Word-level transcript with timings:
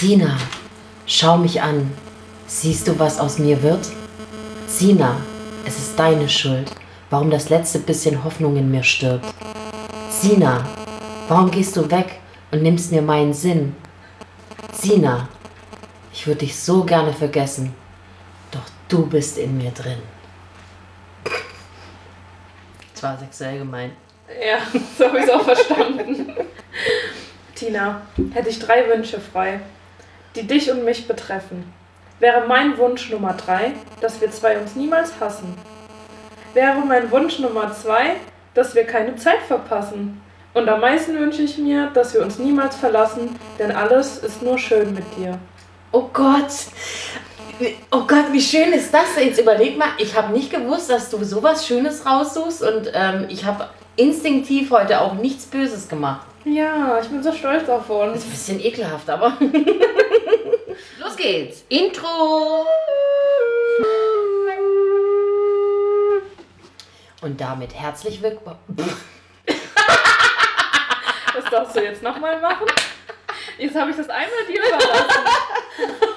Sina, 0.00 0.34
schau 1.04 1.36
mich 1.36 1.60
an. 1.60 1.92
Siehst 2.46 2.88
du, 2.88 2.98
was 2.98 3.20
aus 3.20 3.38
mir 3.38 3.62
wird? 3.62 3.86
Sina, 4.66 5.14
es 5.66 5.76
ist 5.76 5.98
deine 5.98 6.26
Schuld, 6.26 6.70
warum 7.10 7.30
das 7.30 7.50
letzte 7.50 7.80
bisschen 7.80 8.24
Hoffnung 8.24 8.56
in 8.56 8.70
mir 8.70 8.82
stirbt. 8.82 9.26
Sina, 10.08 10.64
warum 11.28 11.50
gehst 11.50 11.76
du 11.76 11.90
weg 11.90 12.18
und 12.50 12.62
nimmst 12.62 12.92
mir 12.92 13.02
meinen 13.02 13.34
Sinn? 13.34 13.76
Sina, 14.72 15.28
ich 16.14 16.26
würde 16.26 16.46
dich 16.46 16.58
so 16.58 16.82
gerne 16.82 17.12
vergessen, 17.12 17.74
doch 18.52 18.64
du 18.88 19.04
bist 19.04 19.36
in 19.36 19.58
mir 19.58 19.70
drin. 19.70 19.98
Das 22.94 23.02
war 23.02 23.18
sexuell 23.18 23.58
gemeint. 23.58 23.92
Ja, 24.28 24.60
so 24.96 25.04
habe 25.04 25.18
ich 25.18 25.24
es 25.24 25.30
auch 25.30 25.44
verstanden. 25.44 26.32
Tina, 27.54 28.00
hätte 28.32 28.48
ich 28.48 28.58
drei 28.58 28.88
Wünsche 28.88 29.20
frei, 29.20 29.60
die 30.34 30.46
dich 30.46 30.70
und 30.70 30.84
mich 30.84 31.08
betreffen. 31.08 31.72
Wäre 32.18 32.46
mein 32.46 32.76
Wunsch 32.78 33.10
Nummer 33.10 33.34
drei, 33.34 33.72
dass 34.00 34.20
wir 34.20 34.30
zwei 34.30 34.58
uns 34.58 34.76
niemals 34.76 35.12
hassen. 35.20 35.54
Wäre 36.52 36.80
mein 36.80 37.10
Wunsch 37.10 37.38
Nummer 37.38 37.72
zwei, 37.72 38.16
dass 38.54 38.74
wir 38.74 38.84
keine 38.84 39.16
Zeit 39.16 39.40
verpassen. 39.46 40.20
Und 40.52 40.68
am 40.68 40.80
meisten 40.80 41.18
wünsche 41.18 41.42
ich 41.42 41.58
mir, 41.58 41.90
dass 41.94 42.12
wir 42.12 42.22
uns 42.22 42.38
niemals 42.38 42.76
verlassen, 42.76 43.38
denn 43.58 43.70
alles 43.70 44.18
ist 44.18 44.42
nur 44.42 44.58
schön 44.58 44.92
mit 44.92 45.04
dir. 45.16 45.38
Oh 45.92 46.08
Gott. 46.12 46.50
Oh 47.90 48.02
Gott, 48.06 48.32
wie 48.32 48.40
schön 48.40 48.72
ist 48.72 48.92
das? 48.92 49.16
Jetzt 49.16 49.40
überleg 49.40 49.78
mal, 49.78 49.90
ich 49.98 50.16
habe 50.16 50.32
nicht 50.32 50.50
gewusst, 50.50 50.90
dass 50.90 51.10
du 51.10 51.22
sowas 51.24 51.66
Schönes 51.66 52.04
raussuchst 52.06 52.62
und 52.62 52.90
ähm, 52.94 53.26
ich 53.28 53.44
habe 53.44 53.68
instinktiv 53.96 54.70
heute 54.70 55.00
auch 55.00 55.14
nichts 55.14 55.46
Böses 55.46 55.88
gemacht. 55.88 56.26
Ja, 56.44 56.98
ich 57.00 57.08
bin 57.08 57.22
so 57.22 57.32
stolz 57.32 57.68
auf 57.68 57.86
Das 57.88 58.18
ist 58.18 58.24
ein 58.24 58.30
bisschen 58.30 58.60
ekelhaft, 58.60 59.08
aber. 59.10 59.36
Los 60.98 61.16
geht's. 61.16 61.64
Intro. 61.68 62.66
Und 67.22 67.38
damit 67.38 67.74
herzlich 67.74 68.22
willkommen. 68.22 68.58
Das 71.34 71.44
darfst 71.50 71.76
du 71.76 71.82
jetzt 71.82 72.02
nochmal 72.02 72.40
machen. 72.40 72.66
Jetzt 73.58 73.76
habe 73.76 73.90
ich 73.90 73.96
das 73.96 74.08
einmal 74.08 74.46
dir 74.48 74.60
überlassen. 74.66 76.06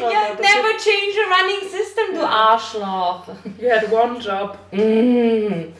Das 0.00 0.54
never 0.54 0.76
change 0.78 1.16
a 1.18 1.28
running 1.34 1.68
system, 1.68 2.14
du 2.14 2.24
Arschloch. 2.24 3.24
You 3.58 3.68
had 3.68 3.90
one 3.90 4.18
job. 4.20 4.56
Mm. 4.70 5.72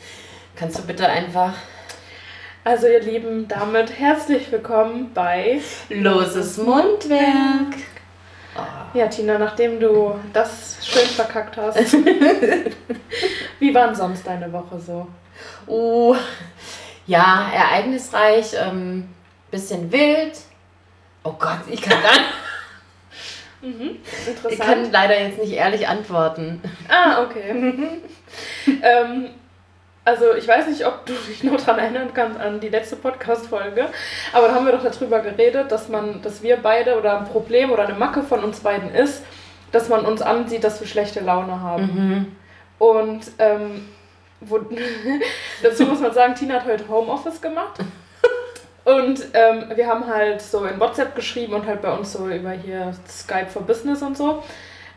Kannst 0.57 0.79
du 0.79 0.83
bitte 0.83 1.07
einfach 1.07 1.55
Also 2.65 2.89
ihr 2.89 3.01
Lieben, 3.01 3.47
damit 3.47 3.97
herzlich 3.97 4.51
willkommen 4.51 5.13
bei... 5.15 5.61
loses 5.89 6.57
Mundwerk? 6.59 7.77
Ja, 8.93 9.07
Tina, 9.07 9.39
nachdem 9.39 9.79
du 9.79 10.19
das 10.33 10.79
schön 10.83 11.07
verkackt 11.07 11.57
hast, 11.57 11.93
wie 13.61 13.73
war 13.73 13.87
denn 13.87 13.95
sonst 13.95 14.27
deine 14.27 14.53
Woche 14.53 14.81
so? 14.81 15.07
Oh, 15.69 16.17
ja, 17.07 17.51
ereignisreich, 17.55 18.55
ähm, 18.55 19.09
bisschen 19.53 19.93
wild. 19.93 20.39
Oh 21.23 21.35
Gott, 21.39 21.61
ich 21.71 21.81
kann, 21.81 22.03
gar 22.03 22.19
ich 23.61 24.29
Interessant. 24.29 24.61
kann 24.61 24.93
leider 24.93 25.21
jetzt 25.21 25.39
nicht 25.39 25.53
ehrlich 25.53 25.89
antworten. 25.89 26.61
Ah, 26.89 27.23
okay. 27.23 27.51
ähm, 28.83 29.31
also 30.05 30.35
ich 30.35 30.49
weiß 30.49 30.69
nicht, 30.69 30.87
ob 30.87 31.05
du 31.05 31.13
dich 31.13 31.43
noch 31.43 31.61
daran 31.61 31.81
erinnern 31.81 32.09
kannst 32.15 32.41
an 32.41 32.61
die 32.61 32.71
letzte 32.71 32.97
Podcast-Folge, 32.97 33.89
aber 34.33 34.49
da 34.49 34.55
haben 34.55 34.65
wir 34.65 34.73
doch 34.73 34.83
darüber 34.83 35.21
geredet, 35.21 35.71
dass 35.71 35.89
man, 35.89 36.23
dass 36.23 36.43
wir 36.43 36.57
beide 36.57 36.97
oder 36.97 37.19
ein 37.19 37.27
Problem 37.27 37.71
oder 37.71 37.87
eine 37.87 37.99
Macke 37.99 38.23
von 38.23 38.43
uns 38.43 38.61
beiden 38.61 38.95
ist, 38.95 39.23
dass 39.71 39.89
man 39.89 40.07
uns 40.07 40.23
ansieht, 40.23 40.65
dass 40.65 40.81
wir 40.81 40.87
schlechte 40.87 41.21
Laune 41.21 41.61
haben. 41.61 41.83
Mhm. 41.83 42.37
Und 42.79 43.21
ähm, 43.39 43.89
wo, 44.41 44.61
dazu 45.63 45.85
muss 45.85 46.01
man 46.01 46.15
sagen, 46.15 46.35
Tina 46.35 46.55
hat 46.55 46.65
heute 46.65 46.89
Homeoffice 46.89 47.41
gemacht. 47.41 47.81
Und 48.89 49.21
ähm, 49.35 49.67
wir 49.75 49.87
haben 49.87 50.07
halt 50.07 50.41
so 50.41 50.65
in 50.65 50.81
WhatsApp 50.81 51.15
geschrieben 51.15 51.53
und 51.55 51.67
halt 51.67 51.83
bei 51.83 51.93
uns 51.93 52.13
so 52.13 52.27
über 52.27 52.53
hier 52.53 52.95
Skype 53.07 53.49
for 53.49 53.63
Business 53.63 54.01
und 54.01 54.17
so. 54.17 54.43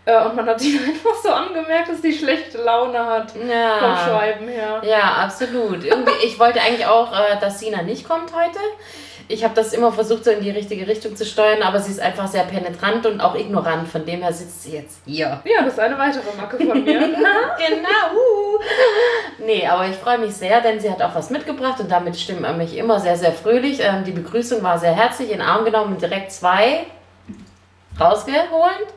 Äh, 0.05 0.25
und 0.25 0.35
man 0.35 0.45
hat 0.45 0.61
sie 0.61 0.79
einfach 0.87 1.15
so 1.21 1.29
angemerkt, 1.29 1.89
dass 1.89 2.01
sie 2.01 2.13
schlechte 2.13 2.59
Laune 2.59 3.05
hat 3.05 3.31
vom 3.31 3.49
Ja. 3.49 3.97
Schreiben 4.07 4.47
her. 4.47 4.81
Ja, 4.83 5.15
absolut. 5.23 5.83
Irgendwie, 5.83 6.13
ich 6.23 6.39
wollte 6.39 6.61
eigentlich 6.61 6.85
auch, 6.85 7.11
äh, 7.11 7.39
dass 7.41 7.59
Sina 7.59 7.81
nicht 7.81 8.07
kommt 8.07 8.33
heute. 8.33 8.59
Ich 9.27 9.43
habe 9.43 9.53
das 9.53 9.73
immer 9.73 9.91
versucht, 9.91 10.25
so 10.25 10.31
in 10.31 10.41
die 10.41 10.49
richtige 10.49 10.87
Richtung 10.87 11.15
zu 11.15 11.25
steuern, 11.25 11.61
aber 11.61 11.79
sie 11.79 11.91
ist 11.91 11.99
einfach 11.99 12.27
sehr 12.27 12.43
penetrant 12.43 13.05
und 13.05 13.21
auch 13.21 13.35
ignorant. 13.35 13.87
Von 13.87 14.05
dem 14.05 14.21
her 14.21 14.33
sitzt 14.33 14.63
sie 14.63 14.73
jetzt 14.73 15.01
hier. 15.05 15.41
Ja, 15.45 15.63
das 15.63 15.73
ist 15.73 15.79
eine 15.79 15.97
weitere 15.97 16.35
Macke 16.37 16.57
von 16.57 16.83
mir. 16.83 16.99
genau. 16.99 18.59
Nee, 19.39 19.67
aber 19.67 19.87
ich 19.87 19.95
freue 19.95 20.17
mich 20.17 20.33
sehr, 20.33 20.61
denn 20.61 20.79
sie 20.79 20.89
hat 20.89 21.01
auch 21.01 21.15
was 21.15 21.29
mitgebracht 21.29 21.79
und 21.79 21.89
damit 21.89 22.17
stimmt 22.17 22.43
er 22.43 22.53
mich 22.53 22.77
immer 22.77 22.99
sehr, 22.99 23.17
sehr 23.17 23.31
fröhlich. 23.31 23.79
Ähm, 23.81 24.03
die 24.03 24.11
Begrüßung 24.11 24.61
war 24.63 24.77
sehr 24.77 24.95
herzlich, 24.95 25.31
in 25.31 25.39
den 25.39 25.47
Arm 25.47 25.65
genommen 25.65 25.93
und 25.93 26.01
direkt 26.01 26.31
zwei 26.31 26.85
rausgeholt. 27.99 28.87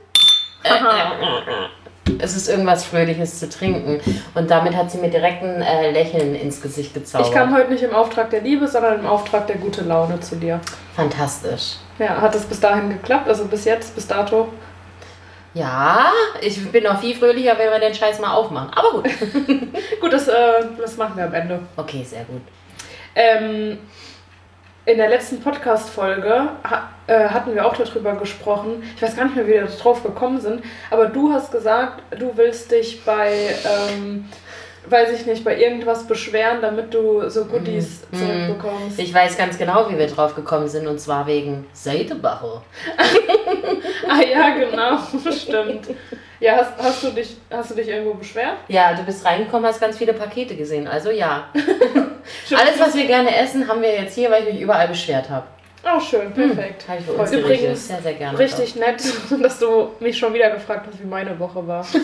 Es 2.19 2.37
ist 2.37 2.49
irgendwas 2.49 2.85
Fröhliches 2.85 3.39
zu 3.39 3.49
trinken. 3.49 4.01
Und 4.35 4.51
damit 4.51 4.77
hat 4.77 4.91
sie 4.91 4.99
mir 4.99 5.11
direkt 5.11 5.43
ein 5.43 5.63
äh, 5.63 5.91
Lächeln 5.91 6.35
ins 6.35 6.61
Gesicht 6.61 6.95
gezaubert. 6.95 7.29
Ich 7.29 7.35
kam 7.35 7.55
heute 7.57 7.73
nicht 7.73 7.83
im 7.83 7.95
Auftrag 7.95 8.31
der 8.31 8.43
Liebe, 8.43 8.69
sondern 8.69 9.01
im 9.01 9.07
Auftrag 9.07 9.47
der 9.47 9.57
gute 9.57 9.83
Laune 9.83 10.21
zu 10.21 10.37
dir. 10.37 10.61
Fantastisch. 10.95 11.77
Ja, 11.99 12.21
hat 12.21 12.35
es 12.35 12.45
bis 12.45 12.61
dahin 12.61 12.91
geklappt? 12.91 13.29
Also 13.29 13.47
bis 13.47 13.65
jetzt, 13.65 13.95
bis 13.95 14.07
dato? 14.07 14.49
Ja, 15.55 16.11
ich 16.41 16.71
bin 16.73 16.83
noch 16.83 17.01
viel 17.01 17.15
fröhlicher, 17.15 17.57
wenn 17.57 17.71
wir 17.71 17.79
den 17.79 17.95
Scheiß 17.95 18.19
mal 18.21 18.35
aufmachen. 18.35 18.71
Aber 18.75 19.03
gut. 19.03 19.09
Gut, 20.01 20.13
das, 20.13 20.29
äh, 20.29 20.35
das 20.79 20.97
machen 20.97 21.17
wir 21.17 21.25
am 21.25 21.33
Ende. 21.35 21.61
Okay, 21.77 22.05
sehr 22.05 22.25
gut. 22.25 22.43
Ähm, 23.15 23.79
in 24.87 24.99
der 24.99 25.09
letzten 25.09 25.41
Podcast-Folge 25.41 26.49
äh, 27.07 27.29
hatten 27.29 27.55
wir 27.55 27.65
auch 27.67 27.75
darüber 27.77 28.15
gesprochen. 28.17 28.83
Ich 28.97 29.03
weiß 29.03 29.17
gar 29.17 29.25
nicht 29.25 29.37
mehr, 29.37 29.47
wie 29.47 29.53
wir 29.53 29.65
drauf 29.67 30.03
gekommen 30.03 30.41
sind, 30.41 30.63
aber 30.91 31.07
du 31.07 31.33
hast 31.33 31.51
gesagt, 31.53 32.03
du 32.19 32.31
willst 32.37 32.71
dich 32.71 33.03
bei, 33.05 33.55
ähm, 33.65 34.27
weiß 34.87 35.13
ich 35.13 35.25
nicht, 35.25 35.43
bei 35.43 35.57
irgendwas 35.59 36.07
beschweren, 36.07 36.61
damit 36.61 36.93
du 36.93 37.29
so 37.31 37.47
Goodies 37.47 38.03
Mhm. 38.11 38.17
zurückbekommst. 38.19 38.99
Ich 38.99 39.15
weiß 39.15 39.39
ganz 39.39 39.57
genau, 39.57 39.89
wie 39.91 39.99
wir 39.99 40.07
drauf 40.07 40.35
gekommen 40.35 40.69
sind, 40.69 40.87
und 40.87 41.01
zwar 41.01 41.27
wegen 41.27 41.67
Seidebacher. 41.73 42.63
Ah 44.07 44.21
ja, 44.23 44.51
genau, 44.55 44.99
stimmt. 45.33 45.89
Ja, 46.39 46.57
hast, 46.57 46.73
hast, 46.79 47.03
du 47.05 47.11
dich, 47.11 47.37
hast 47.51 47.71
du 47.71 47.75
dich 47.75 47.89
irgendwo 47.89 48.15
beschwert? 48.15 48.59
Ja, 48.69 48.93
du 48.95 49.03
bist 49.03 49.25
reingekommen, 49.25 49.67
hast 49.67 49.81
ganz 49.81 49.97
viele 49.97 50.13
Pakete 50.13 50.55
gesehen. 50.57 50.87
Also 50.87 51.11
ja. 51.11 51.45
Alles, 52.51 52.79
was 52.79 52.95
wir 52.95 53.07
gerne 53.07 53.37
essen, 53.37 53.67
haben 53.69 53.83
wir 53.83 53.93
jetzt 53.93 54.15
hier, 54.15 54.31
weil 54.31 54.45
ich 54.45 54.55
mich 54.55 54.63
überall 54.63 54.89
beschwert 54.89 55.31
habe. 55.31 55.47
Oh, 55.85 56.01
schön, 56.01 56.33
perfekt. 56.33 56.85
Habe 56.89 57.01
ich 57.01 57.07
gerichtet. 57.07 57.41
Übrigens, 57.41 57.89
sehr, 57.89 58.01
sehr 58.01 58.15
gerne. 58.15 58.39
richtig 58.39 58.77
nett, 58.77 59.03
dass 59.43 59.59
du 59.59 59.91
mich 60.01 60.17
schon 60.17 60.33
wieder 60.33 60.51
gefragt 60.51 60.87
hast, 60.89 61.01
wie 61.01 61.07
meine 61.07 61.39
Woche 61.39 61.67
war. 61.67 61.87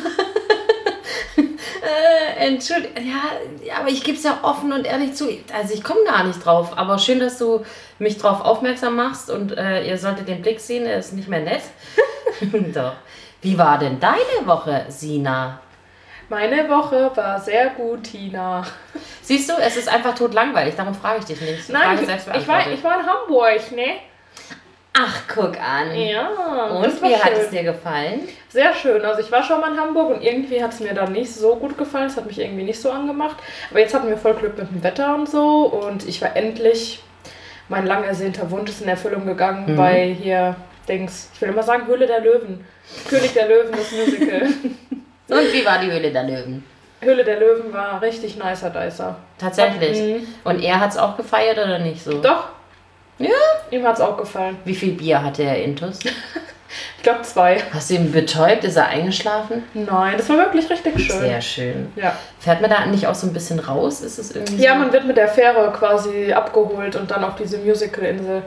Äh, 1.82 2.46
Entschuldigung, 2.46 2.96
ja, 2.98 3.66
ja, 3.66 3.76
aber 3.80 3.88
ich 3.88 4.04
gebe 4.04 4.16
es 4.16 4.22
ja 4.22 4.38
offen 4.42 4.72
und 4.72 4.86
ehrlich 4.86 5.14
zu. 5.14 5.28
Also 5.54 5.72
ich 5.72 5.82
komme 5.82 6.04
gar 6.04 6.24
nicht 6.24 6.44
drauf. 6.44 6.76
Aber 6.76 6.98
schön, 6.98 7.20
dass 7.20 7.38
du 7.38 7.64
mich 7.98 8.18
drauf 8.18 8.42
aufmerksam 8.42 8.96
machst 8.96 9.30
und 9.30 9.56
äh, 9.56 9.88
ihr 9.88 9.96
solltet 9.96 10.28
den 10.28 10.42
Blick 10.42 10.60
sehen, 10.60 10.84
er 10.84 10.98
ist 10.98 11.14
nicht 11.14 11.28
mehr 11.28 11.40
nett. 11.40 11.62
Doch. 12.74 12.92
Wie 13.40 13.56
war 13.56 13.78
denn 13.78 13.98
deine 13.98 14.46
Woche, 14.46 14.84
Sina? 14.88 15.60
Meine 16.30 16.68
Woche 16.70 17.10
war 17.16 17.38
sehr 17.40 17.70
gut, 17.70 18.04
Tina. 18.04 18.64
Siehst 19.20 19.50
du, 19.50 19.54
es 19.60 19.76
ist 19.76 19.88
einfach 19.88 20.14
totlangweilig, 20.14 20.74
darum 20.76 20.94
frage 20.94 21.18
ich 21.18 21.24
dich 21.26 21.40
nicht. 21.40 21.68
Die 21.68 21.72
Nein, 21.72 21.98
ich, 22.00 22.48
war, 22.48 22.66
ich 22.72 22.82
war 22.84 23.00
in 23.00 23.06
Hamburg, 23.06 23.72
ne? 23.72 23.94
Ach, 24.92 25.22
guck 25.32 25.58
an. 25.60 25.94
Ja. 25.96 26.28
Und 26.68 27.02
wie 27.02 27.14
hat 27.16 27.32
schön. 27.32 27.40
es 27.40 27.50
dir 27.50 27.64
gefallen? 27.64 28.28
Sehr 28.48 28.72
schön. 28.74 29.04
Also 29.04 29.20
ich 29.22 29.30
war 29.32 29.42
schon 29.42 29.60
mal 29.60 29.72
in 29.72 29.78
Hamburg 29.80 30.10
und 30.16 30.22
irgendwie 30.22 30.62
hat 30.62 30.72
es 30.72 30.80
mir 30.80 30.94
dann 30.94 31.12
nicht 31.12 31.32
so 31.34 31.56
gut 31.56 31.76
gefallen. 31.76 32.06
Es 32.06 32.16
hat 32.16 32.26
mich 32.26 32.38
irgendwie 32.38 32.62
nicht 32.64 32.80
so 32.80 32.90
angemacht. 32.90 33.36
Aber 33.70 33.80
jetzt 33.80 33.92
hatten 33.94 34.08
wir 34.08 34.16
voll 34.16 34.34
Glück 34.34 34.56
mit 34.56 34.70
dem 34.70 34.82
Wetter 34.84 35.14
und 35.14 35.28
so. 35.28 35.64
Und 35.66 36.06
ich 36.08 36.22
war 36.22 36.36
endlich, 36.36 37.02
mein 37.68 37.86
lang 37.86 38.04
ersehnter 38.04 38.50
Wunsch 38.52 38.70
ist 38.70 38.82
in 38.82 38.88
Erfüllung 38.88 39.26
gegangen 39.26 39.72
Mhm. 39.72 39.76
bei 39.76 40.16
hier, 40.20 40.54
Dings, 40.88 41.30
ich 41.34 41.40
will 41.40 41.48
immer 41.50 41.62
sagen 41.64 41.86
Höhle 41.86 42.06
der 42.06 42.20
Löwen. 42.20 42.64
König 43.08 43.32
der 43.32 43.48
Löwen, 43.48 43.72
das 43.72 43.90
Musical. 43.92 44.48
Und 45.30 45.52
wie 45.52 45.64
war 45.64 45.78
die 45.78 45.90
Höhle 45.90 46.10
der 46.10 46.24
Löwen? 46.24 46.64
Höhle 47.00 47.24
der 47.24 47.40
Löwen 47.40 47.72
war 47.72 48.02
richtig 48.02 48.36
nicer 48.36 48.70
Dicer. 48.70 49.16
Tatsächlich. 49.38 49.98
Mhm. 49.98 50.26
Und 50.44 50.62
er 50.62 50.80
hat 50.80 50.90
es 50.90 50.98
auch 50.98 51.16
gefeiert 51.16 51.58
oder 51.58 51.78
nicht 51.78 52.04
so? 52.04 52.20
Doch. 52.20 52.48
Ja. 53.18 53.28
Ihm 53.70 53.86
hat 53.86 53.94
es 53.94 54.00
auch 54.00 54.16
gefallen. 54.16 54.56
Wie 54.64 54.74
viel 54.74 54.92
Bier 54.92 55.22
hatte 55.22 55.42
er 55.42 55.62
intus? 55.62 55.98
Ich 56.96 57.02
glaube 57.02 57.22
zwei. 57.22 57.60
Hast 57.72 57.90
du 57.90 57.94
ihn 57.94 58.12
betäubt? 58.12 58.62
Ist 58.62 58.76
er 58.76 58.88
eingeschlafen? 58.88 59.64
Nein, 59.74 60.14
das 60.16 60.28
war 60.28 60.36
wirklich 60.36 60.70
richtig 60.70 61.00
schön. 61.00 61.18
Sehr 61.18 61.40
schön. 61.40 61.92
Ja. 61.96 62.16
Fährt 62.38 62.60
man 62.60 62.70
da 62.70 62.86
nicht 62.86 63.06
auch 63.06 63.14
so 63.14 63.26
ein 63.26 63.32
bisschen 63.32 63.58
raus? 63.58 64.02
Ist 64.02 64.18
es 64.18 64.36
irgendwie 64.36 64.62
ja, 64.62 64.74
so? 64.74 64.78
man 64.78 64.92
wird 64.92 65.06
mit 65.06 65.16
der 65.16 65.28
Fähre 65.28 65.72
quasi 65.72 66.32
abgeholt 66.32 66.96
und 66.96 67.10
dann 67.10 67.24
auf 67.24 67.36
diese 67.36 67.58
Musical-Insel 67.58 68.42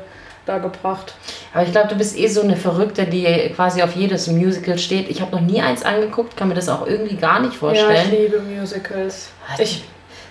da 0.46 0.58
gebracht. 0.58 1.14
Aber 1.54 1.64
ich 1.64 1.72
glaube, 1.72 1.88
du 1.90 1.96
bist 1.96 2.18
eh 2.18 2.28
so 2.28 2.42
eine 2.42 2.56
Verrückte, 2.56 3.06
die 3.06 3.26
quasi 3.56 3.82
auf 3.82 3.96
jedes 3.96 4.28
Musical 4.28 4.78
steht. 4.78 5.10
Ich 5.10 5.22
habe 5.22 5.32
noch 5.36 5.42
nie 5.42 5.62
eins 5.62 5.84
angeguckt, 5.84 6.36
kann 6.36 6.50
mir 6.50 6.56
das 6.56 6.68
auch 6.70 6.86
irgendwie 6.88 7.16
gar 7.16 7.40
nicht 7.40 7.52
Ja, 7.62 7.72
ich 7.72 7.80
vorstellen. 7.80 8.12
liebe 8.12 8.40
Musicals. 8.42 9.30
Ich, 9.60 9.84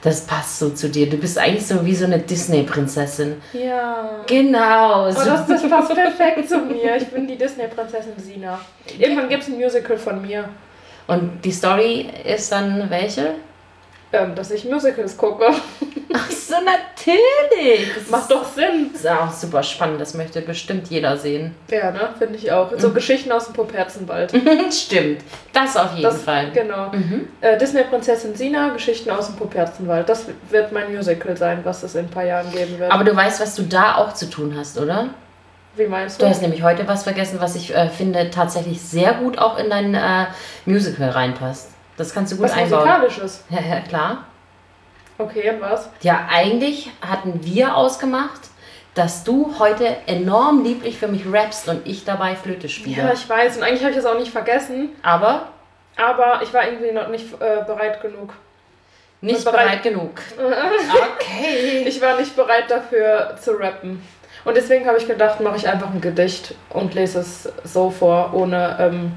das 0.03 0.23
passt 0.26 0.59
so 0.59 0.70
zu 0.70 0.88
dir. 0.88 1.09
Du 1.09 1.17
bist 1.17 1.38
eigentlich 1.38 1.67
so 1.67 1.85
wie 1.87 1.94
so 1.94 2.05
eine 2.06 2.19
Disney-Prinzessin. 2.19 3.41
ja. 3.53 4.20
Genau. 4.26 5.06
Oh, 5.09 5.11
So. 5.11 5.25
das, 5.25 5.47
das 5.47 5.69
passt 5.69 5.94
perfekt 5.94 6.49
zu 6.49 6.59
mir. 6.59 6.97
Ich 6.97 7.06
bin 7.09 7.26
die 7.26 7.37
Disney-Prinzessin 7.37 8.12
Sina. 8.19 8.59
Irgendwann 8.99 9.29
gibt 9.29 9.43
es 9.44 9.49
ein 9.49 9.56
Musical 9.59 9.97
von 9.97 10.20
mir, 10.23 10.49
Und 11.06 11.44
die 11.44 11.53
Story 11.53 12.09
ist 12.25 12.50
dann 12.53 12.91
welche? 12.91 13.35
Ähm, 14.12 14.35
dass 14.35 14.50
ich 14.50 14.64
Musicals 14.64 15.17
gucke. 15.17 15.47
Ach 16.14 16.31
so, 16.31 16.56
natürlich. 16.56 17.94
Das 17.94 18.11
Macht 18.11 18.31
doch 18.31 18.44
Sinn. 18.44 18.91
ist 18.94 19.06
auch 19.09 19.32
super 19.32 19.62
spannend. 19.62 20.00
Das 20.00 20.14
möchte 20.14 20.41
bestimmt 20.43 20.88
jeder 20.88 21.17
sehen. 21.17 21.55
Ja, 21.70 21.91
ne? 21.91 22.11
Finde 22.19 22.37
ich 22.37 22.53
auch. 22.53 22.70
So 22.79 22.91
Geschichten 22.93 23.32
aus 23.32 23.47
dem 23.47 23.55
Poperzenwald. 23.55 24.32
Stimmt. 24.70 25.23
Das 25.53 25.76
auf 25.76 25.93
jeden 25.93 26.03
Das, 26.03 26.23
Fall. 26.23 26.50
Genau. 26.53 26.91
Mhm. 26.93 27.29
Äh, 27.41 27.56
Disney-Prinzessin 27.59 28.35
Sina, 28.35 28.69
Geschichten 28.70 29.11
aus 29.11 29.26
dem 29.29 29.37
Poperzenwald. 29.37 30.09
Das 30.09 30.26
wird 30.50 30.73
mein 30.73 30.94
Musical 30.94 31.37
sein, 31.37 31.61
was 31.64 31.82
es 31.82 31.94
in 31.94 32.06
ein 32.06 32.11
paar 32.11 32.25
Jahren 32.25 32.50
geben 32.53 32.79
wird. 32.79 32.93
Aber 32.93 33.05
du 33.05 33.17
weißt, 33.17 33.41
was 33.41 33.55
du 33.55 33.62
da 33.62 33.97
auch 33.97 34.12
zu 34.14 34.29
tun 34.29 34.55
hast, 34.56 34.79
oder? 34.79 35.09
Wie 35.75 35.87
meinst 35.87 36.20
Du 36.20 36.26
du? 36.26 36.31
hast 36.31 36.43
nämlich 36.43 36.62
heute 36.62 36.87
was 36.87 37.03
vergessen, 37.05 37.38
was 37.41 37.55
ich 37.56 37.75
äh, 37.75 37.88
finde 37.88 38.29
tatsächlich 38.29 38.82
sehr 38.82 39.14
gut 39.14 39.38
auch 39.38 39.56
in 39.59 39.70
dein 39.70 39.94
äh, 39.94 40.26
Musical 40.67 41.09
reinpasst. 41.09 41.70
Das 41.97 42.12
kannst 42.15 42.33
du 42.33 42.37
gut 42.37 42.47
Was 42.47 42.53
einbauen. 42.53 42.81
Musikalisches. 42.87 43.44
Ja, 43.50 43.61
ja, 43.61 43.81
klar. 43.81 44.25
Okay, 45.19 45.50
und 45.50 45.61
was? 45.61 45.89
Ja, 46.00 46.27
eigentlich 46.31 46.91
hatten 47.06 47.41
wir 47.44 47.77
ausgemacht, 47.77 48.41
dass 48.94 49.25
du 49.25 49.55
heute 49.59 49.97
enorm 50.06 50.65
lieblich 50.65 50.99
für 50.99 51.09
mich 51.09 51.23
rappst 51.31 51.69
und 51.69 51.87
ich 51.87 52.05
dabei 52.05 52.35
Flöte 52.35 52.69
spiele. 52.69 53.03
Ja, 53.03 53.12
ich 53.12 53.29
weiß. 53.29 53.56
Und 53.59 53.62
eigentlich 53.62 53.81
habe 53.83 53.91
ich 53.91 53.97
das 53.97 54.06
auch 54.06 54.19
nicht 54.19 54.33
vergessen. 54.33 54.91
Aber 55.03 55.49
Aber 55.97 56.41
ich 56.43 56.53
war 56.55 56.67
irgendwie 56.67 56.93
noch 56.93 57.09
nicht 57.09 57.27
äh, 57.35 57.62
bereit 57.67 58.00
genug. 58.03 58.33
nicht 59.21 59.45
Bereit- 59.45 59.67
bereit 59.67 59.83
genug. 59.83 60.21
Okay. 61.15 61.85
Ich 61.87 62.00
war 62.00 62.19
nicht 62.19 62.35
bereit 62.35 62.71
dafür 62.71 63.37
zu 63.41 63.53
rappen. 63.53 64.03
Und 64.45 64.56
deswegen 64.56 64.87
habe 64.87 64.99
ich 64.99 65.06
gedacht, 65.06 65.41
mache 65.41 65.56
ich 65.56 65.69
einfach 65.69 65.91
ein 65.91 66.00
Gedicht 66.00 66.55
und 66.71 66.95
lese 66.95 67.21
es 67.21 67.49
so 67.65 67.91
vor, 67.91 68.33
ohne 68.35 68.77
ähm, 68.81 69.12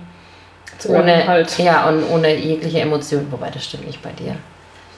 Ohne, 0.87 1.27
halt. 1.27 1.57
ja, 1.57 1.87
und 1.89 2.03
ohne 2.09 2.35
jegliche 2.35 2.81
Emotion. 2.81 3.27
Wobei, 3.31 3.49
das 3.49 3.65
stimmt 3.65 3.87
nicht 3.87 4.01
bei 4.01 4.11
dir. 4.11 4.35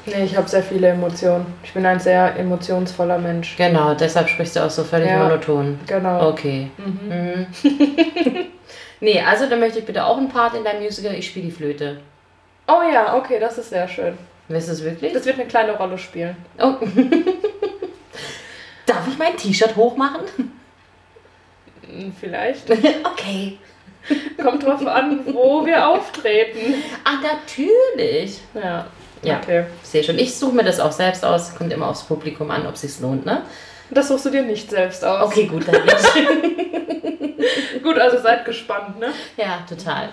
Nee, 0.05 0.23
ich 0.23 0.37
habe 0.37 0.47
sehr 0.47 0.63
viele 0.63 0.87
Emotionen. 0.87 1.45
Ich 1.63 1.73
bin 1.73 1.85
ein 1.85 1.99
sehr 1.99 2.35
emotionsvoller 2.37 3.17
Mensch. 3.17 3.57
Genau, 3.57 3.93
deshalb 3.93 4.29
sprichst 4.29 4.55
du 4.55 4.61
auch 4.65 4.69
so 4.69 4.83
völlig 4.83 5.09
Ja. 5.09 5.23
monoton. 5.23 5.79
Genau. 5.85 6.29
Okay. 6.29 6.71
Mhm. 6.77 7.09
Mhm. 7.09 7.47
nee, 9.01 9.21
also 9.21 9.47
dann 9.49 9.59
möchte 9.59 9.79
ich 9.79 9.85
bitte 9.85 10.05
auch 10.05 10.17
einen 10.17 10.29
Part 10.29 10.55
in 10.55 10.63
deinem 10.63 10.81
Musical. 10.81 11.13
Ich 11.13 11.27
spiele 11.27 11.45
die 11.47 11.51
Flöte. 11.51 11.99
Oh 12.67 12.81
ja, 12.91 13.15
okay, 13.15 13.37
das 13.39 13.57
ist 13.57 13.69
sehr 13.69 13.87
schön. 13.87 14.17
Willst 14.47 14.69
du 14.69 14.73
es 14.73 14.83
wirklich? 14.83 15.11
Das 15.13 15.25
wird 15.25 15.37
eine 15.39 15.47
kleine 15.47 15.73
Rolle 15.73 15.97
spielen. 15.97 16.37
Oh. 16.57 16.75
Darf 18.85 19.05
ich 19.09 19.17
mein 19.17 19.35
T-Shirt 19.35 19.75
hochmachen? 19.75 20.21
Hm, 21.85 22.13
Vielleicht. 22.17 22.69
okay. 22.71 23.57
Kommt 24.41 24.63
drauf 24.63 24.85
an, 24.85 25.21
wo 25.33 25.65
wir 25.65 25.87
auftreten. 25.87 26.75
Ah, 27.03 27.15
natürlich. 27.21 28.39
Ja. 28.53 28.85
Ja. 29.23 29.37
Okay. 29.39 29.65
Sehe 29.83 30.03
schon. 30.03 30.17
Ich 30.19 30.37
suche 30.37 30.55
mir 30.55 30.63
das 30.63 30.79
auch 30.79 30.91
selbst 30.91 31.25
aus. 31.25 31.55
Kommt 31.55 31.73
immer 31.73 31.87
aufs 31.87 32.03
Publikum 32.03 32.51
an, 32.51 32.65
ob 32.67 32.75
es 32.75 32.81
sich 32.81 32.99
lohnt, 32.99 33.25
ne? 33.25 33.41
Das 33.89 34.09
suchst 34.09 34.25
du 34.25 34.29
dir 34.29 34.43
nicht 34.43 34.69
selbst 34.69 35.03
aus. 35.03 35.27
Okay, 35.27 35.45
gut, 35.45 35.65
dann 35.67 35.83
nicht. 35.83 35.97
Gut, 37.83 37.97
also 37.99 38.17
seid 38.19 38.43
gespannt, 38.43 38.99
ne? 38.99 39.13
ja, 39.37 39.59
total. 39.67 40.09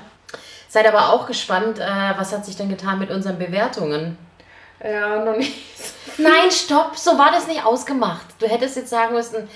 Seid 0.69 0.87
aber 0.87 1.13
auch 1.13 1.27
gespannt, 1.27 1.81
äh, 1.81 2.13
was 2.17 2.33
hat 2.33 2.45
sich 2.45 2.57
denn 2.57 2.69
getan 2.69 3.01
mit 3.01 3.11
unseren 3.11 3.39
Bewertungen? 3.39 4.17
Ja, 4.83 5.25
noch 5.25 5.37
nicht. 5.37 5.55
Nein, 6.19 6.51
stopp, 6.51 6.97
so 6.97 7.19
war 7.19 7.33
das 7.33 7.49
nicht 7.49 7.65
ausgemacht. 7.65 8.27
Du 8.39 8.47
hättest 8.47 8.77
jetzt 8.77 8.91
sagen 8.91 9.15
müssen, 9.15 9.49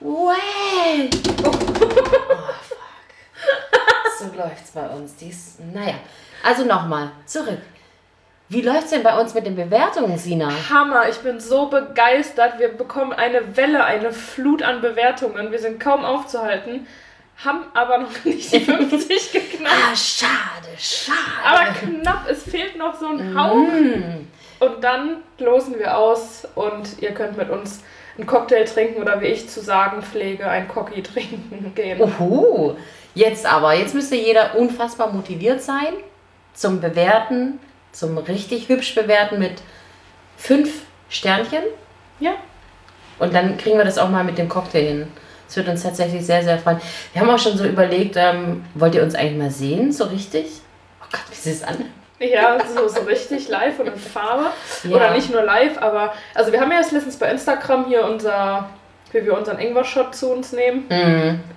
well. 0.00 1.10
Oh. 1.46 2.73
So 4.18 4.26
läuft's 4.36 4.70
bei 4.70 4.86
uns. 4.88 5.16
Dies, 5.16 5.56
naja, 5.72 5.94
also 6.44 6.64
nochmal, 6.64 7.10
zurück. 7.26 7.58
Wie 8.48 8.60
läuft's 8.60 8.90
denn 8.90 9.02
bei 9.02 9.18
uns 9.18 9.34
mit 9.34 9.46
den 9.46 9.56
Bewertungen, 9.56 10.16
Sina? 10.18 10.50
Hammer, 10.70 11.08
ich 11.08 11.16
bin 11.18 11.40
so 11.40 11.66
begeistert. 11.66 12.58
Wir 12.58 12.68
bekommen 12.68 13.12
eine 13.12 13.56
Welle, 13.56 13.84
eine 13.84 14.12
Flut 14.12 14.62
an 14.62 14.80
Bewertungen. 14.80 15.50
Wir 15.50 15.58
sind 15.58 15.80
kaum 15.80 16.04
aufzuhalten, 16.04 16.86
haben 17.42 17.64
aber 17.74 17.98
noch 17.98 18.10
nicht 18.24 18.52
die 18.52 18.60
50 18.64 19.32
geknackt. 19.32 19.74
Ah, 19.74 19.96
schade, 19.96 20.68
schade. 20.78 21.18
Aber 21.44 21.64
knapp, 21.72 22.30
es 22.30 22.44
fehlt 22.44 22.76
noch 22.76 22.94
so 22.94 23.08
ein 23.08 23.36
Hauch. 23.36 23.56
Mm. 23.56 24.28
Und 24.60 24.84
dann 24.84 25.22
losen 25.38 25.78
wir 25.78 25.96
aus 25.96 26.46
und 26.54 27.00
ihr 27.00 27.12
könnt 27.12 27.36
mit 27.36 27.50
uns 27.50 27.82
einen 28.16 28.26
Cocktail 28.26 28.64
trinken 28.64 29.02
oder 29.02 29.20
wie 29.20 29.26
ich 29.26 29.48
zu 29.48 29.60
sagen 29.60 30.02
pflege, 30.02 30.48
ein 30.48 30.68
Cocky 30.68 31.02
trinken 31.02 31.72
gehen. 31.74 32.00
Uhu. 32.00 32.76
Jetzt 33.14 33.46
aber, 33.46 33.74
jetzt 33.74 33.94
müsste 33.94 34.16
jeder 34.16 34.56
unfassbar 34.56 35.12
motiviert 35.12 35.62
sein 35.62 35.94
zum 36.52 36.80
Bewerten, 36.80 37.60
zum 37.92 38.18
richtig 38.18 38.68
hübsch 38.68 38.94
bewerten 38.94 39.38
mit 39.38 39.62
fünf 40.36 40.82
Sternchen. 41.08 41.62
Ja. 42.20 42.32
Und 43.18 43.34
dann 43.34 43.56
kriegen 43.56 43.78
wir 43.78 43.84
das 43.84 43.98
auch 43.98 44.08
mal 44.08 44.24
mit 44.24 44.38
dem 44.38 44.48
Cocktail 44.48 44.82
hin. 44.82 45.12
Das 45.46 45.56
wird 45.56 45.68
uns 45.68 45.82
tatsächlich 45.82 46.24
sehr, 46.24 46.42
sehr 46.42 46.58
freuen. 46.58 46.80
Wir 47.12 47.22
haben 47.22 47.30
auch 47.30 47.38
schon 47.38 47.56
so 47.56 47.64
überlegt, 47.64 48.16
ähm, 48.16 48.64
wollt 48.74 48.94
ihr 48.94 49.02
uns 49.02 49.14
eigentlich 49.14 49.38
mal 49.38 49.50
sehen, 49.50 49.92
so 49.92 50.04
richtig? 50.04 50.46
Oh 51.00 51.06
Gott, 51.12 51.22
wie 51.30 51.36
sieht 51.36 51.54
es 51.54 51.62
an? 51.62 51.84
Ja, 52.18 52.58
so, 52.64 52.88
so 52.88 53.02
richtig 53.02 53.48
live 53.48 53.78
und 53.78 53.88
in 53.88 53.96
Farbe. 53.96 54.46
Ja. 54.84 54.96
Oder 54.96 55.10
nicht 55.12 55.30
nur 55.30 55.42
live, 55.42 55.78
aber 55.78 56.14
also 56.34 56.50
wir 56.52 56.60
haben 56.60 56.70
ja 56.70 56.78
jetzt 56.78 56.92
letztens 56.92 57.16
bei 57.16 57.30
Instagram 57.30 57.86
hier 57.86 58.04
unser, 58.04 58.70
wie 59.14 59.24
wir 59.24 59.38
unseren 59.38 59.58
Ingwer-Shot 59.58 60.14
zu 60.14 60.32
uns 60.32 60.52
nehmen. 60.52 60.84
Mhm. 60.88 61.40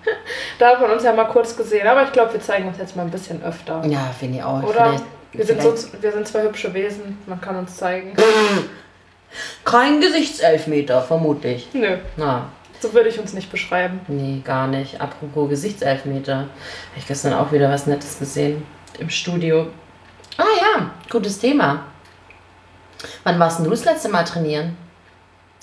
Da 0.59 0.69
hat 0.69 0.81
man 0.81 0.89
uns 0.91 1.03
ja 1.03 1.13
mal 1.13 1.25
kurz 1.25 1.55
gesehen, 1.55 1.85
aber 1.87 2.03
ich 2.03 2.11
glaube, 2.11 2.33
wir 2.33 2.41
zeigen 2.41 2.67
uns 2.67 2.77
jetzt 2.79 2.95
mal 2.95 3.03
ein 3.03 3.11
bisschen 3.11 3.43
öfter. 3.43 3.83
Ja, 3.85 4.09
finde 4.17 4.39
ich 4.39 4.43
auch. 4.43 4.63
Oder? 4.63 4.99
Wir 5.31 5.45
sind, 5.45 5.61
so, 5.61 5.75
wir 6.01 6.11
sind 6.11 6.27
zwei 6.27 6.41
hübsche 6.43 6.73
Wesen, 6.73 7.19
man 7.27 7.39
kann 7.39 7.55
uns 7.57 7.75
zeigen. 7.77 8.13
Kein 9.65 10.01
Gesichtselfmeter, 10.01 11.01
vermutlich. 11.03 11.69
Nö, 11.73 11.97
Na, 12.15 12.49
so 12.79 12.93
würde 12.93 13.09
ich 13.09 13.19
uns 13.19 13.33
nicht 13.33 13.51
beschreiben. 13.51 13.99
nee, 14.07 14.41
gar 14.43 14.67
nicht. 14.67 14.99
Apropos 15.01 15.49
Gesichtselfmeter. 15.49 16.35
Habe 16.37 16.47
ich 16.97 17.05
gestern 17.07 17.33
auch 17.33 17.51
wieder 17.51 17.69
was 17.69 17.85
Nettes 17.85 18.17
gesehen 18.17 18.65
im 18.99 19.09
Studio. 19.09 19.67
Ah 20.37 20.43
ja, 20.59 20.91
gutes 21.09 21.39
Thema. 21.39 21.83
Wann 23.23 23.39
warst 23.39 23.59
denn 23.59 23.65
du 23.65 23.71
das 23.71 23.85
letzte 23.85 24.09
Mal 24.09 24.23
trainieren? 24.23 24.75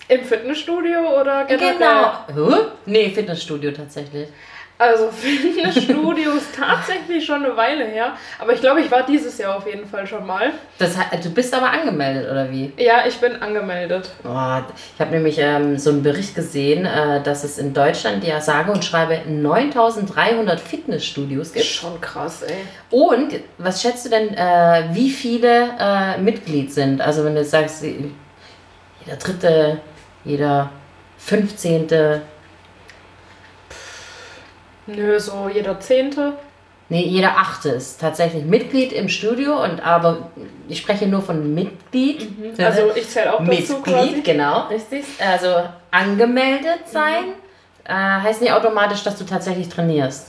Im 0.09 0.25
Fitnessstudio 0.25 1.21
oder 1.21 1.45
generell? 1.45 1.75
Genau. 1.75 2.51
Hä? 2.51 2.57
Nee, 2.87 3.11
Fitnessstudio 3.11 3.71
tatsächlich. 3.71 4.29
Also 4.77 5.09
Fitnessstudio 5.13 6.33
ist 6.33 6.55
tatsächlich 6.57 7.25
schon 7.25 7.45
eine 7.45 7.57
Weile 7.57 7.85
her, 7.85 8.15
aber 8.41 8.55
ich 8.55 8.61
glaube, 8.61 8.81
ich 8.81 8.91
war 8.91 9.05
dieses 9.07 9.39
Jahr 9.39 9.57
auf 9.57 9.67
jeden 9.69 9.87
Fall 9.87 10.05
schon 10.05 10.27
mal. 10.27 10.51
Das, 10.79 10.97
du 11.23 11.31
bist 11.31 11.55
aber 11.55 11.71
angemeldet, 11.71 12.29
oder 12.29 12.51
wie? 12.51 12.73
Ja, 12.77 13.07
ich 13.07 13.17
bin 13.19 13.41
angemeldet. 13.41 14.11
Oh, 14.25 14.29
ich 14.29 15.01
habe 15.01 15.13
nämlich 15.13 15.39
ähm, 15.39 15.79
so 15.79 15.91
einen 15.91 16.03
Bericht 16.03 16.35
gesehen, 16.35 16.87
äh, 16.87 17.23
dass 17.23 17.45
es 17.45 17.59
in 17.59 17.73
Deutschland 17.73 18.25
ja 18.25 18.41
sage 18.41 18.73
und 18.73 18.85
schreibe 18.85 19.21
9300 19.29 20.59
Fitnessstudios 20.59 21.53
gibt. 21.53 21.67
Schon 21.67 22.01
krass, 22.01 22.43
ey. 22.43 22.57
Und 22.91 23.33
was 23.59 23.81
schätzt 23.81 24.05
du 24.07 24.11
denn, 24.11 24.35
äh, 24.35 24.89
wie 24.91 25.11
viele 25.11 25.71
äh, 25.79 26.19
Mitglied 26.19 26.73
sind? 26.73 27.01
Also 27.01 27.25
wenn 27.25 27.37
du 27.37 27.45
sagst, 27.45 27.85
jeder 27.85 29.17
dritte, 29.19 29.81
jeder 30.25 30.71
fünfzehnte, 31.19 32.23
Nö, 34.87 35.19
so 35.19 35.49
jeder 35.53 35.81
Zehnte. 35.81 36.35
nee, 36.91 37.03
jeder 37.05 37.39
achte 37.39 37.71
ist 37.71 38.01
tatsächlich 38.01 38.45
Mitglied 38.45 38.93
im 38.93 39.09
Studio 39.09 39.63
und 39.63 39.81
aber 39.85 40.31
ich 40.69 40.79
spreche 40.79 41.07
nur 41.07 41.23
von 41.23 41.55
Mitglied. 41.55 42.29
Also 42.59 42.91
ich 42.95 43.09
zähle 43.09 43.33
auch 43.33 43.39
dazu 43.45 43.81
quasi. 43.81 43.97
Mitglied, 44.07 44.25
genau, 44.25 44.67
richtig. 44.69 45.05
Also 45.19 45.49
angemeldet 45.91 46.81
sein 46.87 47.25
äh, 47.85 47.93
heißt 47.95 48.43
nicht 48.43 48.53
automatisch, 48.53 49.03
dass 49.05 49.17
du 49.17 49.25
tatsächlich 49.25 49.69
trainierst. 49.71 50.29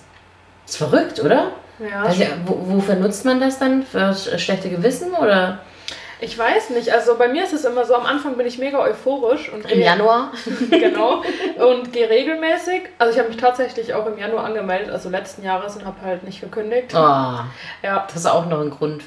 Ist 0.65 0.77
verrückt, 0.77 1.19
oder? 1.21 1.51
Ja, 1.79 2.03
Also, 2.03 2.23
wo, 2.45 2.77
wofür 2.77 2.95
nutzt 2.95 3.25
man 3.25 3.39
das 3.41 3.59
dann? 3.59 3.83
Für 3.83 4.11
sch- 4.11 4.37
schlechte 4.39 4.69
Gewissen 4.69 5.11
oder? 5.13 5.59
Ich 6.21 6.37
weiß 6.37 6.69
nicht, 6.69 6.91
also 6.93 7.15
bei 7.17 7.27
mir 7.27 7.43
ist 7.43 7.51
es 7.53 7.65
immer 7.65 7.83
so, 7.85 7.93
am 7.95 8.05
Anfang 8.05 8.37
bin 8.37 8.47
ich 8.47 8.57
mega 8.57 8.79
euphorisch 8.79 9.51
und 9.51 9.63
Im 9.69 9.77
gehe- 9.79 9.83
Januar? 9.85 10.31
genau 10.71 11.21
und 11.57 11.91
gehe 11.91 12.09
regelmäßig. 12.09 12.83
Also 12.97 13.13
ich 13.13 13.19
habe 13.19 13.27
mich 13.29 13.37
tatsächlich 13.37 13.93
auch 13.93 14.05
im 14.05 14.17
Januar 14.17 14.45
angemeldet, 14.45 14.89
also 14.91 15.09
letzten 15.09 15.43
Jahres 15.43 15.75
und 15.75 15.85
habe 15.85 15.97
halt 16.01 16.23
nicht 16.23 16.39
gekündigt. 16.41 16.93
Oh, 16.93 16.97
Ja, 16.97 18.05
das 18.07 18.15
ist 18.15 18.25
auch 18.27 18.45
noch 18.45 18.61
ein 18.61 18.69
Grund. 18.69 19.03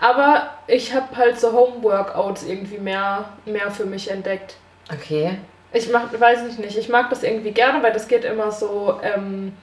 aber 0.00 0.50
ich 0.66 0.94
habe 0.94 1.16
halt 1.16 1.38
so 1.38 1.52
Home-Workouts 1.52 2.44
irgendwie 2.44 2.78
mehr, 2.78 3.24
mehr 3.44 3.70
für 3.70 3.84
mich 3.86 4.10
entdeckt. 4.10 4.56
Okay. 4.92 5.38
Ich 5.72 5.90
mach, 5.90 6.02
weiß 6.18 6.40
ich 6.48 6.58
nicht, 6.58 6.76
ich 6.76 6.88
mag 6.88 7.08
das 7.10 7.22
irgendwie 7.22 7.52
gerne, 7.52 7.82
weil 7.82 7.92
das 7.92 8.08
geht 8.08 8.24
immer 8.24 8.50
so 8.52 9.00
ähm, 9.02 9.54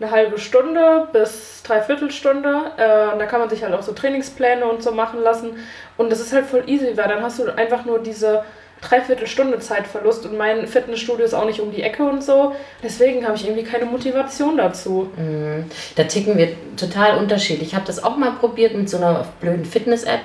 eine 0.00 0.10
halbe 0.10 0.38
Stunde 0.38 1.08
bis 1.12 1.62
dreiviertel 1.64 2.10
Stunde. 2.10 2.48
Äh, 2.76 3.12
und 3.12 3.18
da 3.18 3.26
kann 3.26 3.40
man 3.40 3.50
sich 3.50 3.62
halt 3.64 3.74
auch 3.74 3.82
so 3.82 3.92
Trainingspläne 3.92 4.64
und 4.64 4.82
so 4.82 4.92
machen 4.92 5.20
lassen. 5.22 5.56
Und 5.96 6.10
das 6.10 6.20
ist 6.20 6.32
halt 6.32 6.46
voll 6.46 6.62
easy, 6.66 6.96
weil 6.96 7.08
dann 7.08 7.22
hast 7.22 7.38
du 7.38 7.50
einfach 7.56 7.84
nur 7.84 7.98
diese 7.98 8.44
Dreiviertelstunde 8.80 9.58
Zeitverlust 9.58 10.24
und 10.24 10.36
mein 10.38 10.68
Fitnessstudio 10.68 11.24
ist 11.24 11.34
auch 11.34 11.46
nicht 11.46 11.58
um 11.60 11.72
die 11.72 11.82
Ecke 11.82 12.04
und 12.04 12.22
so. 12.22 12.54
Deswegen 12.80 13.26
habe 13.26 13.36
ich 13.36 13.44
irgendwie 13.44 13.64
keine 13.64 13.86
Motivation 13.86 14.56
dazu. 14.56 15.10
Mhm. 15.16 15.64
Da 15.96 16.04
ticken 16.04 16.38
wir 16.38 16.50
total 16.76 17.18
unterschiedlich. 17.18 17.68
Ich 17.70 17.74
habe 17.74 17.86
das 17.86 18.02
auch 18.02 18.16
mal 18.16 18.30
probiert 18.32 18.74
mit 18.74 18.88
so 18.88 18.98
einer 18.98 19.26
blöden 19.40 19.64
Fitness-App. 19.64 20.20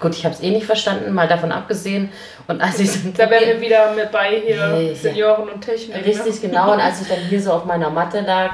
Gut, 0.00 0.16
ich 0.16 0.24
habe 0.24 0.34
es 0.34 0.42
eh 0.42 0.50
nicht 0.50 0.66
verstanden, 0.66 1.12
mal 1.12 1.28
davon 1.28 1.52
abgesehen. 1.52 2.10
Und 2.48 2.60
als 2.60 2.80
ich 2.80 2.90
dann 2.90 3.14
Da 3.16 3.30
wären 3.30 3.46
wir 3.46 3.60
wieder 3.60 3.92
mit 3.92 4.10
bei 4.10 4.40
hier 4.44 4.56
Ja, 4.56 4.76
ja. 4.76 4.94
Senioren 4.96 5.48
und 5.48 5.60
Technik. 5.60 5.96
ne? 5.96 6.04
Richtig, 6.04 6.42
genau. 6.42 6.72
Und 6.72 6.80
als 6.80 7.02
ich 7.02 7.08
dann 7.08 7.20
hier 7.20 7.40
so 7.40 7.52
auf 7.52 7.66
meiner 7.66 7.88
Matte 7.88 8.20
lag, 8.22 8.50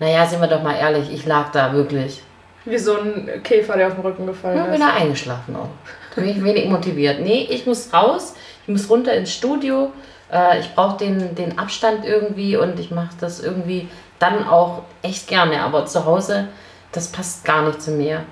naja, 0.00 0.26
sind 0.26 0.40
wir 0.40 0.48
doch 0.48 0.62
mal 0.62 0.74
ehrlich, 0.76 1.12
ich 1.12 1.26
lag 1.26 1.52
da 1.52 1.72
wirklich. 1.72 2.22
Wie 2.64 2.76
so 2.78 2.98
ein 2.98 3.42
Käfer, 3.44 3.76
der 3.76 3.86
auf 3.88 3.94
den 3.94 4.02
Rücken 4.02 4.26
gefallen 4.26 4.56
Ja, 4.58 4.64
bin 4.64 4.74
ist. 4.74 4.80
da 4.82 4.94
eingeschlafen 4.94 5.56
auch. 5.56 5.68
Da 6.14 6.20
bin 6.20 6.30
ich 6.30 6.42
wenig 6.42 6.68
motiviert. 6.68 7.20
Nee, 7.20 7.46
ich 7.50 7.64
muss 7.66 7.92
raus, 7.94 8.34
ich 8.62 8.68
muss 8.68 8.90
runter 8.90 9.14
ins 9.14 9.32
Studio. 9.32 9.92
Äh, 10.30 10.60
ich 10.60 10.74
brauche 10.74 10.98
den, 10.98 11.34
den 11.36 11.58
Abstand 11.58 12.04
irgendwie 12.04 12.56
und 12.56 12.78
ich 12.80 12.90
mache 12.90 13.14
das 13.20 13.40
irgendwie 13.40 13.88
dann 14.18 14.46
auch 14.46 14.82
echt 15.02 15.28
gerne. 15.28 15.62
Aber 15.62 15.86
zu 15.86 16.04
Hause, 16.04 16.48
das 16.92 17.08
passt 17.08 17.44
gar 17.44 17.62
nicht 17.62 17.80
zu 17.80 17.92
mir. 17.92 18.24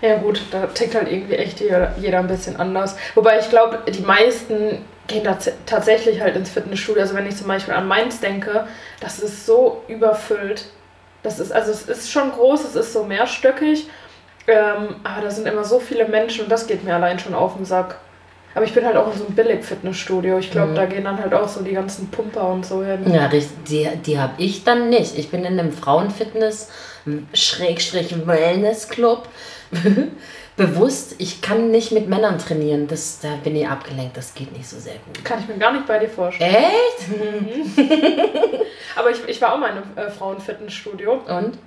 Ja 0.00 0.16
gut, 0.16 0.40
da 0.50 0.66
tickt 0.66 0.94
halt 0.94 1.10
irgendwie 1.12 1.34
echt 1.34 1.60
jeder, 1.60 1.94
jeder 2.00 2.18
ein 2.20 2.26
bisschen 2.26 2.56
anders. 2.56 2.96
Wobei 3.14 3.38
ich 3.38 3.48
glaube, 3.50 3.78
die 3.86 4.00
meisten 4.02 4.78
gehen 5.06 5.24
tats 5.24 5.50
tatsächlich 5.66 6.20
halt 6.20 6.36
ins 6.36 6.50
Fitnessstudio. 6.50 7.02
Also 7.02 7.14
wenn 7.14 7.26
ich 7.26 7.36
zum 7.36 7.46
Beispiel 7.46 7.74
an 7.74 7.86
Mainz 7.86 8.18
denke, 8.20 8.66
das 9.00 9.18
ist 9.18 9.46
so 9.46 9.82
überfüllt. 9.88 10.66
Das 11.22 11.38
ist, 11.38 11.52
also 11.52 11.70
es 11.70 11.82
ist 11.82 12.10
schon 12.10 12.32
groß, 12.32 12.64
es 12.64 12.74
ist 12.76 12.92
so 12.92 13.04
mehrstöckig. 13.04 13.88
Ähm, 14.46 14.96
aber 15.04 15.22
da 15.22 15.30
sind 15.30 15.46
immer 15.46 15.64
so 15.64 15.78
viele 15.80 16.08
Menschen 16.08 16.44
und 16.44 16.50
das 16.50 16.66
geht 16.66 16.82
mir 16.84 16.94
allein 16.94 17.18
schon 17.18 17.34
auf 17.34 17.56
den 17.56 17.64
Sack. 17.64 17.96
Aber 18.54 18.64
ich 18.64 18.72
bin 18.74 18.84
halt 18.84 18.96
auch 18.96 19.12
in 19.12 19.18
so 19.18 19.26
einem 19.26 19.34
Billig-Fitnessstudio. 19.36 20.38
Ich 20.38 20.50
glaube, 20.50 20.72
Mhm. 20.72 20.74
da 20.74 20.86
gehen 20.86 21.04
dann 21.04 21.18
halt 21.22 21.32
auch 21.34 21.46
so 21.48 21.62
die 21.62 21.72
ganzen 21.72 22.10
Pumper 22.10 22.48
und 22.48 22.66
so 22.66 22.82
hin. 22.84 23.12
Ja, 23.12 23.26
richtig, 23.26 23.56
die, 23.68 23.88
die 24.04 24.18
habe 24.18 24.32
ich 24.38 24.64
dann 24.64 24.88
nicht. 24.88 25.16
Ich 25.16 25.30
bin 25.30 25.44
in 25.44 25.58
einem 25.60 25.72
Frauenfitness, 25.72 26.68
Schrägstrich 27.32 28.26
Wellness-Club. 28.26 29.28
Bewusst, 30.56 31.14
ich 31.18 31.40
kann 31.40 31.70
nicht 31.70 31.92
mit 31.92 32.08
Männern 32.08 32.38
trainieren. 32.38 32.86
Das, 32.86 33.20
da 33.20 33.36
bin 33.42 33.56
ich 33.56 33.66
abgelenkt, 33.66 34.16
das 34.16 34.34
geht 34.34 34.52
nicht 34.56 34.68
so 34.68 34.78
sehr 34.78 34.94
gut. 34.94 35.24
Kann 35.24 35.40
ich 35.40 35.48
mir 35.48 35.56
gar 35.56 35.72
nicht 35.72 35.86
bei 35.86 35.98
dir 35.98 36.08
vorstellen. 36.08 36.54
Echt? 36.54 37.78
Aber 38.96 39.10
ich, 39.10 39.26
ich 39.26 39.40
war 39.40 39.54
auch 39.54 39.58
mal 39.58 39.70
in 39.70 39.76
einem 39.76 40.08
äh, 40.08 40.10
Frauenfitnessstudio. 40.10 41.12
Und? 41.12 41.58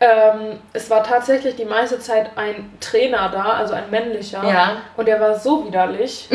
Ähm, 0.00 0.58
es 0.72 0.90
war 0.90 1.04
tatsächlich 1.04 1.54
die 1.54 1.64
meiste 1.64 2.00
Zeit 2.00 2.30
ein 2.36 2.72
Trainer 2.80 3.28
da, 3.28 3.44
also 3.52 3.74
ein 3.74 3.88
männlicher. 3.90 4.42
Ja. 4.44 4.78
Und 4.96 5.06
der 5.06 5.20
war 5.20 5.38
so 5.38 5.64
widerlich. 5.64 6.28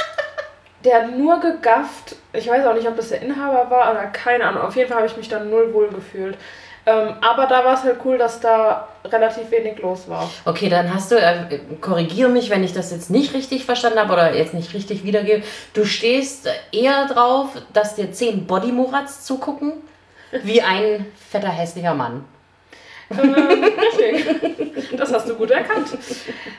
der 0.84 1.02
hat 1.02 1.18
nur 1.18 1.40
gegafft. 1.40 2.14
Ich 2.32 2.48
weiß 2.48 2.64
auch 2.66 2.74
nicht, 2.74 2.86
ob 2.86 2.96
das 2.96 3.08
der 3.08 3.20
Inhaber 3.20 3.68
war 3.68 3.90
oder 3.90 4.06
keine 4.06 4.44
Ahnung. 4.44 4.62
Auf 4.62 4.76
jeden 4.76 4.88
Fall 4.88 4.98
habe 4.98 5.08
ich 5.08 5.16
mich 5.16 5.28
dann 5.28 5.50
null 5.50 5.74
wohl 5.74 5.88
gefühlt. 5.88 6.38
Ähm, 6.86 7.14
aber 7.20 7.46
da 7.46 7.64
war 7.64 7.74
es 7.74 7.82
halt 7.82 7.98
cool, 8.04 8.16
dass 8.16 8.40
da 8.40 8.88
relativ 9.04 9.50
wenig 9.50 9.78
los 9.80 10.08
war. 10.08 10.30
Okay, 10.44 10.68
dann 10.68 10.92
hast 10.92 11.10
du, 11.10 11.16
äh, 11.16 11.60
korrigiere 11.80 12.30
mich, 12.30 12.50
wenn 12.50 12.64
ich 12.64 12.72
das 12.72 12.90
jetzt 12.90 13.10
nicht 13.10 13.34
richtig 13.34 13.64
verstanden 13.64 13.98
habe 13.98 14.12
oder 14.12 14.34
jetzt 14.34 14.54
nicht 14.54 14.72
richtig 14.74 15.04
wiedergebe. 15.04 15.42
Du 15.74 15.84
stehst 15.84 16.48
eher 16.72 17.06
drauf, 17.06 17.48
dass 17.72 17.96
dir 17.96 18.12
zehn 18.12 18.46
Bodymurats 18.46 19.24
zugucken, 19.24 19.72
wie 20.42 20.62
ein 20.62 21.06
fetter, 21.30 21.48
hässlicher 21.48 21.94
Mann. 21.94 22.24
Ähm, 23.10 23.64
richtig. 23.64 24.96
Das 24.96 25.12
hast 25.12 25.28
du 25.28 25.34
gut 25.34 25.50
erkannt. 25.50 25.88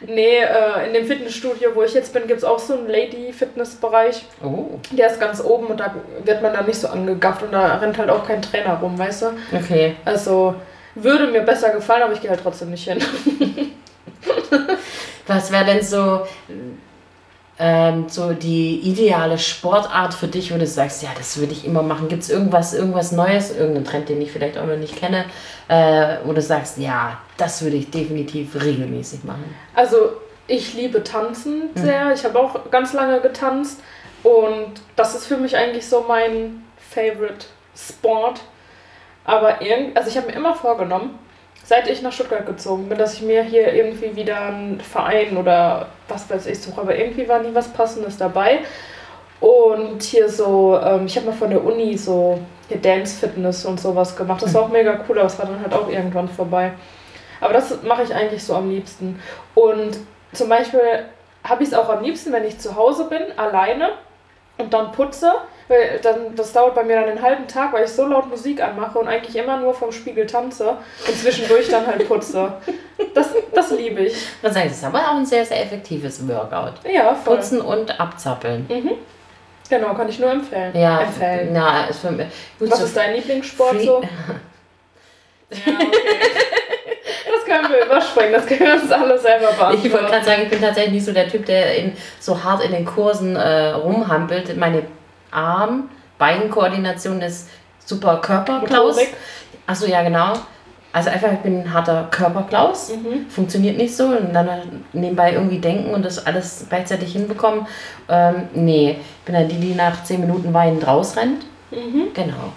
Nee, 0.06 0.40
äh, 0.40 0.88
in 0.88 0.94
dem 0.94 1.06
Fitnessstudio, 1.06 1.70
wo 1.74 1.84
ich 1.84 1.94
jetzt 1.94 2.14
bin, 2.14 2.28
gibt 2.28 2.40
es 2.40 2.44
auch 2.44 2.60
so 2.60 2.74
einen 2.74 2.88
Lady-Fitness-Bereich. 2.90 4.26
Oh, 4.44 4.80
Der 4.92 5.08
ist 5.12 5.20
ganz 5.20 5.42
oben 5.44 5.68
und 5.68 5.80
da 5.80 5.96
wird 6.26 6.42
man 6.42 6.54
dann 6.54 6.66
nicht 6.66 6.80
so 6.80 6.88
angegafft 6.90 7.44
und 7.44 7.52
da 7.54 7.78
rennt 7.78 7.98
halt 7.98 8.10
auch 8.10 8.26
kein 8.28 8.42
Trainer 8.42 8.74
rum, 8.82 8.98
weißt 8.98 9.22
du? 9.24 9.26
okay. 9.56 9.96
Also 10.06 10.56
würde 10.96 11.28
mir 11.28 11.42
besser 11.42 11.70
gefallen, 11.70 12.04
aber 12.04 12.14
ich 12.14 12.22
gehe 12.22 12.30
halt 12.30 12.42
trotzdem 12.44 12.70
nicht 12.72 12.84
hin. 12.90 13.00
Was 15.28 15.52
wäre 15.52 15.66
denn 15.66 15.82
so, 15.84 16.22
ähm, 17.64 18.10
so 18.10 18.34
die 18.34 18.80
ideale 18.80 19.38
Sportart 19.38 20.16
für 20.16 20.28
dich, 20.28 20.52
wo 20.52 20.58
du 20.58 20.66
sagst, 20.66 21.04
ja, 21.04 21.10
das 21.16 21.38
würde 21.38 21.54
ich 21.54 21.64
immer 21.64 21.84
machen? 21.84 22.08
Gibt 22.08 22.24
es 22.24 22.32
irgendwas, 22.32 22.74
irgendwas 22.74 23.12
Neues, 23.12 23.56
irgendeinen 23.56 23.86
Trend, 23.86 24.10
den 24.10 24.20
ich 24.20 24.32
vielleicht 24.32 24.58
auch 24.58 24.66
noch 24.66 24.78
nicht 24.78 24.96
kenne, 24.96 25.26
äh, 25.68 26.18
wo 26.26 26.34
du 26.34 26.42
sagst, 26.42 26.80
ja, 26.80 27.20
das 27.38 27.62
würde 27.62 27.78
ich 27.78 27.92
definitiv 27.92 28.56
regelmäßig 28.56 29.24
machen? 29.26 29.56
Also 29.76 30.14
ich 30.48 30.74
liebe 30.74 31.04
Tanzen 31.04 31.70
sehr. 31.76 32.12
Ich 32.14 32.26
habe 32.26 32.40
auch 32.40 32.72
ganz 32.72 32.94
lange 32.94 33.22
getanzt 33.22 33.80
und 34.24 34.82
das 34.96 35.14
ist 35.14 35.28
für 35.28 35.38
mich 35.38 35.56
eigentlich 35.56 35.88
so 35.88 36.04
mein 36.08 36.64
Favorite 36.78 37.46
Sport. 37.76 38.42
Aber 39.24 39.62
irgend, 39.62 39.96
also 39.96 40.10
ich 40.10 40.18
habe 40.18 40.28
mir 40.28 40.34
immer 40.34 40.56
vorgenommen, 40.56 41.20
seit 41.72 41.90
ich 41.90 42.02
nach 42.02 42.12
Stuttgart 42.12 42.46
gezogen 42.46 42.90
bin, 42.90 42.98
dass 42.98 43.14
ich 43.14 43.22
mir 43.22 43.44
hier 43.44 43.74
irgendwie 43.74 44.14
wieder 44.14 44.42
einen 44.42 44.82
Verein 44.82 45.38
oder 45.38 45.88
was 46.10 46.30
weiß 46.30 46.48
ich 46.48 46.62
suche. 46.62 46.82
Aber 46.82 46.98
irgendwie 46.98 47.30
war 47.30 47.40
nie 47.40 47.56
was 47.56 47.70
Passendes 47.70 48.18
dabei. 48.18 48.60
Und 49.40 50.04
hier 50.04 50.28
so, 50.28 50.78
ähm, 50.84 51.06
ich 51.06 51.16
habe 51.16 51.28
mal 51.28 51.32
von 51.32 51.50
der 51.50 51.64
Uni 51.64 51.98
so 51.98 52.40
hier 52.68 52.76
Dance 52.76 53.18
Fitness 53.18 53.64
und 53.64 53.80
sowas 53.80 54.18
gemacht. 54.18 54.42
Das 54.42 54.54
war 54.54 54.64
auch 54.64 54.70
mega 54.70 55.00
cool, 55.08 55.18
aber 55.20 55.28
es 55.28 55.40
war 55.40 55.46
dann 55.46 55.62
halt 55.62 55.74
auch 55.74 55.88
irgendwann 55.88 56.28
vorbei. 56.28 56.74
Aber 57.40 57.54
das 57.54 57.82
mache 57.84 58.04
ich 58.04 58.14
eigentlich 58.14 58.44
so 58.44 58.54
am 58.54 58.70
liebsten. 58.70 59.18
Und 59.56 59.98
zum 60.34 60.50
Beispiel 60.50 61.06
habe 61.46 61.64
ich 61.64 61.70
es 61.70 61.74
auch 61.74 61.88
am 61.88 62.04
liebsten, 62.04 62.34
wenn 62.34 62.44
ich 62.44 62.60
zu 62.60 62.76
Hause 62.76 63.06
bin, 63.06 63.22
alleine 63.38 63.92
und 64.58 64.74
dann 64.74 64.92
putze. 64.92 65.32
Weil 65.72 66.00
dann, 66.04 66.36
das 66.36 66.52
dauert 66.52 66.76
bei 66.76 66.84
mir 66.84 66.98
dann 66.98 67.10
einen 67.10 67.22
halben 67.22 67.48
Tag, 67.48 67.72
weil 67.72 67.86
ich 67.86 67.92
so 67.92 68.06
laut 68.06 68.30
Musik 68.30 68.62
anmache 68.62 69.00
und 69.00 69.08
eigentlich 69.08 69.36
immer 69.38 69.58
nur 69.58 69.74
vom 69.74 69.92
Spiegel 69.92 70.26
tanze 70.26 70.70
und 71.08 71.18
zwischendurch 71.18 71.70
dann 71.70 71.88
halt 71.88 72.06
putze. 72.08 72.52
Das, 73.14 73.30
das 73.54 73.72
liebe 73.72 74.02
ich. 74.02 74.14
Ich 74.14 74.44
würde 74.44 74.54
sagen, 74.54 74.68
das 74.68 74.78
ist 74.78 74.84
aber 74.84 75.00
auch 75.00 75.16
ein 75.16 75.26
sehr, 75.26 75.46
sehr 75.46 75.64
effektives 75.64 76.28
Workout. 76.28 76.74
Ja, 76.92 77.16
voll. 77.16 77.38
Putzen 77.38 77.62
und 77.62 78.00
abzappeln. 78.00 78.66
Mhm. 78.70 78.92
Genau, 79.70 79.94
kann 79.94 80.10
ich 80.10 80.20
nur 80.20 80.30
empfehlen. 80.32 80.76
Ja, 80.76 81.04
empfehlen. 81.04 81.50
na, 81.54 81.86
ist 81.86 82.00
für 82.02 82.12
mich. 82.12 82.28
Gut, 82.60 82.70
Was 82.70 82.80
so 82.80 82.86
ist 82.86 82.98
dein 82.98 83.16
Lieblingssport 83.16 83.76
Free- 83.78 83.86
so? 83.86 84.02
Ja, 85.52 85.74
okay. 85.74 85.88
Das 87.34 87.46
können 87.46 87.70
wir 87.74 87.86
überspringen, 87.86 88.34
das 88.34 88.46
können 88.46 88.60
wir 88.62 88.74
uns 88.74 88.92
alle 88.92 89.18
selber 89.18 89.50
Ich 89.50 89.58
wollte 89.60 89.78
beantworten. 89.90 90.06
gerade 90.08 90.26
sagen, 90.26 90.42
ich 90.44 90.50
bin 90.50 90.62
tatsächlich 90.62 90.94
nicht 90.94 91.06
so 91.06 91.12
der 91.14 91.28
Typ, 91.30 91.46
der 91.46 91.76
in, 91.78 91.94
so 92.20 92.42
hart 92.44 92.64
in 92.64 92.72
den 92.72 92.86
Kursen 92.86 93.36
äh, 93.36 93.70
rumhampelt. 93.72 94.56
Meine 94.58 94.84
Arm, 95.32 95.90
Beinkoordination 96.18 97.22
ist 97.22 97.50
super 97.86 98.18
Körperklaus. 98.18 98.98
Achso, 99.68 99.86
ja, 99.86 100.04
genau. 100.04 100.34
Also 100.94 101.10
einfach, 101.10 101.32
ich 101.32 101.40
bin 101.40 101.62
ein 101.62 101.74
harter 101.74 102.08
Körperklaus. 102.12 102.90
Mhm. 102.90 103.30
Funktioniert 103.30 103.78
nicht 103.78 103.96
so. 103.96 104.08
Und 104.08 104.34
dann 104.34 104.84
nebenbei 104.94 105.34
irgendwie 105.34 105.60
denken 105.60 105.94
und 105.94 106.04
das 106.04 106.26
alles 106.26 106.66
gleichzeitig 106.68 107.14
hinbekommen. 107.14 107.66
Ähm, 108.10 108.50
nee, 108.54 108.98
ich 109.00 109.26
bin 109.26 109.36
dann 109.36 109.48
die, 109.48 109.56
die 109.56 109.74
nach 109.74 110.04
10 110.04 110.20
Minuten 110.20 110.54
weinend 110.54 110.86
rausrennt. 110.86 111.46
Mhm. 111.72 112.14
Genau. 112.14 112.52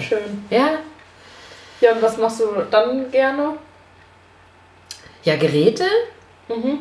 Schön. 0.00 0.46
Ja, 0.48 0.70
Ja, 1.80 1.92
und 1.92 2.02
was 2.02 2.16
machst 2.16 2.40
du 2.40 2.46
dann 2.70 3.10
gerne? 3.10 3.54
ja 5.22 5.36
Geräte. 5.36 5.84
Mhm. 6.48 6.78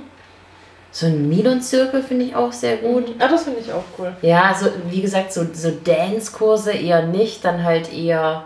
So 0.91 1.05
ein 1.05 1.29
Milon-Zirkel 1.29 2.01
finde 2.01 2.25
ich 2.25 2.35
auch 2.35 2.51
sehr 2.51 2.77
gut. 2.77 3.13
Ah, 3.19 3.27
das 3.27 3.43
finde 3.43 3.59
ich 3.59 3.71
auch 3.71 3.83
cool. 3.97 4.11
Ja, 4.21 4.55
so 4.59 4.67
wie 4.87 5.01
gesagt, 5.01 5.31
so, 5.31 5.45
so 5.53 5.69
Dance-Kurse 5.71 6.71
eher 6.71 7.03
nicht, 7.03 7.45
dann 7.45 7.63
halt 7.63 7.93
eher 7.93 8.45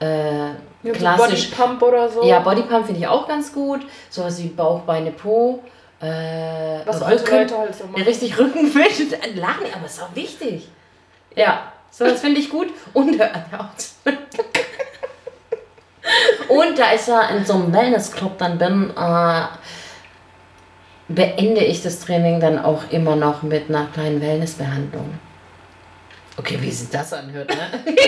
äh, 0.00 0.46
Ja, 0.48 0.54
so 0.84 0.90
klassisch. 0.92 1.50
Bodypump 1.50 1.82
oder 1.82 2.08
so. 2.08 2.22
ja, 2.22 2.38
Bodypump 2.38 2.86
finde 2.86 3.00
ich 3.00 3.06
auch 3.08 3.26
ganz 3.26 3.52
gut. 3.52 3.80
Sowas 4.10 4.40
wie 4.40 4.48
Bauch, 4.48 4.80
Beine, 4.80 5.10
Po. 5.10 5.62
Äh, 6.00 6.80
was 6.84 7.02
alte 7.02 7.22
Rücken. 7.24 7.36
Leute 7.36 7.58
halt 7.58 7.74
so 7.74 7.84
machen. 7.86 8.02
Richtig 8.02 8.38
Rückenwind. 8.38 9.12
Lachen, 9.36 9.66
aber 9.74 9.86
ist 9.86 10.02
auch 10.02 10.14
wichtig. 10.14 10.68
Ja, 11.34 11.72
sowas 11.90 12.20
finde 12.20 12.40
ich 12.40 12.48
gut. 12.50 12.68
Und 12.92 13.20
auf. 13.20 13.30
Und 16.48 16.78
da 16.78 16.92
ich 16.94 17.06
ja 17.06 17.28
in 17.28 17.44
so 17.44 17.54
einem 17.54 17.72
Wellness-Club 17.72 18.36
dann 18.38 18.58
bin, 18.58 18.90
äh, 18.90 19.42
beende 21.14 21.62
ich 21.62 21.82
das 21.82 22.00
Training 22.00 22.40
dann 22.40 22.58
auch 22.58 22.90
immer 22.90 23.16
noch 23.16 23.42
mit 23.42 23.68
einer 23.68 23.86
kleinen 23.92 24.20
Wellnessbehandlung. 24.20 25.14
Okay, 26.38 26.58
wie 26.60 26.70
sich 26.70 26.88
das 26.90 27.12
anhört, 27.12 27.50
ne? 27.50 27.94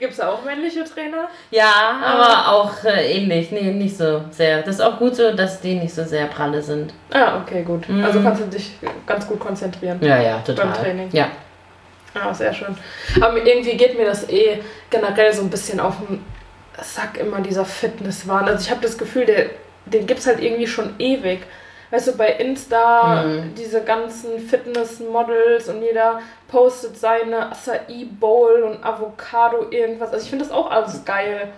Gibt 0.00 0.12
es 0.12 0.20
auch 0.20 0.44
männliche 0.44 0.84
Trainer? 0.84 1.28
Ja, 1.50 2.00
aber 2.04 2.52
auch 2.52 2.84
äh, 2.84 3.16
ähnlich. 3.16 3.50
Nee, 3.50 3.72
nicht 3.72 3.96
so 3.96 4.22
sehr. 4.30 4.62
Das 4.62 4.76
ist 4.76 4.80
auch 4.80 4.98
gut 4.98 5.16
so, 5.16 5.32
dass 5.34 5.60
die 5.60 5.74
nicht 5.74 5.94
so 5.94 6.04
sehr 6.04 6.26
pralle 6.26 6.60
sind. 6.62 6.92
Ah, 7.12 7.40
okay, 7.40 7.62
gut. 7.62 7.88
Mhm. 7.88 8.04
Also 8.04 8.20
kannst 8.20 8.42
du 8.42 8.46
dich 8.46 8.72
ganz 9.06 9.26
gut 9.26 9.40
konzentrieren. 9.40 9.98
Ja, 10.00 10.20
ja, 10.20 10.38
total. 10.40 10.66
Beim 10.66 10.74
Training. 10.74 11.08
Ja. 11.12 11.30
Ah, 12.14 12.32
sehr 12.32 12.52
schön. 12.52 12.76
Aber 13.20 13.44
irgendwie 13.44 13.76
geht 13.76 13.96
mir 13.96 14.06
das 14.06 14.28
eh 14.28 14.58
generell 14.90 15.32
so 15.32 15.42
ein 15.42 15.50
bisschen 15.50 15.80
auf 15.80 15.94
den 15.98 16.24
Sack, 16.82 17.18
immer 17.18 17.40
dieser 17.40 17.64
Fitnesswahn. 17.64 18.46
Also 18.46 18.64
ich 18.64 18.70
habe 18.70 18.80
das 18.80 18.96
Gefühl, 18.96 19.26
der, 19.26 19.50
den 19.86 20.06
gibt 20.06 20.20
es 20.20 20.26
halt 20.26 20.40
irgendwie 20.40 20.66
schon 20.66 20.94
ewig. 20.98 21.40
Weißt 21.90 22.08
du, 22.08 22.16
bei 22.16 22.32
Insta, 22.32 23.22
Mhm. 23.24 23.54
diese 23.56 23.82
ganzen 23.82 24.40
Fitnessmodels 24.40 25.68
und 25.68 25.82
jeder 25.82 26.20
postet 26.48 26.98
seine 26.98 27.52
Acai 27.52 28.06
Bowl 28.18 28.62
und 28.64 28.84
Avocado 28.84 29.66
irgendwas. 29.70 30.12
Also 30.12 30.24
ich 30.24 30.30
finde 30.30 30.44
das 30.44 30.52
auch 30.52 30.70
alles 30.70 31.04
geil. 31.04 31.48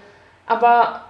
Aber 0.47 1.03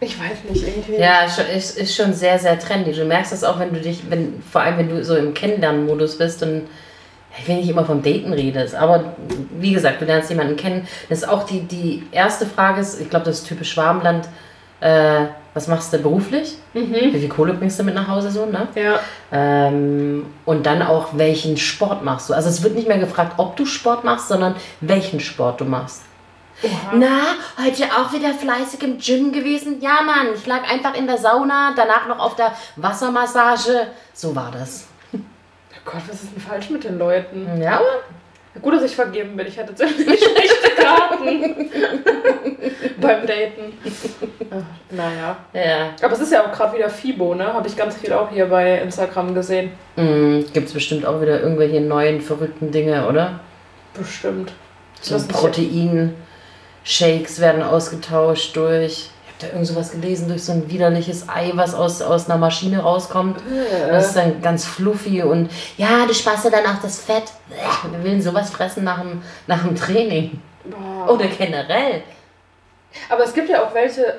ich 0.00 0.18
weiß 0.18 0.44
nicht, 0.48 0.66
irgendwie. 0.66 0.96
Ja, 0.96 1.24
ist 1.24 1.78
ist, 1.78 1.94
schon 1.96 2.12
sehr, 2.12 2.38
sehr 2.38 2.58
trendy. 2.58 2.92
Du 2.92 3.04
merkst 3.04 3.32
das 3.32 3.44
auch, 3.44 3.58
wenn 3.60 3.72
du 3.72 3.80
dich, 3.80 4.10
wenn, 4.10 4.42
vor 4.42 4.62
allem 4.62 4.78
wenn 4.78 4.88
du 4.88 5.04
so 5.04 5.14
im 5.16 5.34
Kennenlernmodus 5.34 6.18
bist 6.18 6.42
und 6.42 6.68
ich 7.38 7.46
will 7.46 7.56
nicht 7.56 7.68
immer 7.70 7.84
vom 7.84 8.02
Daten 8.02 8.32
redest, 8.32 8.74
aber 8.74 9.14
wie 9.52 9.72
gesagt, 9.72 10.00
du 10.00 10.04
lernst 10.04 10.30
jemanden 10.30 10.56
kennen. 10.56 10.88
Das 11.08 11.18
ist 11.18 11.28
auch 11.28 11.44
die, 11.44 11.60
die 11.60 12.02
erste 12.10 12.44
Frage 12.44 12.80
ist, 12.80 13.00
ich 13.00 13.08
glaube, 13.08 13.24
das 13.26 13.38
ist 13.40 13.46
typisch 13.46 13.70
Schwarmland, 13.72 14.28
äh, 14.80 15.26
was 15.54 15.66
machst 15.66 15.92
du 15.92 15.98
beruflich? 15.98 16.56
Mhm. 16.74 16.94
Wie 16.94 17.18
viel 17.18 17.28
Kohle 17.28 17.54
bringst 17.54 17.78
du 17.78 17.82
mit 17.82 17.94
nach 17.94 18.06
Hause 18.06 18.30
so, 18.30 18.46
ne? 18.46 18.68
Ja. 18.74 19.00
Ähm, 19.32 20.26
und 20.44 20.64
dann 20.64 20.82
auch, 20.82 21.08
welchen 21.14 21.56
Sport 21.56 22.04
machst 22.04 22.30
du? 22.30 22.34
Also 22.34 22.48
es 22.48 22.62
wird 22.62 22.74
nicht 22.74 22.86
mehr 22.86 22.98
gefragt, 22.98 23.34
ob 23.36 23.56
du 23.56 23.66
Sport 23.66 24.04
machst, 24.04 24.28
sondern 24.28 24.54
welchen 24.80 25.18
Sport 25.18 25.60
du 25.60 25.64
machst. 25.64 26.02
Oha. 26.62 26.92
Na, 26.94 27.20
heute 27.64 27.84
auch 27.84 28.12
wieder 28.12 28.34
fleißig 28.34 28.82
im 28.82 28.98
Gym 28.98 29.32
gewesen? 29.32 29.80
Ja, 29.80 30.02
Mann, 30.02 30.28
ich 30.34 30.46
lag 30.46 30.70
einfach 30.70 30.94
in 30.94 31.06
der 31.06 31.18
Sauna, 31.18 31.72
danach 31.74 32.06
noch 32.06 32.18
auf 32.18 32.36
der 32.36 32.52
Wassermassage. 32.76 33.88
So 34.12 34.36
war 34.36 34.50
das. 34.52 34.86
Oh 35.14 35.18
Gott, 35.84 36.02
was 36.06 36.22
ist 36.22 36.32
denn 36.34 36.42
falsch 36.42 36.68
mit 36.70 36.84
den 36.84 36.98
Leuten? 36.98 37.60
Ja, 37.60 37.76
aber 37.76 38.04
Gut, 38.60 38.74
dass 38.74 38.82
ich 38.82 38.96
vergeben 38.96 39.36
bin. 39.36 39.46
Ich 39.46 39.58
hatte 39.58 39.74
ziemlich 39.74 39.96
schlechte 40.18 40.59
Karten 40.80 41.40
beim 43.00 43.26
Daten. 43.26 43.72
Ach, 44.50 44.62
naja. 44.90 45.36
ja. 45.52 45.90
Aber 46.02 46.12
es 46.12 46.20
ist 46.20 46.32
ja 46.32 46.44
auch 46.44 46.52
gerade 46.52 46.76
wieder 46.76 46.90
FIBO, 46.90 47.34
ne? 47.34 47.52
Habe 47.52 47.66
ich 47.68 47.76
ganz 47.76 47.96
viel 47.96 48.12
auch 48.12 48.30
hier 48.30 48.46
bei 48.46 48.78
Instagram 48.80 49.34
gesehen. 49.34 49.72
Mhm, 49.96 50.46
Gibt 50.52 50.68
es 50.68 50.74
bestimmt 50.74 51.04
auch 51.06 51.20
wieder 51.20 51.40
irgendwelche 51.40 51.80
neuen, 51.80 52.20
verrückten 52.20 52.70
Dinge, 52.72 53.06
oder? 53.06 53.40
Bestimmt. 53.94 54.52
So 55.00 55.16
Protein-Shakes 55.18 57.40
werden 57.40 57.62
ausgetauscht 57.62 58.54
durch. 58.56 59.10
Ich 59.26 59.28
habe 59.28 59.38
da 59.40 59.46
irgend 59.48 59.66
sowas 59.66 59.90
gelesen, 59.92 60.28
durch 60.28 60.44
so 60.44 60.52
ein 60.52 60.68
widerliches 60.70 61.26
Ei, 61.28 61.52
was 61.54 61.74
aus, 61.74 62.02
aus 62.02 62.28
einer 62.28 62.38
Maschine 62.38 62.80
rauskommt. 62.80 63.40
Das 63.88 64.08
ist 64.08 64.16
dann 64.16 64.42
ganz 64.42 64.64
fluffy 64.66 65.22
und 65.22 65.50
ja, 65.78 66.04
du 66.06 66.12
sparst 66.14 66.44
dir 66.44 66.50
dann 66.50 66.66
auch 66.66 66.82
das 66.82 67.00
Fett. 67.00 67.24
Wir 67.90 68.04
will 68.04 68.20
sowas 68.20 68.50
fressen 68.50 68.84
nach 68.84 69.00
dem, 69.00 69.22
nach 69.46 69.62
dem 69.62 69.74
Training. 69.74 70.38
Boah. 70.64 71.12
Oder 71.14 71.26
generell. 71.26 72.02
Aber 73.08 73.24
es 73.24 73.32
gibt 73.32 73.48
ja 73.48 73.64
auch 73.64 73.72
welche 73.74 74.14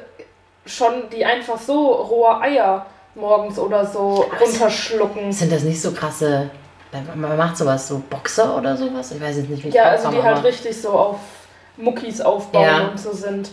schon, 0.65 1.09
die 1.11 1.23
einfach 1.25 1.57
so 1.59 1.91
rohe 1.93 2.39
Eier 2.41 2.85
morgens 3.15 3.59
oder 3.59 3.85
so 3.85 4.25
Aber 4.31 4.41
es- 4.45 4.53
runterschlucken. 4.53 5.31
Sind 5.31 5.51
das 5.51 5.63
nicht 5.63 5.81
so 5.81 5.91
krasse. 5.91 6.49
Man 7.15 7.37
macht 7.37 7.55
sowas 7.57 7.87
so 7.87 8.01
Boxer 8.09 8.57
oder 8.57 8.75
sowas? 8.75 9.11
Ich 9.11 9.21
weiß 9.21 9.37
jetzt 9.37 9.49
nicht, 9.49 9.63
wie 9.63 9.69
Ja, 9.69 9.85
also 9.85 10.09
die 10.09 10.21
halt 10.21 10.43
richtig 10.43 10.79
so 10.81 10.89
auf 10.89 11.17
Muckis 11.77 12.19
aufbauen 12.21 12.63
Ja. 12.65 12.87
und 12.89 12.99
so 12.99 13.11
sind. 13.13 13.49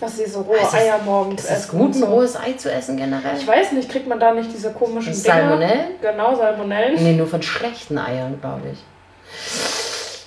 Dass 0.00 0.16
sie 0.16 0.26
so 0.26 0.42
rohe 0.42 0.56
Ist 0.58 0.64
das- 0.66 0.74
Eier 0.74 0.98
morgens 1.04 1.42
Ist 1.42 1.50
es 1.50 1.56
essen. 1.64 1.70
gut, 1.72 1.80
und 1.80 1.96
ein 1.96 2.00
so. 2.00 2.06
rohes 2.06 2.36
Ei 2.36 2.52
zu 2.52 2.70
essen 2.70 2.96
generell? 2.96 3.36
Ich 3.36 3.46
weiß 3.46 3.72
nicht, 3.72 3.90
kriegt 3.90 4.06
man 4.06 4.20
da 4.20 4.32
nicht 4.32 4.52
diese 4.52 4.72
komischen? 4.72 5.12
Salmonellen? 5.12 6.00
Genau, 6.00 6.36
Salmonellen. 6.36 7.02
Nee, 7.02 7.14
nur 7.14 7.26
von 7.26 7.42
schlechten 7.42 7.98
Eiern, 7.98 8.38
glaube 8.40 8.62
ich. 8.74 8.78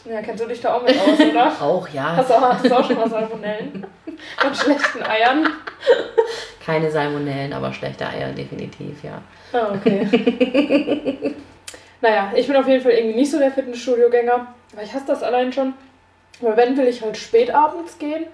Ja, 0.06 0.22
kennst 0.22 0.44
du 0.44 0.48
dich 0.48 0.60
da 0.62 0.74
auch 0.76 0.84
mit 0.84 0.98
aus, 1.00 1.20
oder? 1.20 1.52
Auch, 1.62 1.88
ja. 1.90 2.16
Hast 2.16 2.30
du, 2.30 2.34
auch- 2.34 2.54
hast 2.54 2.66
du 2.66 2.76
auch 2.76 2.84
schon 2.86 2.96
mal 2.98 3.10
Salmonellen? 3.10 3.86
Von 4.40 4.56
schlechten 4.56 5.04
Eiern? 5.04 5.48
Keine 6.66 6.90
Salmonellen, 6.92 7.54
aber 7.54 7.72
schlechte 7.74 8.06
Eier, 8.08 8.30
definitiv, 8.32 9.04
ja. 9.04 9.22
Ah, 9.54 9.74
okay. 9.76 10.08
naja, 12.02 12.32
ich 12.36 12.48
bin 12.48 12.56
auf 12.56 12.68
jeden 12.68 12.82
Fall 12.82 12.92
irgendwie 12.94 13.20
nicht 13.20 13.32
so 13.32 13.38
der 13.40 13.52
Fitnessstudio-Gänger, 13.52 14.48
weil 14.76 14.86
ich 14.86 14.94
hasse 14.94 15.06
das 15.08 15.24
allein 15.24 15.52
schon. 15.54 15.74
Aber 16.42 16.58
wenn, 16.58 16.76
will 16.78 16.88
ich 16.88 17.02
halt 17.02 17.18
spät 17.18 17.54
abends 17.54 17.98
gehen, 18.00 18.26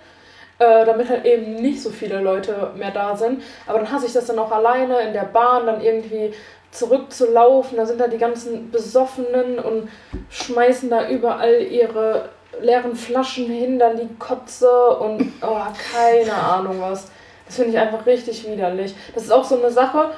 äh, 0.60 0.86
damit 0.86 1.10
halt 1.10 1.26
eben 1.26 1.56
nicht 1.56 1.82
so 1.82 1.90
viele 1.90 2.20
Leute 2.22 2.72
mehr 2.76 2.92
da 2.92 3.16
sind. 3.16 3.44
Aber 3.66 3.80
dann 3.80 3.92
hasse 3.92 4.06
ich 4.06 4.14
das 4.14 4.26
dann 4.26 4.40
auch 4.40 4.52
alleine 4.52 5.02
in 5.02 5.14
der 5.14 5.26
Bahn, 5.26 5.66
dann 5.66 5.82
irgendwie 5.82 6.34
zurückzulaufen. 6.78 7.78
Da 7.78 7.86
sind 7.86 8.00
da 8.00 8.08
die 8.08 8.18
ganzen 8.18 8.72
Besoffenen 8.72 9.60
und 9.60 9.90
schmeißen 10.30 10.90
da 10.90 11.10
überall 11.10 11.62
ihre 11.62 12.30
leeren 12.62 12.96
Flaschen 12.96 13.46
hin, 13.48 13.78
dann 13.80 13.98
die 13.98 14.10
Kotze 14.18 14.70
und 14.98 15.34
oh, 15.42 15.58
keine 15.94 16.34
Ahnung 16.34 16.82
was. 16.82 17.08
Das 17.46 17.56
finde 17.56 17.72
ich 17.72 17.78
einfach 17.78 18.06
richtig 18.06 18.48
widerlich. 18.50 18.96
Das 19.14 19.24
ist 19.24 19.32
auch 19.32 19.44
so 19.44 19.58
eine 19.58 19.70
Sache, 19.72 20.12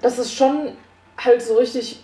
das 0.00 0.18
ist 0.18 0.32
schon 0.34 0.76
halt 1.16 1.42
so 1.42 1.56
richtig 1.56 2.02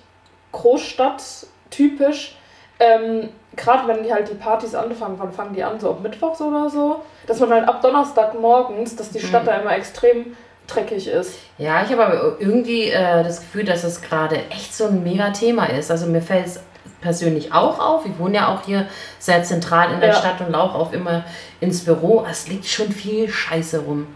Großstadt-typisch. 0.53 2.37
Ähm, 2.81 3.29
Gerade 3.57 3.87
wenn 3.87 4.03
die 4.03 4.13
halt 4.13 4.29
die 4.29 4.35
Partys 4.35 4.75
anfangen, 4.75 5.15
wann 5.19 5.33
fangen 5.33 5.55
die 5.55 5.63
an? 5.63 5.79
So 5.79 5.91
ab 5.91 6.01
Mittwochs 6.03 6.41
oder 6.41 6.69
so? 6.69 7.03
Dass 7.29 7.39
man 7.39 7.51
halt 7.51 7.69
ab 7.69 7.81
Donnerstag 7.83 8.35
morgens, 8.41 8.97
dass 8.97 9.11
die 9.11 9.21
Stadt 9.21 9.43
Mhm. 9.43 9.47
da 9.47 9.57
immer 9.61 9.77
extrem 9.77 10.37
dreckig 10.67 11.07
ist. 11.09 11.35
Ja, 11.59 11.83
ich 11.85 11.91
habe 11.91 12.07
aber 12.07 12.37
irgendwie 12.41 12.89
äh, 12.91 13.23
das 13.23 13.41
Gefühl, 13.41 13.65
dass 13.65 13.85
es 13.85 14.01
gerade 14.03 14.37
echt 14.51 14.75
so 14.75 14.87
ein 14.87 15.03
mega 15.03 15.31
Thema 15.31 15.67
ist. 15.67 15.91
Also 15.91 16.07
mir 16.07 16.23
fällt 16.23 16.47
es 16.47 16.61
persönlich 17.01 17.53
auch 17.53 17.79
auf. 17.79 18.07
Ich 18.07 18.19
wohne 18.19 18.37
ja 18.37 18.49
auch 18.49 18.65
hier 18.65 18.87
sehr 19.19 19.43
zentral 19.45 19.93
in 19.93 20.01
der 20.01 20.11
Ja. 20.11 20.15
Stadt 20.17 20.41
und 20.41 20.51
laufe 20.53 20.75
auch 20.75 20.93
immer 20.93 21.25
ins 21.61 21.85
Büro. 21.85 22.25
Es 22.29 22.49
liegt 22.49 22.67
schon 22.67 22.91
viel 22.91 23.29
Scheiße 23.29 23.81
rum. 23.81 24.07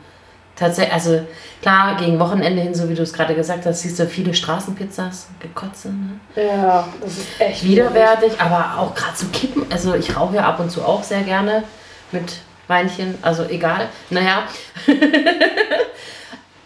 Tatsächlich, 0.57 0.93
also 0.93 1.21
klar, 1.63 1.97
gegen 1.97 2.19
Wochenende 2.19 2.61
hin, 2.61 2.75
so 2.75 2.89
wie 2.89 2.95
du 2.95 3.03
es 3.03 3.13
gerade 3.13 3.35
gesagt 3.37 3.65
hast, 3.65 3.81
siehst 3.83 3.99
du 4.01 4.07
viele 4.07 4.35
Straßenpizzas, 4.35 5.29
gekotze, 5.39 5.89
ne? 5.91 6.19
Ja, 6.35 6.89
das 7.01 7.13
ist 7.19 7.27
echt 7.41 7.63
widerwärtig, 7.63 8.33
aber 8.41 8.77
auch 8.81 8.93
gerade 8.93 9.17
so 9.17 9.27
Kippen. 9.33 9.67
Also 9.71 9.95
ich 9.95 10.17
rauche 10.17 10.35
ja 10.35 10.49
ab 10.49 10.59
und 10.59 10.71
zu 10.71 10.83
auch 10.83 11.05
sehr 11.05 11.21
gerne 11.23 11.63
mit 12.11 12.39
Weinchen, 12.67 13.17
also 13.23 13.45
egal. 13.45 13.89
Naja. 14.11 14.43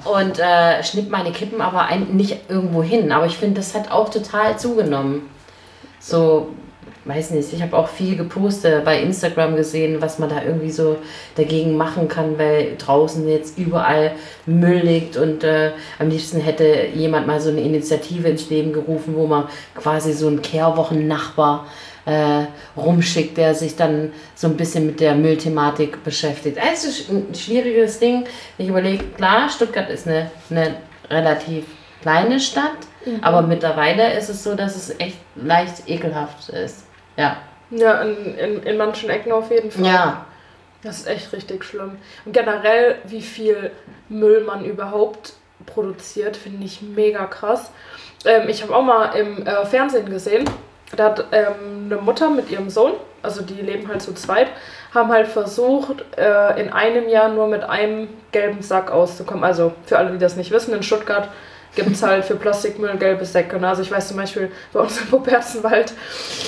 und 0.04 0.38
äh, 0.38 0.82
schnipp 0.82 1.10
meine 1.10 1.32
Kippen 1.32 1.60
aber 1.60 1.82
ein, 1.82 2.16
nicht 2.16 2.48
irgendwo 2.48 2.82
hin. 2.82 3.12
Aber 3.12 3.26
ich 3.26 3.38
finde, 3.38 3.60
das 3.60 3.74
hat 3.74 3.90
auch 3.90 4.08
total 4.08 4.58
zugenommen. 4.58 5.28
So, 6.00 6.48
weiß 7.04 7.30
nicht, 7.30 7.52
ich 7.52 7.62
habe 7.62 7.76
auch 7.76 7.88
viel 7.88 8.16
gepostet 8.16 8.84
bei 8.84 9.00
Instagram 9.00 9.56
gesehen, 9.56 10.00
was 10.00 10.18
man 10.18 10.28
da 10.28 10.42
irgendwie 10.42 10.70
so 10.70 10.98
dagegen 11.36 11.76
machen 11.76 12.08
kann, 12.08 12.38
weil 12.38 12.76
draußen 12.78 13.28
jetzt 13.28 13.58
überall 13.58 14.12
Müll 14.46 14.80
liegt 14.80 15.16
und 15.16 15.42
äh, 15.42 15.72
am 15.98 16.08
liebsten 16.08 16.40
hätte 16.40 16.86
jemand 16.94 17.26
mal 17.26 17.40
so 17.40 17.50
eine 17.50 17.60
Initiative 17.60 18.28
ins 18.28 18.50
Leben 18.50 18.72
gerufen, 18.72 19.14
wo 19.16 19.26
man 19.26 19.48
quasi 19.74 20.12
so 20.12 20.28
einen 20.28 20.42
Kehrwochen-Nachbar 20.42 21.66
äh, 22.06 22.44
rumschickt, 22.76 23.36
der 23.36 23.54
sich 23.54 23.76
dann 23.76 24.12
so 24.34 24.48
ein 24.48 24.56
bisschen 24.56 24.86
mit 24.86 25.00
der 25.00 25.14
Müllthematik 25.14 26.02
beschäftigt. 26.04 26.58
Es 26.72 26.84
ist 26.84 27.10
ein 27.10 27.34
schwieriges 27.34 27.98
Ding. 27.98 28.24
Ich 28.58 28.68
überlege, 28.68 29.04
klar, 29.16 29.48
Stuttgart 29.48 29.88
ist 29.90 30.06
eine, 30.06 30.30
eine 30.50 30.76
relativ 31.10 31.64
kleine 32.00 32.40
Stadt, 32.40 32.70
aber 33.20 33.42
mittlerweile 33.42 34.12
ist 34.14 34.28
es 34.28 34.42
so, 34.42 34.54
dass 34.54 34.76
es 34.76 34.98
echt 34.98 35.18
leicht 35.36 35.88
ekelhaft 35.88 36.48
ist. 36.48 36.84
Ja. 37.16 37.36
Ja, 37.70 38.02
in, 38.02 38.36
in, 38.36 38.62
in 38.62 38.76
manchen 38.76 39.08
Ecken 39.08 39.32
auf 39.32 39.50
jeden 39.50 39.70
Fall. 39.70 39.86
Ja. 39.86 40.26
Das 40.82 40.98
ist 40.98 41.06
echt 41.06 41.32
richtig 41.32 41.64
schlimm. 41.64 41.96
Und 42.24 42.32
generell, 42.32 42.96
wie 43.04 43.22
viel 43.22 43.70
Müll 44.08 44.42
man 44.42 44.64
überhaupt 44.64 45.34
produziert, 45.64 46.36
finde 46.36 46.64
ich 46.64 46.82
mega 46.82 47.26
krass. 47.26 47.70
Ähm, 48.24 48.48
ich 48.48 48.62
habe 48.62 48.74
auch 48.74 48.82
mal 48.82 49.12
im 49.16 49.46
äh, 49.46 49.64
Fernsehen 49.64 50.10
gesehen, 50.10 50.44
da 50.96 51.04
hat 51.04 51.24
ähm, 51.32 51.86
eine 51.90 51.96
Mutter 52.00 52.30
mit 52.30 52.50
ihrem 52.50 52.70
Sohn, 52.70 52.92
also 53.22 53.42
die 53.42 53.54
leben 53.54 53.88
halt 53.88 54.02
zu 54.02 54.12
zweit, 54.14 54.48
haben 54.94 55.10
halt 55.10 55.28
versucht, 55.28 56.04
äh, 56.18 56.60
in 56.60 56.72
einem 56.72 57.08
Jahr 57.08 57.28
nur 57.28 57.46
mit 57.46 57.62
einem 57.64 58.08
gelben 58.32 58.62
Sack 58.62 58.90
auszukommen. 58.90 59.44
Also 59.44 59.72
für 59.86 59.98
alle, 59.98 60.10
die 60.12 60.18
das 60.18 60.36
nicht 60.36 60.50
wissen, 60.50 60.74
in 60.74 60.82
Stuttgart 60.82 61.28
gibt 61.74 61.92
es 61.92 62.02
halt 62.02 62.24
für 62.24 62.34
Plastikmüll 62.36 62.96
gelbe 62.98 63.24
Säcke. 63.24 63.58
Ne? 63.58 63.68
Also 63.68 63.80
ich 63.82 63.90
weiß 63.90 64.08
zum 64.08 64.18
Beispiel, 64.18 64.50
bei 64.72 64.80
uns 64.80 65.00
im 65.00 65.06
Poperzenwald 65.08 65.92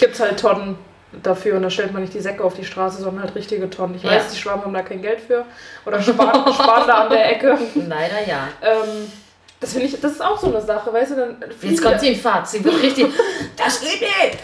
gibt 0.01 0.15
es 0.15 0.21
halt 0.21 0.39
Tonnen 0.39 0.77
dafür 1.23 1.57
und 1.57 1.63
da 1.63 1.71
stellt 1.71 1.93
man 1.93 2.03
nicht 2.03 2.13
die 2.13 2.21
Säcke 2.21 2.43
auf 2.45 2.55
die 2.55 2.65
Straße, 2.65 3.01
sondern 3.01 3.23
halt 3.25 3.35
richtige 3.35 3.71
Tonnen. 3.71 3.95
Ich 3.95 4.03
Ja. 4.03 4.11
weiß, 4.11 4.33
die 4.33 4.37
Schwaben 4.39 4.63
haben 4.65 4.75
da 4.75 4.83
kein 4.83 5.01
Geld 5.01 5.21
für 5.21 5.45
oder 5.87 6.03
sparen, 6.03 6.53
sparen 6.53 6.87
da 6.87 6.95
an 7.05 7.11
der 7.11 7.31
Ecke. 7.31 7.57
Leider 7.77 8.27
ja. 8.27 8.49
Ähm, 8.61 9.11
Das 9.61 9.73
finde 9.73 9.87
ich, 9.87 9.99
das 10.01 10.13
ist 10.13 10.23
auch 10.23 10.39
so 10.39 10.49
eine 10.49 10.61
Sache, 10.61 10.93
weißt 10.93 11.13
du, 11.13 11.17
dann 11.17 11.37
Jetzt 11.63 11.83
kommt 11.83 12.01
sie 12.01 12.09
in 12.09 12.17
Fahrt. 12.17 12.47
Sie 12.49 12.63
wird 12.63 12.83
richtig. 12.83 13.07
Das 13.57 13.81
geht 13.81 14.01
nicht! 14.01 14.39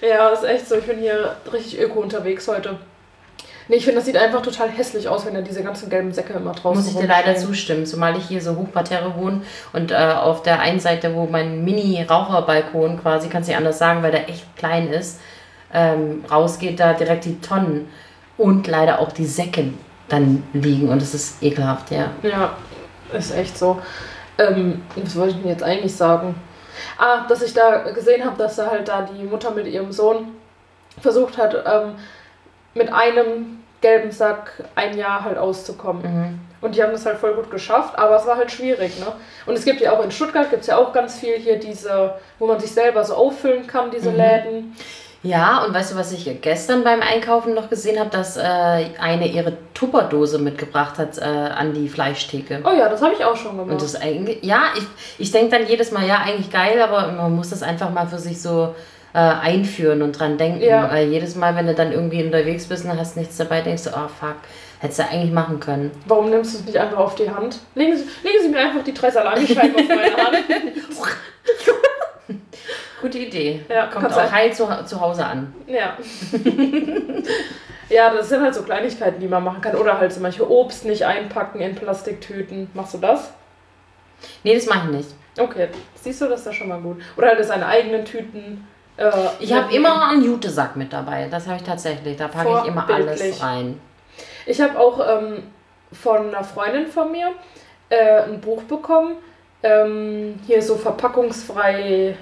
Ja, 0.00 0.30
ist 0.30 0.44
echt 0.44 0.68
so. 0.68 0.76
Ich 0.76 0.84
bin 0.84 0.98
hier 0.98 1.36
richtig 1.52 1.78
öko 1.80 2.00
unterwegs 2.00 2.48
heute. 2.48 2.78
Nee, 3.68 3.76
ich 3.76 3.84
finde, 3.84 3.98
das 3.98 4.06
sieht 4.06 4.16
einfach 4.16 4.42
total 4.42 4.68
hässlich 4.68 5.08
aus, 5.08 5.24
wenn 5.24 5.34
da 5.34 5.40
diese 5.40 5.62
ganzen 5.62 5.88
gelben 5.88 6.12
Säcke 6.12 6.32
immer 6.32 6.52
draußen 6.52 6.82
Muss 6.82 6.92
ich 6.92 6.98
dir 6.98 7.06
leider 7.06 7.36
zustimmen, 7.36 7.86
zumal 7.86 8.16
ich 8.16 8.26
hier 8.26 8.42
so 8.42 8.56
hochparterre 8.56 9.14
wohne 9.16 9.42
und 9.72 9.92
äh, 9.92 9.94
auf 9.94 10.42
der 10.42 10.60
einen 10.60 10.80
Seite, 10.80 11.14
wo 11.14 11.26
mein 11.26 11.64
Mini-Raucherbalkon 11.64 13.00
quasi, 13.00 13.28
kannst 13.28 13.48
du 13.48 13.52
nicht 13.52 13.58
anders 13.58 13.78
sagen, 13.78 14.02
weil 14.02 14.10
der 14.10 14.28
echt 14.28 14.56
klein 14.56 14.88
ist, 14.88 15.20
ähm, 15.72 16.24
rausgeht 16.30 16.80
da 16.80 16.92
direkt 16.92 17.24
die 17.24 17.40
Tonnen 17.40 17.88
und 18.36 18.66
leider 18.66 18.98
auch 18.98 19.12
die 19.12 19.26
Säcke 19.26 19.72
dann 20.08 20.42
liegen 20.52 20.88
und 20.88 21.00
das 21.00 21.14
ist 21.14 21.42
ekelhaft, 21.42 21.90
ja. 21.92 22.10
Ja, 22.22 22.56
ist 23.16 23.34
echt 23.34 23.56
so. 23.56 23.80
Ähm, 24.38 24.82
was 24.96 25.16
wollte 25.16 25.34
ich 25.34 25.40
denn 25.40 25.50
jetzt 25.50 25.62
eigentlich 25.62 25.94
sagen? 25.94 26.34
Ah, 26.98 27.26
dass 27.28 27.42
ich 27.42 27.52
da 27.52 27.90
gesehen 27.90 28.24
habe, 28.24 28.36
dass 28.38 28.56
da 28.56 28.70
halt 28.70 28.88
da 28.88 29.02
die 29.02 29.24
Mutter 29.24 29.50
mit 29.50 29.66
ihrem 29.66 29.92
Sohn 29.92 30.28
versucht 31.00 31.36
hat, 31.38 31.54
ähm, 31.66 31.94
mit 32.74 32.92
einem 32.92 33.58
gelben 33.80 34.10
Sack 34.10 34.64
ein 34.74 34.96
Jahr 34.96 35.24
halt 35.24 35.36
auszukommen. 35.36 36.02
Mhm. 36.02 36.40
Und 36.60 36.76
die 36.76 36.82
haben 36.82 36.92
das 36.92 37.04
halt 37.04 37.18
voll 37.18 37.34
gut 37.34 37.50
geschafft, 37.50 37.98
aber 37.98 38.16
es 38.16 38.24
war 38.26 38.36
halt 38.36 38.50
schwierig, 38.52 38.98
ne? 39.00 39.06
Und 39.46 39.54
es 39.54 39.64
gibt 39.64 39.80
ja 39.80 39.92
auch 39.92 40.02
in 40.04 40.12
Stuttgart 40.12 40.48
gibt 40.48 40.62
es 40.62 40.68
ja 40.68 40.76
auch 40.76 40.92
ganz 40.92 41.18
viel 41.18 41.34
hier 41.36 41.58
diese, 41.58 42.14
wo 42.38 42.46
man 42.46 42.60
sich 42.60 42.70
selber 42.70 43.02
so 43.04 43.14
auffüllen 43.14 43.66
kann, 43.66 43.90
diese 43.90 44.10
Mhm. 44.10 44.16
Läden. 44.16 44.76
Ja, 45.22 45.64
und 45.64 45.72
weißt 45.72 45.92
du, 45.92 45.96
was 45.96 46.10
ich 46.10 46.28
gestern 46.40 46.82
beim 46.82 47.00
Einkaufen 47.00 47.54
noch 47.54 47.70
gesehen 47.70 47.98
habe, 48.00 48.10
dass 48.10 48.36
äh, 48.36 48.40
eine 48.40 49.28
ihre 49.28 49.56
Tupperdose 49.72 50.38
mitgebracht 50.38 50.98
hat 50.98 51.18
äh, 51.18 51.22
an 51.22 51.74
die 51.74 51.88
Fleischtheke. 51.88 52.60
Oh 52.64 52.76
ja, 52.76 52.88
das 52.88 53.02
habe 53.02 53.14
ich 53.14 53.24
auch 53.24 53.36
schon 53.36 53.56
gemacht. 53.56 53.70
Und 53.70 53.82
das 53.82 53.94
eigentlich, 53.94 54.42
ja, 54.42 54.64
ich, 54.76 54.84
ich 55.18 55.30
denke 55.30 55.56
dann 55.56 55.68
jedes 55.68 55.92
Mal, 55.92 56.06
ja, 56.06 56.18
eigentlich 56.18 56.50
geil, 56.50 56.82
aber 56.82 57.12
man 57.12 57.36
muss 57.36 57.50
das 57.50 57.62
einfach 57.62 57.90
mal 57.90 58.08
für 58.08 58.18
sich 58.18 58.42
so 58.42 58.74
äh, 59.14 59.18
einführen 59.18 60.02
und 60.02 60.18
dran 60.18 60.38
denken. 60.38 60.62
Ja. 60.62 60.90
Weil 60.90 61.08
jedes 61.08 61.36
Mal, 61.36 61.54
wenn 61.54 61.66
du 61.66 61.74
dann 61.74 61.92
irgendwie 61.92 62.24
unterwegs 62.24 62.66
bist 62.66 62.84
und 62.84 62.98
hast 62.98 63.16
nichts 63.16 63.36
dabei, 63.36 63.60
denkst 63.60 63.84
du, 63.84 63.90
oh 63.90 64.08
fuck, 64.08 64.36
hättest 64.80 64.98
du 64.98 65.04
eigentlich 65.04 65.32
machen 65.32 65.60
können. 65.60 65.92
Warum 66.06 66.30
nimmst 66.30 66.54
du 66.54 66.58
es 66.58 66.64
nicht 66.64 66.78
einfach 66.78 66.98
auf 66.98 67.14
die 67.14 67.30
Hand? 67.30 67.60
Legen 67.76 67.96
Sie, 67.96 68.04
legen 68.24 68.38
Sie 68.42 68.48
mir 68.48 68.58
einfach 68.58 68.82
die 68.82 68.94
drei 68.94 69.10
Salamischeiben 69.10 69.76
auf 69.76 69.88
meine 69.88 70.16
Hand. 70.16 70.38
Gute 73.02 73.18
Idee. 73.18 73.64
Ja, 73.68 73.86
Kommt 73.88 74.12
auch 74.12 74.32
heil 74.32 74.52
zu, 74.52 74.66
zu 74.86 75.00
Hause 75.00 75.26
an. 75.26 75.52
Ja. 75.66 75.96
ja, 77.90 78.14
das 78.14 78.28
sind 78.28 78.40
halt 78.42 78.54
so 78.54 78.62
Kleinigkeiten, 78.62 79.20
die 79.20 79.28
man 79.28 79.42
machen 79.44 79.60
kann. 79.60 79.74
Oder 79.76 79.98
halt 79.98 80.12
zum 80.12 80.22
Beispiel 80.22 80.46
Obst 80.46 80.84
nicht 80.84 81.04
einpacken 81.04 81.60
in 81.60 81.74
Plastiktüten. 81.74 82.70
Machst 82.74 82.94
du 82.94 82.98
das? 82.98 83.32
Nee, 84.44 84.54
das 84.54 84.66
mache 84.66 84.88
ich 84.90 84.96
nicht. 84.96 85.08
Okay, 85.38 85.68
siehst 85.94 86.20
du, 86.20 86.28
das 86.28 86.40
ist 86.40 86.46
ja 86.46 86.52
schon 86.52 86.68
mal 86.68 86.80
gut. 86.80 87.02
Oder 87.16 87.28
halt 87.28 87.44
seine 87.44 87.66
eigenen 87.66 88.04
Tüten. 88.04 88.66
Äh, 88.96 89.10
Ich 89.40 89.52
habe 89.52 89.74
immer 89.74 90.08
einen 90.08 90.24
Jutesack 90.24 90.76
mit 90.76 90.92
dabei. 90.92 91.26
Das 91.30 91.46
habe 91.46 91.56
ich 91.56 91.62
tatsächlich. 91.64 92.16
Da 92.16 92.28
packe 92.28 92.60
ich 92.62 92.68
immer 92.68 92.88
alles 92.88 93.42
rein. 93.42 93.80
Ich 94.46 94.60
habe 94.60 94.78
auch 94.78 95.00
ähm, 95.00 95.42
von 95.92 96.28
einer 96.28 96.44
Freundin 96.44 96.86
von 96.86 97.10
mir 97.10 97.32
äh, 97.88 98.22
ein 98.22 98.40
Buch 98.40 98.62
bekommen. 98.62 99.16
Ähm, 99.64 100.38
hier 100.46 100.60
so 100.62 100.76
verpackungsfrei 100.76 102.16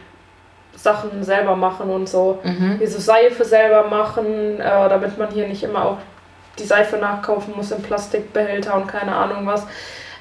Sachen 0.77 1.23
selber 1.23 1.57
machen 1.57 1.91
und 1.91 2.09
so. 2.09 2.39
Mhm. 2.43 2.77
Hier 2.79 2.89
so 2.89 2.99
Seife 2.99 3.45
selber 3.45 3.89
machen, 3.89 4.61
äh, 4.61 4.89
damit 4.89 5.19
man 5.19 5.31
hier 5.31 5.47
nicht 5.47 5.63
immer 5.63 5.85
auch 5.85 5.99
die 6.59 6.65
Seife 6.65 6.97
nachkaufen 6.97 7.55
muss 7.57 7.71
in 7.71 7.83
Plastikbehälter 7.83 8.75
und 8.77 8.87
keine 8.87 9.15
Ahnung 9.15 9.47
was. 9.47 9.67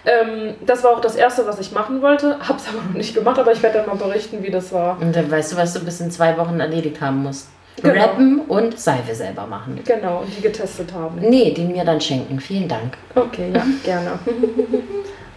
Ähm, 0.05 0.55
das 0.65 0.83
war 0.83 0.91
auch 0.91 1.01
das 1.01 1.15
erste, 1.15 1.45
was 1.45 1.59
ich 1.59 1.71
machen 1.71 2.01
wollte. 2.01 2.37
Hab's 2.47 2.67
aber 2.69 2.81
noch 2.81 2.93
nicht 2.93 3.13
gemacht, 3.13 3.39
aber 3.39 3.51
ich 3.51 3.61
werde 3.61 3.79
dann 3.79 3.87
mal 3.87 3.95
berichten, 3.95 4.43
wie 4.43 4.51
das 4.51 4.71
war. 4.71 4.99
Und 4.99 5.15
dann 5.15 5.29
weißt 5.29 5.53
du, 5.53 5.57
was 5.57 5.73
du 5.73 5.81
bis 5.81 5.99
in 5.99 6.11
zwei 6.11 6.37
Wochen 6.37 6.59
erledigt 6.59 7.01
haben 7.01 7.23
musst. 7.23 7.49
Genau. 7.81 8.03
Rappen 8.03 8.41
und 8.41 8.77
Seife 8.77 9.15
selber 9.15 9.45
machen. 9.45 9.79
Genau, 9.85 10.19
und 10.19 10.35
die 10.35 10.41
getestet 10.41 10.93
haben. 10.93 11.17
Nee, 11.21 11.53
den 11.53 11.71
mir 11.71 11.85
dann 11.85 12.01
schenken. 12.01 12.39
Vielen 12.39 12.67
Dank. 12.67 12.97
Okay, 13.15 13.51
ja, 13.53 13.63
gerne. 13.83 14.19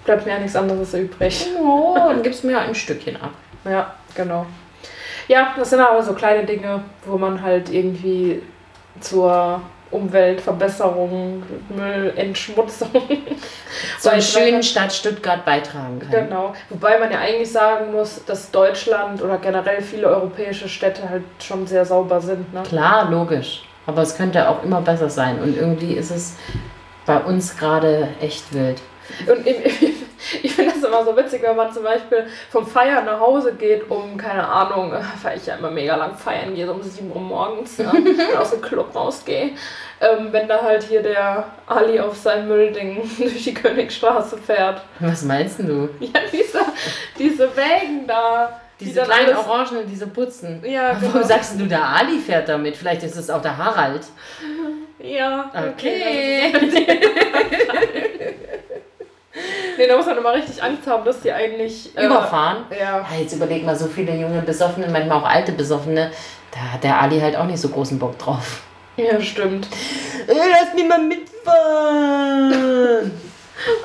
Bleibt 0.04 0.26
mir 0.26 0.32
ja 0.32 0.38
nichts 0.40 0.56
anderes 0.56 0.92
übrig. 0.94 1.46
Oh, 1.60 1.94
dann 1.96 2.22
gibst 2.22 2.42
du 2.42 2.48
mir 2.48 2.58
ein 2.58 2.74
Stückchen 2.74 3.16
ab. 3.16 3.30
Ja, 3.64 3.94
genau. 4.16 4.46
Ja, 5.28 5.54
das 5.56 5.70
sind 5.70 5.80
aber 5.80 6.02
so 6.02 6.14
kleine 6.14 6.44
Dinge, 6.44 6.82
wo 7.06 7.18
man 7.18 7.42
halt 7.42 7.70
irgendwie 7.70 8.42
zur 9.00 9.60
Umweltverbesserung, 9.92 11.42
Müllentschmutzung. 11.68 12.88
Zur 14.00 14.12
beitragen 14.12 14.22
schönen. 14.22 14.62
Stadt 14.62 14.92
Stuttgart 14.92 15.44
beitragen 15.44 16.00
kann. 16.00 16.10
Genau. 16.10 16.54
Wobei 16.70 16.98
man 16.98 17.12
ja 17.12 17.18
eigentlich 17.18 17.52
sagen 17.52 17.92
muss, 17.92 18.24
dass 18.24 18.50
Deutschland 18.50 19.22
oder 19.22 19.36
generell 19.38 19.82
viele 19.82 20.08
europäische 20.08 20.68
Städte 20.68 21.08
halt 21.08 21.24
schon 21.40 21.66
sehr 21.66 21.84
sauber 21.84 22.20
sind. 22.20 22.52
Ne? 22.54 22.62
Klar, 22.62 23.10
logisch. 23.10 23.64
Aber 23.86 24.02
es 24.02 24.16
könnte 24.16 24.48
auch 24.48 24.62
immer 24.62 24.80
besser 24.80 25.10
sein. 25.10 25.40
Und 25.40 25.56
irgendwie 25.56 25.92
ist 25.92 26.10
es 26.10 26.36
bei 27.04 27.18
uns 27.18 27.56
gerade 27.56 28.08
echt 28.20 28.54
wild. 28.54 28.80
Und 29.28 29.46
ich, 29.46 29.56
ich 30.42 30.52
finde 30.54 30.72
das 30.74 30.82
immer 30.84 31.04
so 31.04 31.16
witzig, 31.16 31.42
wenn 31.42 31.56
man 31.56 31.72
zum 31.72 31.82
Beispiel 31.82 32.26
vom 32.50 32.66
Feiern 32.66 33.04
nach 33.04 33.20
Hause 33.20 33.54
geht, 33.54 33.90
um, 33.90 34.16
keine 34.16 34.46
Ahnung, 34.46 34.92
weil 35.22 35.36
ich 35.36 35.46
ja 35.46 35.56
immer 35.56 35.70
mega 35.70 35.96
lang 35.96 36.16
feiern 36.16 36.54
gehe, 36.54 36.66
so 36.66 36.72
um 36.72 36.82
7 36.82 37.10
Uhr 37.10 37.20
morgens 37.20 37.78
ne, 37.78 37.90
und 37.94 38.36
aus 38.36 38.50
dem 38.50 38.60
Club 38.62 38.94
rausgehe. 38.94 39.50
Ähm, 40.00 40.28
wenn 40.32 40.48
da 40.48 40.60
halt 40.62 40.82
hier 40.82 41.02
der 41.02 41.44
Ali 41.66 42.00
auf 42.00 42.16
sein 42.16 42.48
Müllding 42.48 43.08
durch 43.18 43.44
die 43.44 43.54
Königstraße 43.54 44.36
fährt. 44.38 44.82
Was 44.98 45.22
meinst 45.22 45.60
du? 45.60 45.88
Ja, 46.00 46.20
diese, 46.32 46.60
diese 47.18 47.56
Wägen 47.56 48.06
da. 48.08 48.60
die 48.80 48.86
Diese 48.86 48.96
dann 49.00 49.10
kleinen 49.10 49.36
alles- 49.36 49.46
Orangen, 49.46 49.86
diese 49.88 50.08
Putzen. 50.08 50.60
Ja, 50.66 50.96
Warum 51.00 51.12
genau. 51.12 51.26
sagst 51.26 51.60
du, 51.60 51.66
der 51.66 51.84
Ali 51.84 52.18
fährt 52.18 52.48
damit? 52.48 52.76
Vielleicht 52.76 53.04
ist 53.04 53.14
es 53.16 53.30
auch 53.30 53.42
der 53.42 53.56
Harald. 53.56 54.02
Ja, 54.98 55.50
Okay. 55.72 56.52
Nee, 59.78 59.86
da 59.88 59.96
muss 59.96 60.04
man 60.06 60.18
immer 60.18 60.34
richtig 60.34 60.62
Angst 60.62 60.86
haben, 60.86 61.04
dass 61.04 61.20
die 61.20 61.32
eigentlich. 61.32 61.96
äh, 61.96 62.04
Überfahren. 62.06 62.64
Ja. 62.70 62.98
Ja, 62.98 63.06
jetzt 63.18 63.32
überleg 63.34 63.64
mal, 63.64 63.74
so 63.74 63.86
viele 63.86 64.14
junge 64.14 64.42
Besoffene, 64.42 64.86
manchmal 64.90 65.18
auch 65.18 65.26
alte 65.28 65.52
Besoffene, 65.52 66.10
da 66.50 66.58
hat 66.74 66.84
der 66.84 67.00
Ali 67.00 67.18
halt 67.20 67.36
auch 67.36 67.46
nicht 67.46 67.58
so 67.60 67.68
großen 67.70 67.98
Bock 67.98 68.18
drauf. 68.18 68.60
Ja, 68.98 69.18
stimmt. 69.20 69.66
Äh, 70.28 70.34
lass 70.34 70.74
mich 70.74 70.86
mal 70.86 71.00
mitfahren! 71.02 73.10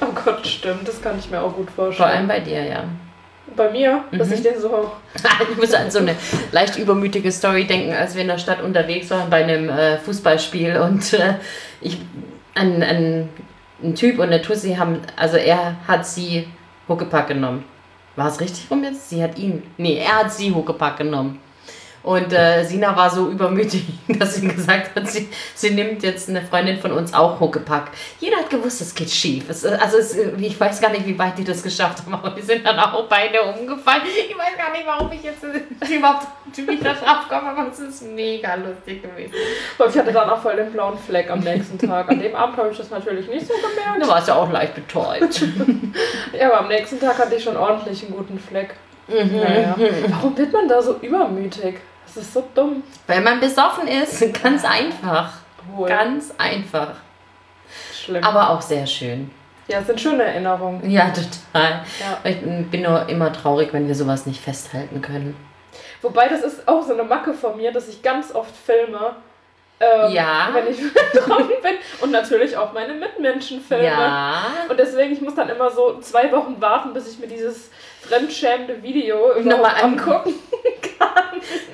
Oh 0.01 0.07
Gott, 0.25 0.45
stimmt. 0.47 0.87
Das 0.87 0.99
kann 1.01 1.19
ich 1.19 1.29
mir 1.29 1.39
auch 1.39 1.53
gut 1.55 1.69
Vor 1.69 1.85
vorstellen. 1.85 2.09
allem 2.09 2.27
bei 2.27 2.39
dir, 2.39 2.63
ja. 2.63 2.83
Bei 3.55 3.69
mir, 3.69 4.03
dass 4.11 4.29
Mhm. 4.29 4.33
ich 4.33 4.41
den 4.41 4.59
so. 4.59 4.91
Ich 5.51 5.55
muss 5.57 5.71
an 5.75 5.91
so 5.91 5.99
eine 5.99 6.15
leicht 6.51 6.77
übermütige 6.79 7.31
Story 7.31 7.65
denken, 7.65 7.93
als 7.93 8.15
wir 8.15 8.23
in 8.23 8.27
der 8.27 8.39
Stadt 8.39 8.59
unterwegs 8.63 9.11
waren 9.11 9.29
bei 9.29 9.43
einem 9.43 9.69
äh, 9.69 9.99
Fußballspiel 9.99 10.77
und 10.77 11.13
äh, 11.13 11.35
ich, 11.81 11.99
ein, 12.55 12.81
ein, 12.81 13.29
ein 13.81 13.95
Typ 13.95 14.19
und 14.19 14.25
eine 14.25 14.41
Tussi 14.41 14.75
haben, 14.75 15.01
also 15.15 15.37
er 15.37 15.75
hat 15.87 16.05
sie 16.05 16.47
Huckepack 16.87 17.27
genommen. 17.27 17.63
War 18.15 18.27
es 18.27 18.39
richtig 18.39 18.69
rum 18.71 18.83
jetzt? 18.83 19.09
Sie 19.09 19.21
hat 19.21 19.37
ihn. 19.37 19.63
Nee, 19.77 19.97
er 19.97 20.19
hat 20.19 20.33
sie 20.33 20.53
Huckepack 20.53 20.97
genommen. 20.97 21.39
Und 22.07 22.31
äh, 22.31 22.63
Sina 22.63 22.95
war 22.95 23.09
so 23.09 23.27
übermütig, 23.27 23.83
dass 24.07 24.35
sie 24.35 24.47
gesagt 24.47 24.95
hat, 24.95 25.09
sie, 25.09 25.27
sie 25.53 25.71
nimmt 25.71 26.03
jetzt 26.03 26.29
eine 26.29 26.41
Freundin 26.41 26.79
von 26.79 26.93
uns 26.93 27.13
auch 27.13 27.37
Huckepack. 27.41 27.91
Jeder 28.21 28.37
hat 28.37 28.49
gewusst, 28.49 28.79
es 28.79 28.95
geht 28.95 29.09
schief. 29.09 29.49
Es, 29.49 29.65
also 29.65 29.97
es, 29.97 30.15
ich 30.15 30.57
weiß 30.57 30.79
gar 30.79 30.89
nicht, 30.89 31.05
wie 31.05 31.19
weit 31.19 31.37
die 31.37 31.43
das 31.43 31.61
geschafft 31.61 32.05
haben, 32.05 32.13
aber 32.13 32.33
wir 32.33 32.41
sind 32.41 32.65
dann 32.65 32.79
auch 32.79 33.09
beide 33.09 33.41
umgefallen. 33.41 34.03
Ich 34.05 34.37
weiß 34.37 34.57
gar 34.57 34.71
nicht, 34.71 34.87
warum 34.87 35.11
ich 35.11 35.21
jetzt 35.21 35.43
äh, 35.43 35.95
überhaupt 35.97 36.27
wieder 36.55 36.93
drauf 36.93 37.27
komme, 37.27 37.49
aber 37.49 37.67
es 37.73 37.79
ist 37.79 38.03
mega 38.03 38.55
lustig 38.55 39.01
gewesen. 39.01 39.33
Und 39.77 39.89
ich 39.89 39.97
hatte 39.97 40.13
dann 40.13 40.29
auch 40.29 40.41
voll 40.41 40.55
den 40.55 40.71
blauen 40.71 40.97
Fleck 40.97 41.29
am 41.29 41.41
nächsten 41.41 41.77
Tag. 41.77 42.07
An 42.07 42.21
dem 42.21 42.33
Abend 42.33 42.55
habe 42.55 42.69
ich 42.71 42.77
das 42.77 42.89
natürlich 42.89 43.27
nicht 43.27 43.45
so 43.45 43.53
gemerkt. 43.53 44.01
Du 44.01 44.07
warst 44.07 44.29
ja 44.29 44.35
auch 44.35 44.49
leicht 44.49 44.75
betäubt. 44.75 45.41
Ja, 46.37 46.47
aber 46.47 46.59
am 46.59 46.67
nächsten 46.67 46.99
Tag 46.99 47.17
hatte 47.17 47.35
ich 47.35 47.43
schon 47.43 47.57
ordentlich 47.57 48.03
einen 48.03 48.15
guten 48.15 48.39
Fleck. 48.39 48.75
Naja. 49.07 49.75
Warum 50.09 50.37
wird 50.37 50.53
man 50.53 50.67
da 50.67 50.81
so 50.81 50.97
übermütig? 51.01 51.75
Das 52.07 52.23
ist 52.23 52.33
so 52.33 52.43
dumm. 52.55 52.83
Wenn 53.05 53.23
man 53.23 53.39
besoffen 53.39 53.87
ist, 53.87 54.21
ganz 54.43 54.63
einfach. 54.65 55.31
Wohl. 55.75 55.87
Ganz 55.89 56.33
einfach. 56.37 56.93
schlimm. 57.93 58.23
Aber 58.23 58.49
auch 58.51 58.61
sehr 58.61 58.87
schön. 58.87 59.29
ja, 59.67 59.79
es 59.79 59.87
sind 59.87 59.99
schöne 59.99 60.23
Erinnerungen. 60.23 60.89
Ja, 60.89 61.09
total. 61.09 61.83
Ja. 61.99 62.19
Ich 62.23 62.39
bin 62.41 62.81
nur 62.83 63.07
immer 63.09 63.31
traurig, 63.33 63.73
wenn 63.73 63.87
wir 63.87 63.95
sowas 63.95 64.25
nicht 64.25 64.41
festhalten 64.41 65.01
können. 65.01 65.35
Wobei, 66.01 66.27
das 66.29 66.41
ist 66.41 66.67
auch 66.67 66.83
so 66.83 66.93
eine 66.93 67.03
Macke 67.03 67.33
von 67.33 67.57
mir, 67.57 67.71
dass 67.71 67.87
ich 67.89 68.01
ganz 68.01 68.33
oft 68.33 68.55
filme. 68.55 69.15
Ähm, 69.79 70.11
Ja. 70.11 70.49
Wenn 70.53 70.67
ich 70.67 70.77
betrunken 71.13 71.61
bin. 71.61 71.73
Und 72.01 72.11
natürlich 72.11 72.55
auch 72.55 72.71
meine 72.73 72.93
Mitmenschen 72.93 73.59
filme. 73.61 73.85
Ja. 73.85 74.43
Und 74.69 74.79
deswegen, 74.79 75.11
ich 75.11 75.21
muss 75.21 75.35
dann 75.35 75.49
immer 75.49 75.69
so 75.69 75.99
zwei 75.99 76.31
Wochen 76.31 76.59
warten, 76.61 76.93
bis 76.93 77.11
ich 77.11 77.19
mir 77.19 77.27
dieses 77.27 77.69
fremdschämende 78.07 78.81
Video 78.81 79.39
Nochmal 79.41 79.75
angucken. 79.81 80.33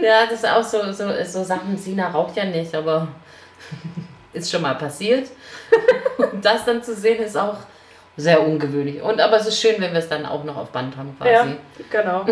Ja, 0.01 0.25
das 0.25 0.39
ist 0.43 0.49
auch 0.49 0.63
so, 0.63 0.91
so, 0.91 1.09
so 1.23 1.43
Sachen. 1.43 1.77
Sina 1.77 2.09
raucht 2.09 2.35
ja 2.35 2.43
nicht, 2.43 2.75
aber 2.75 3.07
ist 4.33 4.51
schon 4.51 4.61
mal 4.61 4.75
passiert. 4.75 5.29
Und 6.17 6.43
das 6.43 6.65
dann 6.65 6.83
zu 6.83 6.93
sehen 6.93 7.23
ist 7.23 7.37
auch, 7.37 7.57
Sehr 8.17 8.45
ungewöhnlich. 8.45 9.01
Und 9.01 9.19
aber 9.21 9.37
es 9.37 9.47
ist 9.47 9.59
schön, 9.59 9.75
wenn 9.79 9.91
wir 9.91 9.99
es 9.99 10.09
dann 10.09 10.25
auch 10.25 10.43
noch 10.43 10.57
auf 10.57 10.69
Band 10.69 10.95
haben 10.97 11.15
quasi. 11.17 11.31
Ja, 11.31 11.47
genau. 11.89 12.25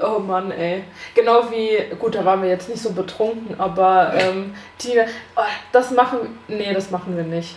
oh 0.00 0.18
Mann, 0.20 0.50
ey. 0.52 0.84
Genau 1.14 1.50
wie, 1.50 1.94
gut, 1.98 2.14
da 2.14 2.24
waren 2.24 2.42
wir 2.42 2.48
jetzt 2.48 2.68
nicht 2.68 2.80
so 2.80 2.92
betrunken, 2.92 3.58
aber 3.58 4.14
ähm, 4.16 4.54
Tina, 4.78 5.02
oh, 5.36 5.42
das 5.72 5.90
machen, 5.90 6.38
nee, 6.46 6.72
das 6.72 6.90
machen 6.90 7.16
wir 7.16 7.24
nicht. 7.24 7.56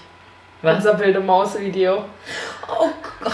Was? 0.62 0.78
Unser 0.78 1.00
wilde 1.00 1.20
Maus-Video. 1.22 2.04
Oh 2.68 2.90
Gott. 3.20 3.32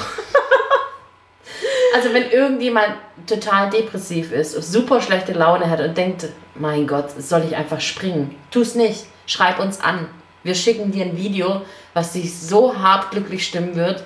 Also 1.95 2.13
wenn 2.13 2.29
irgendjemand 2.29 2.93
total 3.25 3.69
depressiv 3.69 4.31
ist, 4.31 4.53
super 4.71 5.01
schlechte 5.01 5.33
Laune 5.33 5.69
hat 5.69 5.79
und 5.79 5.97
denkt, 5.97 6.27
mein 6.55 6.87
Gott, 6.87 7.11
soll 7.11 7.43
ich 7.47 7.55
einfach 7.55 7.81
springen? 7.81 8.35
Tu's 8.51 8.75
nicht. 8.75 9.05
Schreib 9.25 9.59
uns 9.59 9.81
an. 9.81 10.07
Wir 10.43 10.55
schicken 10.55 10.91
dir 10.91 11.05
ein 11.05 11.17
Video, 11.17 11.61
was 11.93 12.13
dich 12.13 12.37
so 12.37 12.77
hart 12.77 13.11
glücklich 13.11 13.45
stimmen 13.45 13.75
wird. 13.75 14.03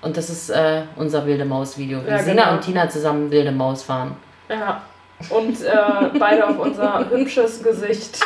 Und 0.00 0.16
das 0.16 0.30
ist 0.30 0.50
äh, 0.50 0.82
unser 0.96 1.26
wilde 1.26 1.44
Maus-Video. 1.44 2.00
Ja, 2.06 2.18
Sina 2.18 2.42
genau. 2.42 2.54
und 2.54 2.60
Tina 2.62 2.88
zusammen 2.88 3.30
wilde 3.30 3.52
Maus 3.52 3.82
fahren. 3.82 4.16
Ja. 4.48 4.82
Und 5.28 5.62
äh, 5.62 6.18
beide 6.18 6.48
auf 6.48 6.58
unser 6.58 7.08
hübsches 7.10 7.62
Gesicht. 7.62 8.18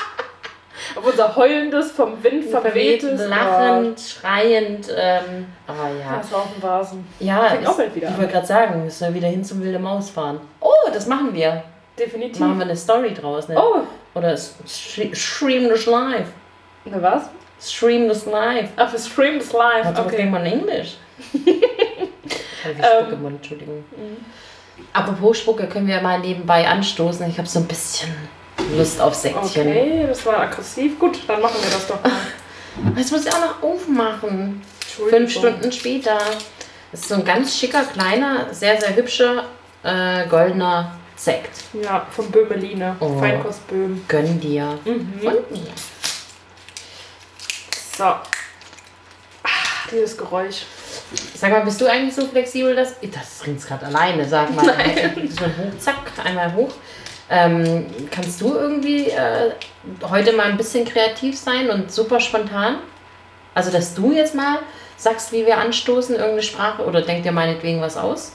Auf 0.96 1.04
unser 1.06 1.36
heulendes, 1.36 1.92
vom 1.92 2.22
Wind 2.22 2.44
verwehtes. 2.46 3.20
lachend, 3.28 4.00
schreiend. 4.00 4.88
Ähm, 4.96 5.46
Oh, 5.68 5.72
ja. 6.00 6.16
das 6.18 6.32
war 6.32 6.38
auf 6.40 6.52
dem 6.54 6.62
Vasen. 6.62 7.06
Ja, 7.20 7.48
Fängt 7.48 7.62
es- 7.62 7.68
auch 7.68 7.76
bald 7.76 7.94
wieder 7.94 8.08
ich 8.08 8.16
wollte 8.18 8.32
gerade 8.32 8.46
sagen, 8.46 8.84
müssen 8.84 9.08
wir 9.08 9.14
wieder 9.14 9.28
hin 9.28 9.44
zum 9.44 9.62
wilde 9.62 9.78
Maus 9.78 10.10
fahren. 10.10 10.40
Oh, 10.60 10.70
das 10.92 11.06
machen 11.06 11.34
wir. 11.34 11.62
Definitiv. 11.98 12.40
Machen 12.40 12.58
wir 12.58 12.64
eine 12.64 12.76
Story 12.76 13.12
draus, 13.14 13.48
ne? 13.48 13.56
Oh, 13.58 13.80
Oder 14.14 14.36
stream 14.36 15.68
this 15.68 15.86
live. 15.86 16.26
ne 16.84 17.02
was? 17.02 17.24
Stream 17.60 18.08
this 18.08 18.26
live. 18.26 18.68
Ach, 18.76 18.92
wir 18.92 18.98
streamen 18.98 19.38
das 19.38 19.52
live. 19.52 19.84
Warte, 19.86 20.02
okay. 20.02 20.26
Mal 20.26 20.46
in 20.46 20.60
Englisch. 20.60 20.96
Ähm. 22.68 22.74
Spucke 22.82 23.12
im 23.14 23.22
Mund, 23.22 23.36
Entschuldigung. 23.36 23.84
Apropos 24.92 25.38
Spucke, 25.38 25.68
können 25.68 25.86
wir 25.86 26.00
mal 26.00 26.18
nebenbei 26.18 26.66
anstoßen. 26.66 27.28
Ich 27.30 27.38
habe 27.38 27.46
so 27.48 27.60
ein 27.60 27.66
bisschen 27.68 28.10
Lust 28.74 29.00
auf 29.00 29.14
Säckchen. 29.14 29.42
Okay, 29.42 30.04
das 30.06 30.24
war 30.26 30.40
aggressiv. 30.40 30.98
Gut, 30.98 31.20
dann 31.26 31.40
machen 31.40 31.56
wir 31.62 31.70
das 31.70 31.86
doch 31.86 32.02
mal. 32.02 32.12
Jetzt 32.96 33.12
muss 33.12 33.26
ich 33.26 33.32
auch 33.32 33.40
noch 33.40 33.62
aufmachen. 33.62 34.62
Entschuldigung. 34.80 35.18
Fünf 35.18 35.32
Stunden 35.32 35.72
später. 35.72 36.18
Das 36.92 37.00
ist 37.00 37.08
so 37.08 37.16
ein 37.16 37.24
ganz 37.24 37.58
schicker, 37.58 37.82
kleiner, 37.84 38.52
sehr, 38.52 38.80
sehr 38.80 38.94
hübscher, 38.94 39.44
äh, 39.82 40.26
goldener 40.28 40.96
Sekt. 41.16 41.64
Ja, 41.82 42.06
von 42.10 42.30
Böhmeline. 42.30 42.96
Oh. 43.00 43.18
Feinkost 43.18 43.66
Böhm. 43.68 44.04
Gönn 44.08 44.38
dir. 44.40 44.78
Mhm. 44.84 45.20
Und 45.22 45.50
mir. 45.50 45.72
So. 47.96 48.04
Ah, 48.04 48.20
dieses 49.90 50.16
Geräusch. 50.16 50.64
Sag 51.34 51.50
mal, 51.50 51.64
bist 51.64 51.80
du 51.80 51.86
eigentlich 51.86 52.14
so 52.14 52.26
flexibel, 52.26 52.74
dass. 52.74 52.94
Das 53.00 53.46
ringt 53.46 53.64
gerade 53.66 53.86
alleine, 53.86 54.28
sag 54.28 54.54
mal. 54.54 54.66
Nein. 54.76 55.28
So 55.30 55.44
hoch, 55.44 55.78
zack, 55.78 55.96
einmal 56.22 56.54
hoch. 56.54 56.72
Ähm, 57.28 57.86
kannst 58.10 58.40
du 58.40 58.54
irgendwie 58.54 59.10
äh, 59.10 59.52
heute 60.08 60.32
mal 60.32 60.46
ein 60.46 60.56
bisschen 60.56 60.84
kreativ 60.84 61.38
sein 61.38 61.70
und 61.70 61.90
super 61.90 62.20
spontan? 62.20 62.76
Also, 63.54 63.70
dass 63.72 63.94
du 63.94 64.12
jetzt 64.12 64.34
mal 64.34 64.58
sagst, 64.96 65.32
wie 65.32 65.44
wir 65.46 65.58
anstoßen, 65.58 66.14
irgendeine 66.14 66.42
Sprache 66.42 66.84
oder 66.84 67.02
denk 67.02 67.22
dir 67.24 67.32
meinetwegen 67.32 67.80
was 67.80 67.96
aus? 67.96 68.32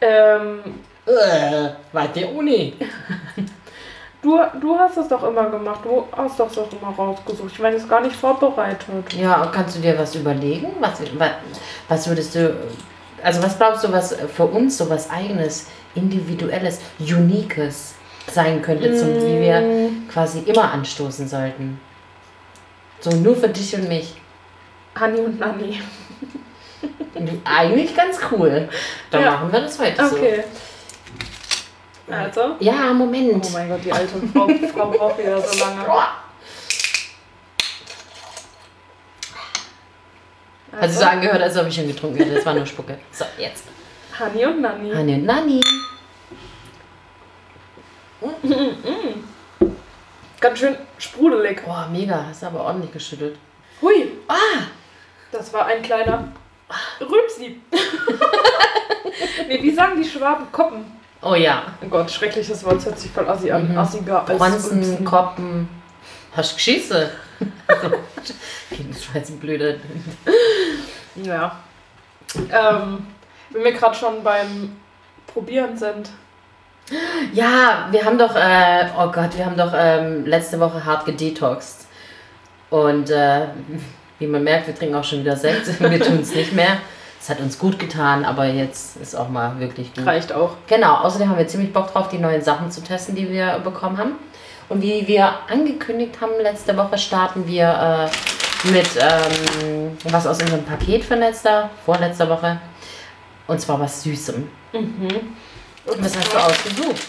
Ähm, 0.00 0.80
Äh, 1.06 1.70
weit 1.92 2.14
der 2.16 2.32
Uni. 2.32 2.74
du, 4.22 4.38
du 4.60 4.78
hast 4.78 4.96
das 4.96 5.08
doch 5.08 5.22
immer 5.24 5.50
gemacht. 5.50 5.80
Du 5.84 6.06
hast 6.16 6.38
das 6.38 6.54
doch 6.54 6.68
immer 6.72 6.94
rausgesucht. 6.94 7.52
Ich 7.52 7.58
meine, 7.58 7.76
es 7.76 7.82
ist 7.82 7.88
gar 7.88 8.00
nicht 8.02 8.14
vorbereitet. 8.16 8.86
Ja, 9.14 9.50
kannst 9.52 9.76
du 9.76 9.80
dir 9.80 9.98
was 9.98 10.14
überlegen? 10.14 10.68
Was, 10.80 11.00
was, 11.14 11.30
was 11.88 12.08
würdest 12.08 12.34
du. 12.34 12.54
Also, 13.22 13.42
was 13.42 13.56
glaubst 13.58 13.84
du, 13.84 13.92
was 13.92 14.14
für 14.34 14.46
uns 14.46 14.78
so 14.78 14.88
was 14.88 15.10
Eigenes, 15.10 15.66
Individuelles, 15.94 16.80
Uniques 16.98 17.94
sein 18.30 18.62
könnte, 18.62 18.94
zum, 18.96 19.16
wie 19.26 19.40
wir 19.40 19.60
Mm, 19.60 20.08
quasi 20.08 20.40
immer 20.40 20.72
anstoßen 20.72 21.26
sollten? 21.28 21.80
So 23.00 23.10
nur 23.10 23.34
für 23.36 23.48
dich 23.48 23.74
und 23.74 23.88
mich. 23.88 24.14
Hanni 24.94 25.20
und 25.20 25.38
Nanni. 25.40 25.80
Eigentlich 27.44 27.94
ganz 27.96 28.18
cool. 28.30 28.68
Dann 29.10 29.22
Ja. 29.22 29.30
machen 29.32 29.52
wir 29.52 29.60
das 29.60 29.78
heute 29.78 30.04
Okay. 30.04 30.44
Also. 32.10 32.40
so. 32.40 32.56
Ja, 32.60 32.92
Moment. 32.92 33.46
Oh 33.48 33.52
mein 33.52 33.68
Gott, 33.68 33.80
die 33.84 33.92
alte 33.92 34.20
Frau, 34.32 34.48
Frau 34.74 34.90
braucht 34.90 35.18
wieder 35.18 35.40
so 35.40 35.58
lange. 35.64 35.86
Hat 40.72 40.88
sich 40.90 40.98
so 40.98 41.04
angehört, 41.04 41.42
als 41.42 41.56
ob 41.56 41.66
ich 41.66 41.74
schon 41.74 41.86
getrunken 41.88 42.16
hätte. 42.18 42.34
Das 42.34 42.46
war 42.46 42.54
nur 42.54 42.66
Spucke. 42.66 42.98
So, 43.12 43.24
jetzt. 43.38 43.64
Hanni 44.20 44.44
und 44.44 44.60
Nanni. 44.60 44.90
Hanni 44.92 45.14
und 45.14 45.24
Nanni. 45.24 45.60
Ganz 50.40 50.58
schön 50.58 50.76
sprudelig. 50.98 51.64
Boah, 51.64 51.88
mega. 51.90 52.26
Hast 52.28 52.42
du 52.42 52.46
aber 52.46 52.64
ordentlich 52.64 52.92
geschüttelt. 52.92 53.36
Hui, 53.80 54.12
Ah! 54.28 54.62
das 55.32 55.52
war 55.52 55.66
ein 55.66 55.82
kleiner 55.82 56.28
Rübsi. 57.00 57.60
nee, 59.48 59.62
wie 59.62 59.74
sagen 59.74 60.00
die 60.02 60.08
Schwaben? 60.08 60.50
Koppen. 60.52 60.84
Oh 61.22 61.34
ja. 61.34 61.62
Oh 61.82 61.88
Gott, 61.88 62.10
schreckliches 62.10 62.64
Wort, 62.64 62.76
das 62.76 62.86
hört 62.86 62.98
sich 62.98 63.10
voll 63.10 63.28
assi 63.28 63.50
an. 63.50 63.70
Mhm. 63.70 63.78
Assiger 63.78 64.26
als 64.28 64.40
Rübsen. 64.70 65.04
Koppen. 65.04 65.68
Hast 66.36 66.52
du 66.52 66.54
geschissen? 66.56 67.08
war 67.80 67.90
jetzt 69.14 69.30
ein 69.30 69.38
blöder. 69.40 69.74
Ja. 71.16 71.56
Ähm, 72.50 73.06
wenn 73.50 73.64
wir 73.64 73.72
gerade 73.72 73.94
schon 73.94 74.22
beim 74.22 74.76
Probieren 75.26 75.76
sind. 75.76 76.10
Ja, 77.32 77.88
wir 77.90 78.04
haben 78.04 78.18
doch, 78.18 78.34
äh, 78.34 78.86
oh 78.98 79.10
Gott, 79.12 79.36
wir 79.36 79.46
haben 79.46 79.56
doch 79.56 79.72
ähm, 79.76 80.26
letzte 80.26 80.58
Woche 80.58 80.84
hart 80.84 81.04
gedetoxed. 81.04 81.86
Und 82.68 83.10
äh, 83.10 83.46
wie 84.18 84.26
man 84.26 84.42
merkt, 84.42 84.66
wir 84.66 84.74
trinken 84.74 84.96
auch 84.96 85.04
schon 85.04 85.20
wieder 85.20 85.36
Sekt. 85.36 85.80
Wir 85.80 86.00
tun 86.00 86.20
es 86.20 86.34
nicht 86.34 86.52
mehr. 86.52 86.78
Es 87.20 87.28
hat 87.28 87.40
uns 87.40 87.58
gut 87.58 87.78
getan, 87.78 88.24
aber 88.24 88.46
jetzt 88.46 88.96
ist 88.96 89.14
auch 89.14 89.28
mal 89.28 89.58
wirklich 89.60 89.94
gut. 89.94 90.06
Reicht 90.06 90.32
auch. 90.32 90.52
Genau, 90.66 90.96
außerdem 90.96 91.28
haben 91.28 91.38
wir 91.38 91.46
ziemlich 91.46 91.70
Bock 91.70 91.92
drauf, 91.92 92.08
die 92.08 92.16
neuen 92.16 92.42
Sachen 92.42 92.70
zu 92.70 92.82
testen, 92.82 93.14
die 93.14 93.30
wir 93.30 93.58
bekommen 93.58 93.98
haben. 93.98 94.12
Und 94.70 94.80
wie 94.82 95.06
wir 95.06 95.30
angekündigt 95.50 96.18
haben, 96.20 96.32
letzte 96.40 96.76
Woche 96.76 96.96
starten 96.96 97.46
wir 97.46 98.10
äh, 98.64 98.70
mit 98.70 98.88
ähm, 98.96 99.98
was 100.04 100.26
aus 100.26 100.40
unserem 100.40 100.64
Paket 100.64 101.04
von 101.04 101.18
letzter, 101.18 101.68
vorletzter 101.84 102.28
Woche. 102.28 102.58
Und 103.50 103.60
zwar 103.60 103.80
was 103.80 104.04
Süßem. 104.04 104.48
Mhm. 104.72 105.34
Und 105.84 106.04
Was 106.04 106.16
hast 106.16 106.32
du 106.32 106.38
ausgesucht? 106.38 107.02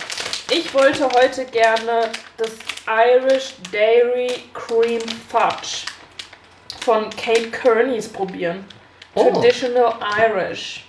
Ich 0.49 0.73
wollte 0.73 1.07
heute 1.13 1.45
gerne 1.45 2.11
das 2.35 2.49
Irish 2.87 3.53
Dairy 3.71 4.31
Cream 4.51 5.01
Fudge 5.29 5.85
von 6.83 7.11
Kate 7.11 7.51
Kearney's 7.51 8.09
probieren. 8.09 8.65
Oh. 9.13 9.31
Traditional 9.31 9.93
Irish. 10.17 10.83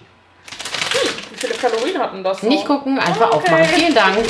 Hm, 0.91 1.11
wie 1.31 1.37
viele 1.37 1.55
Kalorien 1.55 1.99
hatten 1.99 2.25
das? 2.25 2.41
so? 2.41 2.47
Nicht 2.47 2.65
gucken, 2.65 2.99
einfach 2.99 3.27
Okay. 3.33 3.37
aufmachen. 3.37 3.65
Vielen 3.67 3.95
Dank. 3.95 4.19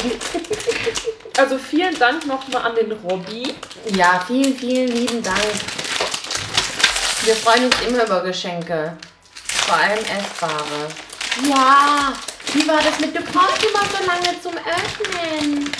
Also 1.39 1.57
vielen 1.57 1.99
Dank 1.99 2.27
nochmal 2.27 2.63
an 2.63 2.75
den 2.75 2.93
Robby. 2.93 3.55
Ja, 3.97 4.23
vielen, 4.27 4.55
vielen 4.55 4.89
lieben 4.89 5.23
Dank. 5.23 5.39
Wir 7.25 7.35
freuen 7.37 7.65
uns 7.67 7.81
immer 7.89 8.05
über 8.05 8.21
Geschenke. 8.23 8.99
Vor 9.47 9.77
allem 9.77 9.99
essbare. 10.01 10.89
Ja, 11.49 12.13
wie 12.53 12.69
war 12.69 12.79
das 12.83 12.99
mit, 13.01 13.17
du 13.17 13.21
brauchst 13.23 13.63
immer 13.65 13.81
so 13.91 14.07
lange 14.07 14.41
zum 14.41 14.53
Öffnen. 14.57 15.71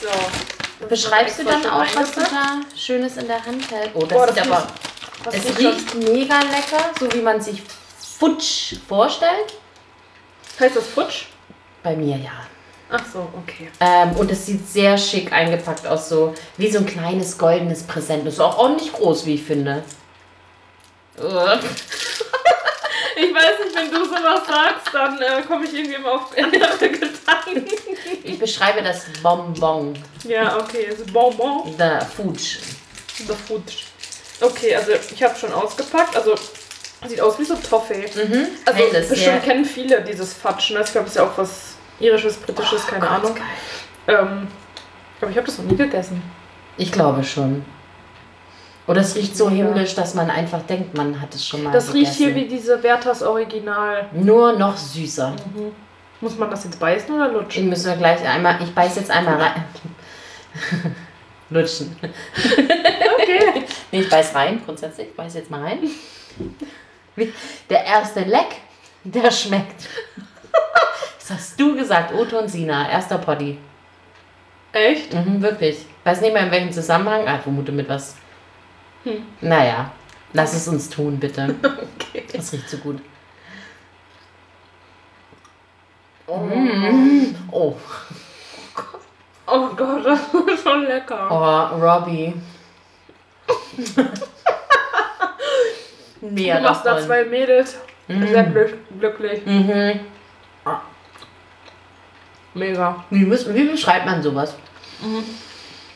So. 0.00 0.86
Beschreibst 0.86 1.38
du 1.38 1.44
dann 1.44 1.64
auch, 1.66 1.84
was 1.94 2.12
du 2.12 2.20
da 2.20 2.60
Schönes 2.76 3.16
in 3.16 3.26
der 3.28 3.44
Hand 3.44 3.70
hältst? 3.70 3.90
Oh, 3.94 4.00
das, 4.00 4.08
Boah, 4.18 4.28
sieht 4.28 4.38
das 4.38 4.46
aber. 4.46 4.56
riecht- 4.56 5.26
Das 5.26 5.34
es 5.36 5.58
riecht 5.58 5.94
mega 5.94 6.40
lecker, 6.40 6.90
so 6.98 7.12
wie 7.12 7.20
man 7.20 7.40
sich 7.40 7.62
futsch 8.18 8.74
vorstellt. 8.88 9.54
Heißt 10.58 10.74
das 10.76 10.86
Futsch? 10.88 11.24
Bei 11.82 11.94
mir 11.94 12.16
ja. 12.16 12.30
Ach 12.90 13.02
so, 13.12 13.28
okay. 13.42 13.70
Ähm, 13.80 14.12
und 14.16 14.30
es 14.30 14.44
sieht 14.46 14.68
sehr 14.68 14.98
schick 14.98 15.32
eingepackt 15.32 15.86
aus, 15.86 16.08
so 16.08 16.34
wie 16.56 16.70
so 16.70 16.78
ein 16.78 16.86
kleines 16.86 17.38
goldenes 17.38 17.84
Präsent. 17.84 18.26
Das 18.26 18.34
ist 18.34 18.40
auch 18.40 18.58
ordentlich 18.58 18.92
groß, 18.92 19.24
wie 19.26 19.34
ich 19.36 19.42
finde. 19.44 19.82
Ich 23.16 23.34
weiß 23.34 23.58
nicht, 23.64 23.74
wenn 23.76 23.90
du 23.90 24.04
sowas 24.04 24.42
sagst, 24.46 24.92
dann 24.94 25.20
äh, 25.20 25.42
komme 25.46 25.64
ich 25.66 25.74
irgendwie 25.74 25.94
immer 25.94 26.12
auf 26.12 26.30
andere 26.36 26.88
Gedanken. 26.88 27.66
Ich 28.24 28.38
beschreibe 28.38 28.82
das 28.82 29.04
Bonbon, 29.22 29.98
Ja, 30.24 30.56
okay, 30.58 30.84
ist 30.90 31.12
Bonbon. 31.12 31.76
der 31.76 32.00
Futsch. 32.02 32.58
The 33.18 33.34
Food. 33.46 33.62
Okay, 34.40 34.74
also 34.74 34.92
ich 35.14 35.22
habe 35.22 35.38
schon 35.38 35.52
ausgepackt. 35.52 36.16
Also 36.16 36.34
sieht 37.06 37.20
aus 37.20 37.38
wie 37.38 37.44
so 37.44 37.54
Toffee. 37.56 38.08
Mhm. 38.14 38.46
Also 38.64 38.78
Helles, 38.78 39.08
bestimmt 39.08 39.18
sehr- 39.32 39.40
kennen 39.40 39.64
viele 39.64 40.00
dieses 40.02 40.32
Fatschen. 40.32 40.80
Ich 40.82 40.90
glaube, 40.92 41.06
es 41.06 41.12
ist 41.12 41.16
ja 41.18 41.24
auch 41.24 41.36
was 41.36 41.74
irisches, 42.00 42.36
britisches, 42.36 42.86
keine 42.86 43.00
Gott, 43.00 43.10
Ahnung. 43.10 43.36
Ähm, 44.08 44.48
aber 45.20 45.30
ich 45.30 45.36
habe 45.36 45.46
das 45.46 45.58
noch 45.58 45.66
nie 45.66 45.76
gegessen. 45.76 46.22
Ich 46.76 46.90
glaube 46.90 47.22
schon. 47.22 47.64
Oder 48.86 49.00
es 49.00 49.14
riecht 49.14 49.36
so 49.36 49.48
himmlisch, 49.48 49.94
dass 49.94 50.14
man 50.14 50.28
einfach 50.28 50.62
denkt, 50.62 50.96
man 50.96 51.20
hat 51.20 51.32
es 51.34 51.46
schon 51.46 51.62
mal 51.62 51.72
Das 51.72 51.94
riecht 51.94 52.14
hier 52.14 52.28
gegessen. 52.32 52.50
wie 52.50 52.54
diese 52.56 52.82
Werthers 52.82 53.22
Original. 53.22 54.06
Nur 54.12 54.54
noch 54.54 54.76
süßer. 54.76 55.30
Mhm. 55.54 55.70
Muss 56.20 56.36
man 56.36 56.50
das 56.50 56.64
jetzt 56.64 56.78
beißen 56.80 57.14
oder 57.14 57.26
Ich 57.28 57.32
lutschen? 57.32 57.68
müssen 57.68 57.86
wir 57.90 57.96
gleich 57.96 58.26
einmal, 58.26 58.56
ich 58.62 58.74
beiß 58.74 58.96
jetzt 58.96 59.10
einmal 59.10 59.40
rein. 59.40 59.64
Lutschen. 61.50 61.96
Okay. 62.02 63.64
Nee, 63.92 64.00
ich 64.00 64.08
beiß 64.10 64.34
rein, 64.34 64.60
grundsätzlich. 64.64 65.08
Ich 65.08 65.16
beiß 65.16 65.34
jetzt 65.34 65.50
mal 65.50 65.62
rein. 65.62 65.78
Der 67.70 67.84
erste 67.84 68.20
Leck, 68.20 68.56
der 69.04 69.30
schmeckt. 69.30 69.86
Das 71.18 71.30
hast 71.30 71.60
du 71.60 71.76
gesagt, 71.76 72.12
Otto 72.14 72.38
und 72.38 72.48
Sina, 72.48 72.90
erster 72.90 73.18
Poddy. 73.18 73.58
Echt? 74.72 75.12
Mhm, 75.14 75.40
wirklich. 75.42 75.84
Weiß 76.04 76.20
nicht 76.20 76.32
mehr 76.32 76.44
in 76.44 76.50
welchem 76.50 76.72
Zusammenhang. 76.72 77.26
Ah, 77.28 77.36
ich 77.36 77.42
vermute 77.42 77.70
mit 77.72 77.88
was. 77.88 78.16
Hm. 79.04 79.24
Naja, 79.40 79.90
lass 80.32 80.54
es 80.54 80.68
uns 80.68 80.88
tun, 80.88 81.18
bitte. 81.18 81.54
Okay. 82.12 82.24
Das 82.32 82.52
riecht 82.52 82.68
so 82.68 82.76
gut. 82.78 83.00
Oh. 86.26 86.38
Mm. 86.38 87.34
Oh, 87.50 87.74
oh 89.46 89.68
Gott, 89.74 90.04
das 90.04 90.20
ist 90.54 90.62
schon 90.62 90.84
lecker. 90.84 91.28
oh 91.30 91.76
Robbie. 91.80 92.34
Mehr 96.20 96.56
du 96.58 96.62
machst 96.62 96.84
da 96.86 96.98
zwei 97.00 97.24
Mädels 97.24 97.76
Mhm. 98.08 98.26
sehr 98.26 98.44
glück- 98.44 98.78
glücklich. 98.98 99.46
Mhm. 99.46 100.00
Mega. 102.54 103.04
Wie, 103.10 103.30
wie 103.30 103.64
beschreibt 103.70 104.04
man 104.06 104.22
sowas? 104.22 104.54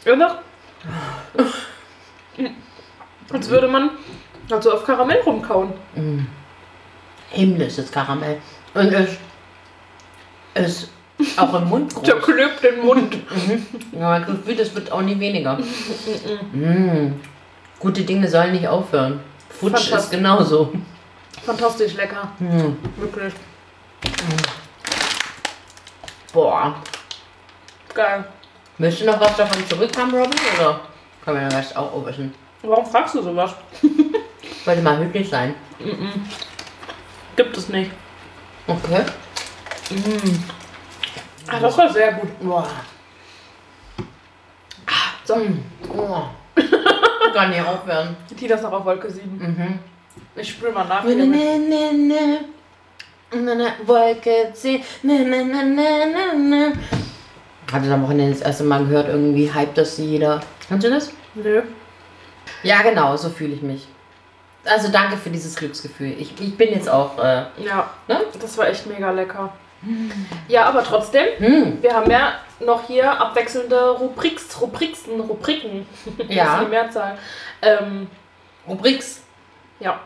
Ja, 0.04 0.16
noch? 0.16 0.36
Als 3.32 3.48
würde 3.48 3.68
man 3.68 3.90
also 4.50 4.72
auf 4.72 4.84
Karamell 4.84 5.20
rumkauen. 5.20 5.72
Himmlisches 7.30 7.90
Karamell. 7.90 8.38
Und 8.74 8.92
es 8.92 9.18
ist 10.54 10.90
auch 11.38 11.54
im 11.54 11.68
Mund 11.68 11.94
Der 12.06 12.14
groß. 12.16 12.24
klebt 12.24 12.62
den 12.62 12.84
Mund. 12.84 13.16
Ja, 13.92 14.10
mein 14.10 14.26
Gefühl, 14.26 14.56
das 14.56 14.74
wird 14.74 14.92
auch 14.92 15.02
nie 15.02 15.18
weniger. 15.18 15.58
Mm. 16.52 17.14
Gute 17.78 18.02
Dinge 18.02 18.28
sollen 18.28 18.52
nicht 18.52 18.66
aufhören. 18.68 19.20
Futsch 19.50 19.90
ist 19.90 20.10
genauso. 20.10 20.72
Fantastisch 21.44 21.94
lecker. 21.94 22.30
Mm. 22.38 22.76
Wirklich. 23.00 23.32
Boah. 26.32 26.74
Geil. 27.94 28.24
Möchtest 28.78 29.02
du 29.08 29.12
noch 29.12 29.20
was 29.20 29.36
davon 29.36 29.66
zurückhaben, 29.68 30.14
Robin? 30.14 30.38
Oder 30.58 30.80
können 31.24 31.40
wir 31.40 31.48
den 31.48 31.56
Rest 31.58 31.76
auch 31.76 31.92
aufessen? 31.92 32.34
Warum 32.62 32.86
fragst 32.86 33.14
du 33.14 33.22
sowas? 33.22 33.54
Wollte 34.64 34.82
mal 34.82 34.98
höflich 34.98 35.28
sein. 35.28 35.54
Gibt 37.36 37.56
es 37.56 37.68
nicht. 37.68 37.90
Okay. 38.66 39.02
Ah, 41.48 41.60
das 41.60 41.78
war 41.78 41.92
sehr 41.92 42.12
gut. 42.14 42.28
Boah. 42.40 42.66
So, 45.24 45.36
Oh. 45.96 46.22
Kann 47.34 47.50
nicht 47.50 47.60
aufhören. 47.60 48.16
die 48.30 48.46
das 48.48 48.62
noch 48.62 48.72
auf 48.72 48.84
Wolke 48.84 49.10
7. 49.10 49.36
Mhm. 49.38 49.78
Ich 50.36 50.50
spüre 50.50 50.72
mal 50.72 50.84
nach. 50.84 51.04
Ne, 51.04 51.14
hier 51.14 51.26
mit. 51.26 51.38
ne, 51.38 51.58
ne, 51.58 51.92
ne. 51.92 52.40
Ne, 53.42 53.56
ne, 53.56 53.72
Wolke 53.84 54.50
10. 54.52 54.82
Ne, 55.02 55.18
ne, 55.24 55.44
ne, 55.44 55.64
ne, 55.64 56.06
ne, 56.06 56.38
ne. 56.38 56.72
Hatte 57.70 57.92
am 57.92 58.02
Wochenende 58.04 58.32
das 58.32 58.42
erste 58.42 58.64
Mal 58.64 58.84
gehört, 58.84 59.08
irgendwie 59.08 59.52
hype 59.52 59.74
das 59.74 59.98
jeder. 59.98 60.40
Kannst 60.68 60.86
du 60.86 60.90
das? 60.90 61.12
Nö. 61.34 61.62
Ja, 62.66 62.82
genau, 62.82 63.16
so 63.16 63.28
fühle 63.30 63.54
ich 63.54 63.62
mich. 63.62 63.86
Also 64.64 64.88
danke 64.88 65.16
für 65.16 65.30
dieses 65.30 65.54
Glücksgefühl. 65.54 66.14
Ich, 66.18 66.40
ich 66.40 66.56
bin 66.56 66.70
jetzt 66.70 66.88
auch. 66.88 67.16
Äh, 67.18 67.44
Ja, 67.58 67.90
Ne? 68.08 68.20
das 68.40 68.58
war 68.58 68.66
echt 68.68 68.86
mega 68.86 69.10
lecker. 69.12 69.52
Ja, 70.48 70.64
aber 70.64 70.82
trotzdem, 70.82 71.26
hm, 71.38 71.80
wir 71.82 71.94
haben 71.94 72.10
ja 72.10 72.32
noch 72.58 72.86
hier 72.88 73.08
abwechselnde 73.20 73.90
Rubriks, 73.90 74.60
Rubriksen, 74.60 75.20
Rubriken. 75.20 75.86
Ja. 76.28 76.54
Muss 76.56 76.62
ich 76.64 76.68
mehr 76.70 76.90
sagen. 76.90 77.18
Ähm, 77.62 78.10
Rubriks. 78.66 79.22
ja. 79.78 80.00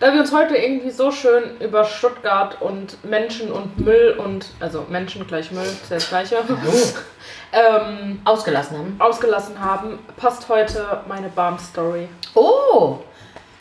Da 0.00 0.14
wir 0.14 0.20
uns 0.20 0.32
heute 0.32 0.56
irgendwie 0.56 0.90
so 0.90 1.12
schön 1.12 1.60
über 1.60 1.84
Stuttgart 1.84 2.56
und 2.62 3.04
Menschen 3.04 3.52
und 3.52 3.78
Müll 3.78 4.16
und, 4.18 4.46
also 4.58 4.86
Menschen 4.88 5.26
gleich 5.26 5.50
Müll, 5.52 5.62
ist 5.62 5.90
ja 5.90 5.96
das 5.96 6.08
gleiche, 6.08 6.36
ähm, 7.52 8.22
Ausgelassen 8.24 8.78
haben. 8.78 8.96
ausgelassen 8.98 9.60
haben, 9.60 9.98
passt 10.16 10.48
heute 10.48 11.02
meine 11.06 11.28
Bahn-Story. 11.28 12.08
Oh, 12.34 13.00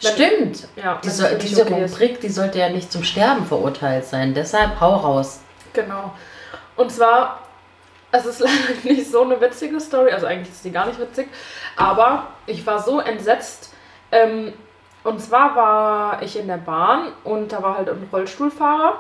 Wenn- 0.02 0.12
stimmt. 0.14 0.68
Ja, 0.78 0.94
wenn 0.94 1.02
Diese, 1.04 1.24
es 1.26 1.30
für 1.34 1.36
dich 1.40 1.50
diese 1.50 1.62
okay 1.64 1.84
ist. 1.84 1.96
Rubrik, 1.96 2.22
die 2.22 2.30
sollte 2.30 2.58
ja 2.60 2.70
nicht 2.70 2.90
zum 2.90 3.04
Sterben 3.04 3.46
verurteilt 3.46 4.06
sein. 4.06 4.34
Deshalb 4.34 4.80
hau 4.80 4.96
raus. 4.96 5.42
Genau. 5.74 6.14
Und 6.78 6.90
zwar, 6.90 7.42
es 8.14 8.26
ist 8.26 8.40
leider 8.40 8.54
nicht 8.86 9.12
so 9.12 9.24
eine 9.24 9.42
witzige 9.42 9.78
Story, 9.82 10.12
also 10.14 10.26
eigentlich 10.26 10.54
ist 10.54 10.64
sie 10.64 10.72
gar 10.72 10.86
nicht 10.86 11.00
witzig, 11.02 11.28
aber 11.76 12.28
ich 12.46 12.66
war 12.66 12.82
so 12.82 13.02
entsetzt. 13.02 13.74
Ähm, 14.14 14.54
und 15.04 15.22
zwar 15.22 15.56
war 15.56 16.22
ich 16.22 16.38
in 16.38 16.48
der 16.48 16.58
Bahn 16.58 17.12
und 17.24 17.52
da 17.52 17.64
war 17.64 17.78
halt 17.78 17.90
ein 17.90 18.08
Rollstuhlfahrer 18.12 19.00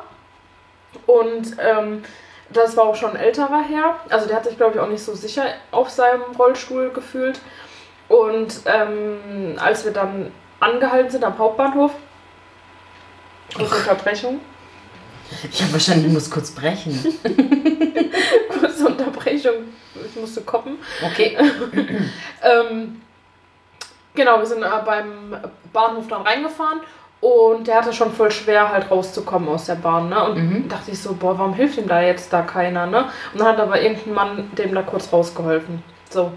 und 1.05 1.55
ähm, 1.59 2.03
das 2.51 2.75
war 2.77 2.85
auch 2.85 2.95
schon 2.95 3.11
ein 3.11 3.15
älterer 3.17 3.61
Herr. 3.61 3.99
Also 4.09 4.27
der 4.27 4.37
hat 4.37 4.45
sich, 4.45 4.57
glaube 4.57 4.75
ich, 4.75 4.79
auch 4.79 4.87
nicht 4.87 5.03
so 5.03 5.13
sicher 5.13 5.45
auf 5.71 5.89
seinem 5.89 6.21
Rollstuhl 6.37 6.89
gefühlt. 6.89 7.39
Und 8.07 8.61
ähm, 8.65 9.55
als 9.57 9.85
wir 9.85 9.93
dann 9.93 10.31
angehalten 10.59 11.11
sind 11.11 11.23
am 11.23 11.37
Hauptbahnhof, 11.37 11.91
kurze 13.55 13.75
Unterbrechung, 13.75 14.39
Ich 15.51 15.61
habe 15.61 15.71
verstanden, 15.71 16.05
du 16.05 16.09
musst 16.09 16.31
kurz 16.31 16.49
brechen. 16.49 16.93
kurze 18.59 18.87
Unterbrechung, 18.87 19.65
ich 20.03 20.19
musste 20.19 20.41
koppen. 20.41 20.77
Okay. 21.05 21.37
Ähm, 22.41 23.01
genau, 24.19 24.37
wir 24.39 24.45
sind 24.45 24.61
äh, 24.61 24.67
beim 24.85 25.37
Bahnhof 25.73 26.07
dann 26.07 26.21
reingefahren 26.21 26.81
und 27.21 27.67
der 27.67 27.77
hatte 27.77 27.93
schon 27.93 28.11
voll 28.11 28.29
schwer 28.31 28.69
halt 28.71 28.91
rauszukommen 28.91 29.49
aus 29.49 29.65
der 29.65 29.75
Bahn. 29.75 30.09
Ne? 30.09 30.23
Und 30.23 30.35
Mhm. 30.37 30.69
dachte 30.69 30.91
ich 30.91 31.01
so, 31.01 31.13
boah, 31.13 31.37
warum 31.39 31.53
hilft 31.53 31.77
ihm 31.77 31.87
da 31.87 32.01
jetzt 32.01 32.31
da 32.31 32.41
keiner? 32.41 32.85
Ne? 32.85 33.05
Und 33.33 33.39
dann 33.39 33.47
hat 33.47 33.59
aber 33.59 33.81
irgendein 33.81 34.13
Mann 34.13 34.51
dem 34.57 34.75
da 34.75 34.81
kurz 34.83 35.11
rausgeholfen. 35.11 35.81
So. 36.09 36.31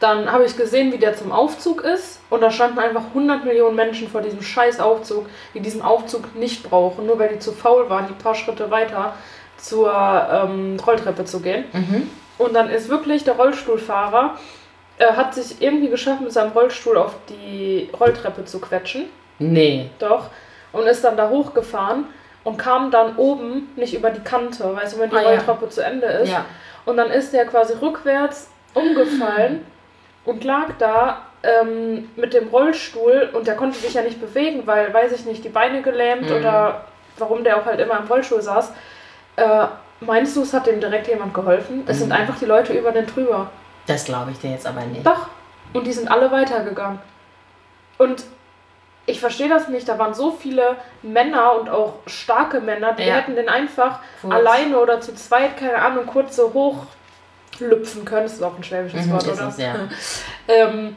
Dann 0.00 0.30
habe 0.30 0.44
ich 0.44 0.56
gesehen, 0.56 0.92
wie 0.92 0.98
der 0.98 1.16
zum 1.16 1.32
Aufzug 1.32 1.82
ist 1.82 2.20
und 2.30 2.40
da 2.40 2.50
standen 2.50 2.78
einfach 2.78 3.02
100 3.08 3.44
Millionen 3.44 3.74
Menschen 3.74 4.08
vor 4.08 4.20
diesem 4.20 4.42
scheiß 4.42 4.78
Aufzug, 4.80 5.26
die 5.54 5.60
diesen 5.60 5.82
Aufzug 5.82 6.36
nicht 6.36 6.62
brauchen, 6.68 7.06
nur 7.06 7.18
weil 7.18 7.30
die 7.30 7.40
zu 7.40 7.52
faul 7.52 7.90
waren, 7.90 8.06
die 8.06 8.12
paar 8.22 8.34
Schritte 8.36 8.70
weiter 8.70 9.14
zur 9.56 9.92
ähm, 9.92 10.76
Rolltreppe 10.86 11.24
zu 11.24 11.40
gehen. 11.40 11.64
Mhm. 11.72 12.08
Und 12.38 12.54
dann 12.54 12.70
ist 12.70 12.88
wirklich 12.88 13.24
der 13.24 13.34
Rollstuhlfahrer, 13.34 14.36
äh, 14.98 15.12
hat 15.12 15.34
sich 15.34 15.60
irgendwie 15.62 15.88
geschafft, 15.88 16.20
mit 16.20 16.32
seinem 16.32 16.52
Rollstuhl 16.52 16.96
auf 16.96 17.14
die 17.28 17.90
Rolltreppe 17.98 18.44
zu 18.44 18.60
quetschen. 18.60 19.04
Nee. 19.38 19.90
Doch. 19.98 20.26
Und 20.72 20.86
ist 20.86 21.02
dann 21.04 21.16
da 21.16 21.28
hochgefahren 21.28 22.04
und 22.44 22.56
kam 22.58 22.90
dann 22.90 23.16
oben 23.16 23.70
nicht 23.76 23.94
über 23.94 24.10
die 24.10 24.20
Kante, 24.20 24.74
weißt 24.76 24.96
du, 24.96 25.00
wenn 25.00 25.10
die 25.10 25.16
Ah, 25.16 25.22
ja. 25.22 25.28
Rolltreppe 25.30 25.68
zu 25.68 25.82
Ende 25.84 26.06
ist. 26.06 26.30
Ja. 26.30 26.44
Und 26.84 26.96
dann 26.96 27.10
ist 27.10 27.32
der 27.32 27.46
quasi 27.46 27.74
rückwärts 27.80 28.50
umgefallen 28.74 29.64
und 30.24 30.44
lag 30.44 30.66
da 30.78 31.22
ähm, 31.42 32.10
mit 32.16 32.34
dem 32.34 32.48
Rollstuhl 32.48 33.30
und 33.32 33.46
der 33.46 33.54
konnte 33.54 33.78
sich 33.78 33.94
ja 33.94 34.02
nicht 34.02 34.20
bewegen, 34.20 34.62
weil, 34.66 34.92
weiß 34.92 35.12
ich 35.12 35.24
nicht, 35.24 35.44
die 35.44 35.48
Beine 35.48 35.82
gelähmt 35.82 36.28
Mhm. 36.28 36.36
oder 36.36 36.84
warum 37.18 37.44
der 37.44 37.56
auch 37.58 37.64
halt 37.64 37.80
immer 37.80 37.98
im 37.98 38.06
Rollstuhl 38.06 38.42
saß. 38.42 38.72
Äh, 39.36 39.66
meinst 40.00 40.36
du, 40.36 40.42
es 40.42 40.52
hat 40.52 40.66
dem 40.66 40.80
direkt 40.80 41.06
jemand 41.08 41.32
geholfen? 41.34 41.84
Es 41.86 41.98
sind 41.98 42.08
Mhm. 42.08 42.14
einfach 42.14 42.38
die 42.38 42.44
Leute 42.44 42.72
über 42.72 42.90
den 42.92 43.06
drüber. 43.06 43.50
Das 43.88 44.04
glaube 44.04 44.30
ich 44.30 44.38
dir 44.38 44.50
jetzt 44.52 44.66
aber 44.66 44.82
nicht. 44.82 45.04
Doch. 45.04 45.26
Und 45.72 45.86
die 45.86 45.92
sind 45.92 46.08
alle 46.10 46.30
weitergegangen. 46.30 47.00
Und 47.98 48.22
ich 49.06 49.18
verstehe 49.20 49.48
das 49.48 49.68
nicht. 49.68 49.88
Da 49.88 49.98
waren 49.98 50.14
so 50.14 50.30
viele 50.30 50.76
Männer 51.02 51.58
und 51.58 51.68
auch 51.68 51.94
starke 52.06 52.60
Männer, 52.60 52.92
die 52.92 53.02
Ja. 53.04 53.14
hätten 53.16 53.34
den 53.34 53.48
einfach 53.48 54.00
Kurz. 54.20 54.32
alleine 54.34 54.78
oder 54.78 55.00
zu 55.00 55.14
zweit, 55.14 55.56
keine 55.56 55.76
Ahnung, 55.76 56.06
kurz 56.06 56.36
so 56.36 56.52
hochlüpfen 56.52 58.04
können. 58.04 58.24
Das 58.24 58.34
ist 58.34 58.42
auch 58.42 58.56
ein 58.56 58.62
schwäbisches 58.64 59.06
Mhm, 59.06 59.12
Wort, 59.12 59.26
ist 59.26 59.38
oder? 59.40 59.48
es, 59.48 59.56
ja. 59.58 59.74
ähm, 60.48 60.96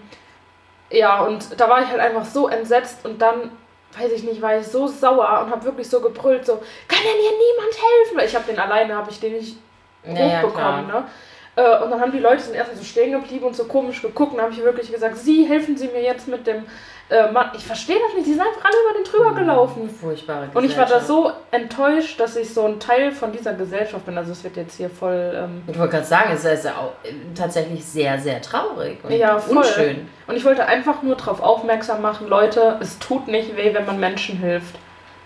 ja, 0.90 1.22
und 1.22 1.60
da 1.60 1.70
war 1.70 1.82
ich 1.82 1.88
halt 1.88 2.00
einfach 2.02 2.26
so 2.26 2.50
entsetzt 2.50 3.06
und 3.06 3.22
dann, 3.22 3.52
weiß 3.98 4.12
ich 4.12 4.24
nicht, 4.24 4.42
war 4.42 4.58
ich 4.58 4.68
so 4.68 4.88
sauer 4.88 5.44
und 5.46 5.52
habe 5.52 5.64
wirklich 5.64 5.90
so 5.90 6.02
gebrüllt, 6.02 6.46
so, 6.46 6.58
kann 6.88 7.00
denn 7.00 7.22
hier 7.22 7.32
niemand 7.32 7.74
helfen? 7.74 8.18
Weil 8.18 8.26
ich 8.28 8.36
habe 8.36 8.46
den 8.46 8.60
alleine, 8.60 8.96
habe 8.96 9.10
ich 9.10 9.20
den 9.22 9.34
nicht 9.34 9.58
Ja, 10.06 10.14
ja, 10.14 10.42
hochbekommen, 10.42 10.88
klar. 10.88 11.02
ne? 11.02 11.08
Äh, 11.56 11.84
und 11.84 11.92
dann 11.92 12.00
haben 12.00 12.12
die 12.12 12.20
Leute 12.20 12.42
sind 12.42 12.56
erstmal 12.56 12.78
so 12.78 12.84
stehen 12.84 13.12
geblieben 13.12 13.46
und 13.46 13.56
so 13.56 13.66
komisch 13.66 14.02
geguckt. 14.02 14.32
Und 14.32 14.38
dann 14.38 14.46
habe 14.46 14.54
ich 14.56 14.64
wirklich 14.64 14.92
gesagt, 14.92 15.18
Sie, 15.18 15.46
helfen 15.46 15.76
Sie 15.76 15.88
mir 15.90 16.02
jetzt 16.02 16.28
mit 16.28 16.48
dem 16.48 16.64
äh, 17.10 17.30
Mann. 17.30 17.52
Ich 17.58 17.66
verstehe 17.66 17.98
das 18.08 18.16
nicht, 18.16 18.26
die 18.26 18.32
sind 18.34 18.42
einfach 18.42 18.64
alle 18.64 18.76
über 18.86 19.00
den 19.00 19.12
drüber 19.12 19.38
gelaufen. 19.38 19.90
Furchtbare 19.90 20.48
Und 20.54 20.64
ich 20.64 20.78
war 20.78 20.86
da 20.86 21.02
so 21.02 21.34
enttäuscht, 21.52 22.18
dass 22.22 22.38
ich 22.38 22.54
so 22.54 22.66
ein 22.66 22.80
Teil 22.80 23.12
von 23.12 23.34
dieser 23.34 23.54
Gesellschaft 23.54 24.06
bin. 24.06 24.18
Also 24.18 24.32
es 24.32 24.44
wird 24.46 24.56
jetzt 24.56 24.78
hier 24.78 24.90
voll... 24.90 25.34
Ähm, 25.36 25.62
Ich 25.68 25.78
wollte 25.78 25.92
gerade 25.96 26.06
sagen, 26.08 26.30
es 26.34 26.46
ist 26.46 26.64
ja 26.64 26.72
auch 26.72 26.94
äh, 27.06 27.14
tatsächlich 27.36 27.84
sehr, 27.84 28.18
sehr 28.18 28.42
traurig 28.42 29.00
und 29.04 29.12
Ja, 29.12 29.38
voll. 29.38 29.58
unschön. 29.58 30.08
und 30.28 30.38
ich 30.38 30.46
wollte 30.46 30.66
einfach 30.66 31.04
nur 31.04 31.16
darauf 31.18 31.42
aufmerksam 31.42 32.02
machen, 32.02 32.30
Leute, 32.30 32.78
es 32.80 32.98
tut 33.00 33.28
nicht 33.28 33.58
weh, 33.58 33.74
wenn 33.74 33.86
man 33.86 34.00
Menschen 34.00 34.38
hilft. 34.38 34.76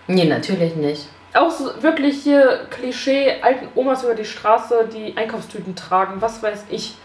Nee, 0.08 0.24
natürlich 0.24 0.74
nicht. 0.74 1.08
Auch 1.36 1.50
so 1.50 1.82
wirklich 1.82 2.22
hier 2.22 2.66
Klischee, 2.70 3.40
alten 3.42 3.68
Omas 3.74 4.02
über 4.02 4.14
die 4.14 4.24
Straße, 4.24 4.88
die 4.92 5.16
Einkaufstüten 5.16 5.74
tragen, 5.76 6.20
was 6.20 6.42
weiß 6.42 6.64
ich. 6.70 6.96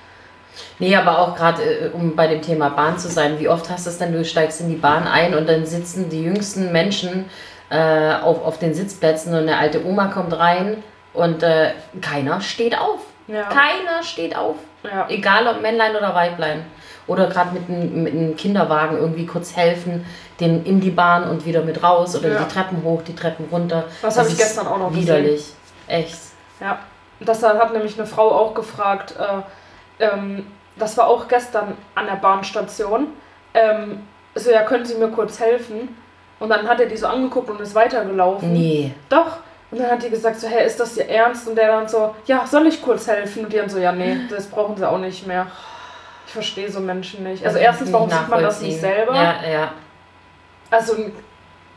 Nee, 0.80 0.96
aber 0.96 1.20
auch 1.20 1.36
gerade, 1.36 1.64
äh, 1.64 1.90
um 1.90 2.16
bei 2.16 2.28
dem 2.28 2.42
Thema 2.42 2.70
Bahn 2.70 2.98
zu 2.98 3.08
sein, 3.08 3.40
wie 3.40 3.48
oft 3.48 3.70
hast 3.70 3.86
du 3.86 3.90
es 3.90 3.98
denn, 3.98 4.14
du 4.14 4.24
steigst 4.26 4.62
in 4.62 4.70
die 4.70 4.76
Bahn 4.76 5.08
ein 5.08 5.34
und 5.34 5.48
dann 5.48 5.66
sitzen 5.66 6.10
die 6.10 6.24
jüngsten 6.24 6.72
Menschen 6.72 7.30
äh, 7.70 8.14
auf, 8.16 8.44
auf 8.44 8.60
den 8.60 8.74
Sitzplätzen 8.74 9.34
und 9.34 9.42
eine 9.42 9.58
alte 9.58 9.86
Oma 9.86 10.08
kommt 10.08 10.38
rein 10.38 10.84
und 11.14 11.44
äh, 11.44 11.72
keiner 12.02 12.42
steht 12.42 12.78
auf. 12.78 13.00
Ja. 13.28 13.44
Keiner 13.44 14.04
steht 14.04 14.36
auf. 14.36 14.58
Ja. 14.84 15.08
Egal 15.10 15.48
ob 15.48 15.62
Männlein 15.62 15.96
oder 15.96 16.14
Weiblein. 16.14 16.66
Oder 17.12 17.28
gerade 17.28 17.52
mit 17.54 17.68
einem 17.68 18.04
mit 18.04 18.14
einem 18.14 18.36
Kinderwagen 18.38 18.98
irgendwie 18.98 19.26
kurz 19.26 19.56
helfen, 19.58 20.06
den 20.40 20.64
in 20.66 20.80
die 20.80 20.92
Bahn 20.92 21.30
und 21.30 21.46
wieder 21.46 21.62
mit 21.62 21.84
raus 21.84 22.16
oder 22.18 22.30
Ja. 22.30 22.40
die 22.40 22.54
Treppen 22.54 22.84
hoch, 22.84 23.02
die 23.02 23.14
Treppen 23.16 23.46
runter. 23.52 23.84
Das 24.02 24.18
habe 24.18 24.30
ich 24.30 24.38
gestern 24.38 24.66
auch 24.68 24.78
noch 24.78 24.90
gesehen. 24.90 25.04
Widerlich. 25.04 25.54
Echt. 25.88 26.18
Ja, 26.62 26.80
das 27.20 27.44
hat 27.44 27.74
nämlich 27.74 27.98
eine 27.98 28.08
Frau 28.08 28.32
auch 28.32 28.54
gefragt. 28.54 29.16
Äh, 30.00 30.06
ähm, 30.06 30.48
das 30.78 30.98
war 30.98 31.08
auch 31.08 31.28
gestern 31.28 31.76
an 31.96 32.06
der 32.06 32.16
Bahnstation. 32.16 33.08
Ähm, 33.54 34.04
so, 34.34 34.50
ja, 34.50 34.62
können 34.64 34.86
Sie 34.86 34.96
mir 34.96 35.10
kurz 35.10 35.40
helfen? 35.40 35.96
Und 36.40 36.50
dann 36.50 36.68
hat 36.68 36.80
er 36.80 36.86
die 36.86 36.96
so 36.98 37.08
angeguckt 37.08 37.50
und 37.50 37.60
ist 37.60 37.76
weitergelaufen. 37.76 38.54
Nee. 38.54 38.94
Doch. 39.10 39.38
Und 39.70 39.80
dann 39.80 39.92
hat 39.92 40.02
die 40.04 40.10
gesagt 40.10 40.40
so, 40.40 40.48
hey, 40.48 40.66
ist 40.66 40.80
das 40.80 40.98
Ihr 40.98 41.10
Ernst? 41.10 41.48
Und 41.48 41.56
der 41.56 41.68
dann 41.68 41.88
so, 41.88 42.16
ja, 42.26 42.46
soll 42.48 42.68
ich 42.68 42.82
kurz 42.82 43.08
helfen? 43.08 43.44
Und 43.44 43.54
die 43.54 43.58
dann 43.58 43.70
so, 43.70 43.80
ja, 43.80 43.92
nee, 43.92 44.18
das 44.30 44.48
brauchen 44.48 44.76
Sie 44.78 44.88
auch 44.90 44.98
nicht 44.98 45.28
mehr. 45.28 45.48
Ich 46.32 46.34
verstehe 46.34 46.72
so 46.72 46.80
Menschen 46.80 47.26
nicht. 47.26 47.46
Also 47.46 47.58
erstens, 47.58 47.92
warum 47.92 48.10
sieht 48.10 48.30
man 48.30 48.42
das 48.42 48.62
nicht 48.62 48.80
selber? 48.80 49.14
Ja, 49.14 49.36
ja. 49.46 49.74
Also 50.70 50.96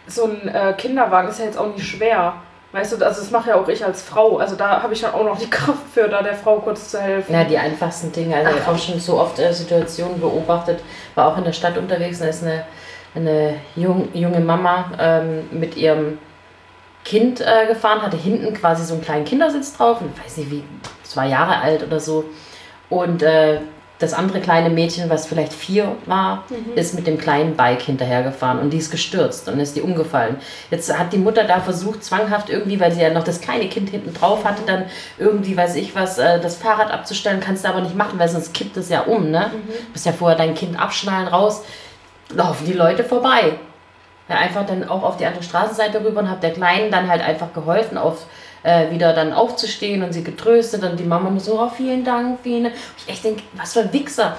so 0.07 0.27
ein 0.27 0.47
äh, 0.47 0.75
Kinderwagen 0.75 1.29
ist 1.29 1.41
ja 1.41 1.47
jetzt 1.47 1.59
auch 1.59 1.67
nicht 1.75 1.85
schwer. 1.85 2.35
Weißt 2.71 2.93
du, 2.93 3.05
also 3.05 3.21
das 3.21 3.33
mache 3.33 3.51
ja 3.51 3.57
auch 3.57 3.67
ich 3.67 3.85
als 3.85 4.03
Frau. 4.03 4.37
Also 4.37 4.55
da 4.55 4.81
habe 4.81 4.93
ich 4.93 5.01
dann 5.01 5.13
auch 5.13 5.25
noch 5.25 5.37
die 5.37 5.51
Kraft 5.51 5.83
für, 5.93 6.07
da 6.07 6.23
der 6.23 6.35
Frau 6.35 6.61
kurz 6.61 6.93
zu 6.93 7.01
helfen. 7.01 7.35
Ja, 7.35 7.43
die 7.43 7.59
einfachsten 7.59 8.13
Dinge. 8.13 8.37
Also 8.37 8.51
ich 8.51 8.65
habe 8.65 8.77
auch 8.77 8.79
schon 8.79 9.01
so 9.01 9.19
oft 9.19 9.41
äh, 9.41 9.53
Situationen 9.53 10.21
beobachtet, 10.21 10.79
war 11.17 11.33
auch 11.33 11.37
in 11.37 11.43
der 11.43 11.53
Stadt 11.53 11.77
unterwegs, 11.77 12.21
da 12.21 12.27
ist 12.27 12.45
eine, 12.45 12.65
eine 13.17 13.57
jung, 13.75 14.09
junge 14.15 14.39
Mama 14.39 14.93
ähm, 15.01 15.49
mit 15.51 15.77
ihrem 15.77 16.19
Kind 17.05 17.41
äh, 17.41 17.67
gefahren, 17.67 18.03
hatte 18.03 18.17
hinten 18.17 18.55
quasi 18.55 18.85
so 18.85 18.95
einen 18.95 19.03
kleinen 19.03 19.25
Kindersitz 19.25 19.77
drauf, 19.77 20.01
und 20.01 20.17
weiß 20.25 20.37
nicht 20.37 20.53
wie, 20.53 20.63
zwei 21.03 21.27
Jahre 21.27 21.59
alt 21.59 21.83
oder 21.83 21.99
so. 21.99 22.25
Und 22.89 23.25
äh, 23.25 23.59
das 24.01 24.13
andere 24.13 24.41
kleine 24.41 24.71
Mädchen, 24.71 25.09
was 25.09 25.27
vielleicht 25.27 25.53
vier 25.53 25.95
war, 26.07 26.45
ist 26.75 26.95
mit 26.95 27.07
dem 27.07 27.17
kleinen 27.17 27.55
Bike 27.55 27.83
hinterhergefahren 27.83 28.59
und 28.59 28.71
die 28.71 28.79
ist 28.79 28.91
gestürzt 28.91 29.49
und 29.49 29.61
ist 29.61 29.77
die 29.77 29.83
umgefallen. 29.83 30.37
Jetzt 30.71 30.97
hat 30.99 31.13
die 31.13 31.19
Mutter 31.19 31.45
da 31.45 31.61
versucht, 31.61 32.03
zwanghaft 32.03 32.51
irgendwie, 32.51 32.81
weil 32.81 32.91
sie 32.91 33.01
ja 33.01 33.11
noch 33.11 33.23
das 33.23 33.41
kleine 33.41 33.69
Kind 33.69 33.91
hinten 33.91 34.13
drauf 34.13 34.45
hatte, 34.45 34.63
dann 34.67 34.87
irgendwie, 35.17 35.57
weiß 35.57 35.77
ich 35.77 35.95
was, 35.95 36.19
äh, 36.19 36.41
das 36.41 36.57
Fahrrad 36.57 36.91
abzustellen, 36.91 37.41
kannst 37.41 37.65
du 37.65 37.69
aber 37.69 37.83
nicht 37.83 37.95
machen, 37.95 38.19
weil 38.19 38.29
sonst 38.29 38.53
kippt 38.53 38.77
es 38.77 38.89
ja 38.89 39.03
um, 39.03 39.31
ne? 39.31 39.51
Du 39.53 39.91
musst 39.93 40.07
ja 40.07 40.13
vorher 40.13 40.37
dein 40.37 40.55
Kind 40.55 40.79
abschnallen, 40.79 41.29
raus, 41.29 41.63
laufen 42.35 42.67
die 42.67 42.73
Leute 42.73 43.05
vorbei. 43.05 43.59
Ja, 44.29 44.37
einfach 44.37 44.65
dann 44.67 44.89
auch 44.89 45.03
auf 45.03 45.19
die 45.19 45.27
andere 45.27 45.43
Straßenseite 45.43 46.03
rüber 46.03 46.21
und 46.21 46.31
hab 46.31 46.41
der 46.41 46.53
Kleinen 46.53 46.91
dann 46.91 47.09
halt 47.09 47.23
einfach 47.23 47.53
geholfen, 47.53 47.99
auf, 47.99 48.27
äh, 48.65 48.91
wieder 48.91 49.13
dann 49.13 49.33
aufzustehen 49.33 50.03
und 50.03 50.13
sie 50.13 50.25
getröstet 50.25 50.83
und 50.83 50.99
die 50.99 51.05
Mama 51.05 51.31
nur 51.31 51.39
so, 51.41 51.61
oh, 51.61 51.69
vielen 51.69 52.03
Dank, 52.05 52.41
vielen 52.43 52.65
Dank. 52.65 52.75
Und 52.75 52.83
ich 53.07 53.13
echt 53.13 53.25
denke, 53.25 53.43
was 53.53 53.73
für 53.75 53.81
ein 53.81 53.93
Wichser. 53.93 54.37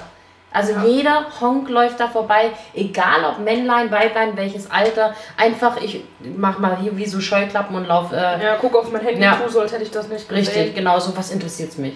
Also 0.52 0.72
jeder 0.86 1.26
Honk 1.40 1.68
läuft 1.68 2.00
da 2.00 2.08
vorbei, 2.08 2.50
egal 2.74 3.24
ob 3.30 3.44
Männlein, 3.44 3.90
Weiblein, 3.90 4.36
welches 4.36 4.70
Alter. 4.70 5.14
Einfach, 5.36 5.76
ich 5.82 6.02
mach 6.36 6.58
mal 6.58 6.78
hier 6.78 6.96
wie 6.96 7.04
so 7.06 7.20
Scheuklappen 7.20 7.76
und 7.76 7.86
lauf. 7.86 8.10
Äh, 8.12 8.42
Ja, 8.42 8.56
guck 8.60 8.74
auf 8.74 8.90
mein 8.90 9.02
Handy 9.02 9.20
Ja. 9.22 9.36
tu 9.36 9.50
so, 9.50 9.60
als 9.60 9.72
hätte 9.72 9.82
ich 9.82 9.90
das 9.90 10.08
nicht 10.08 10.26
gesehen. 10.28 10.44
Richtig, 10.54 10.74
genau 10.74 10.98
so, 10.98 11.14
was 11.16 11.30
interessiert's 11.30 11.76
mich. 11.76 11.94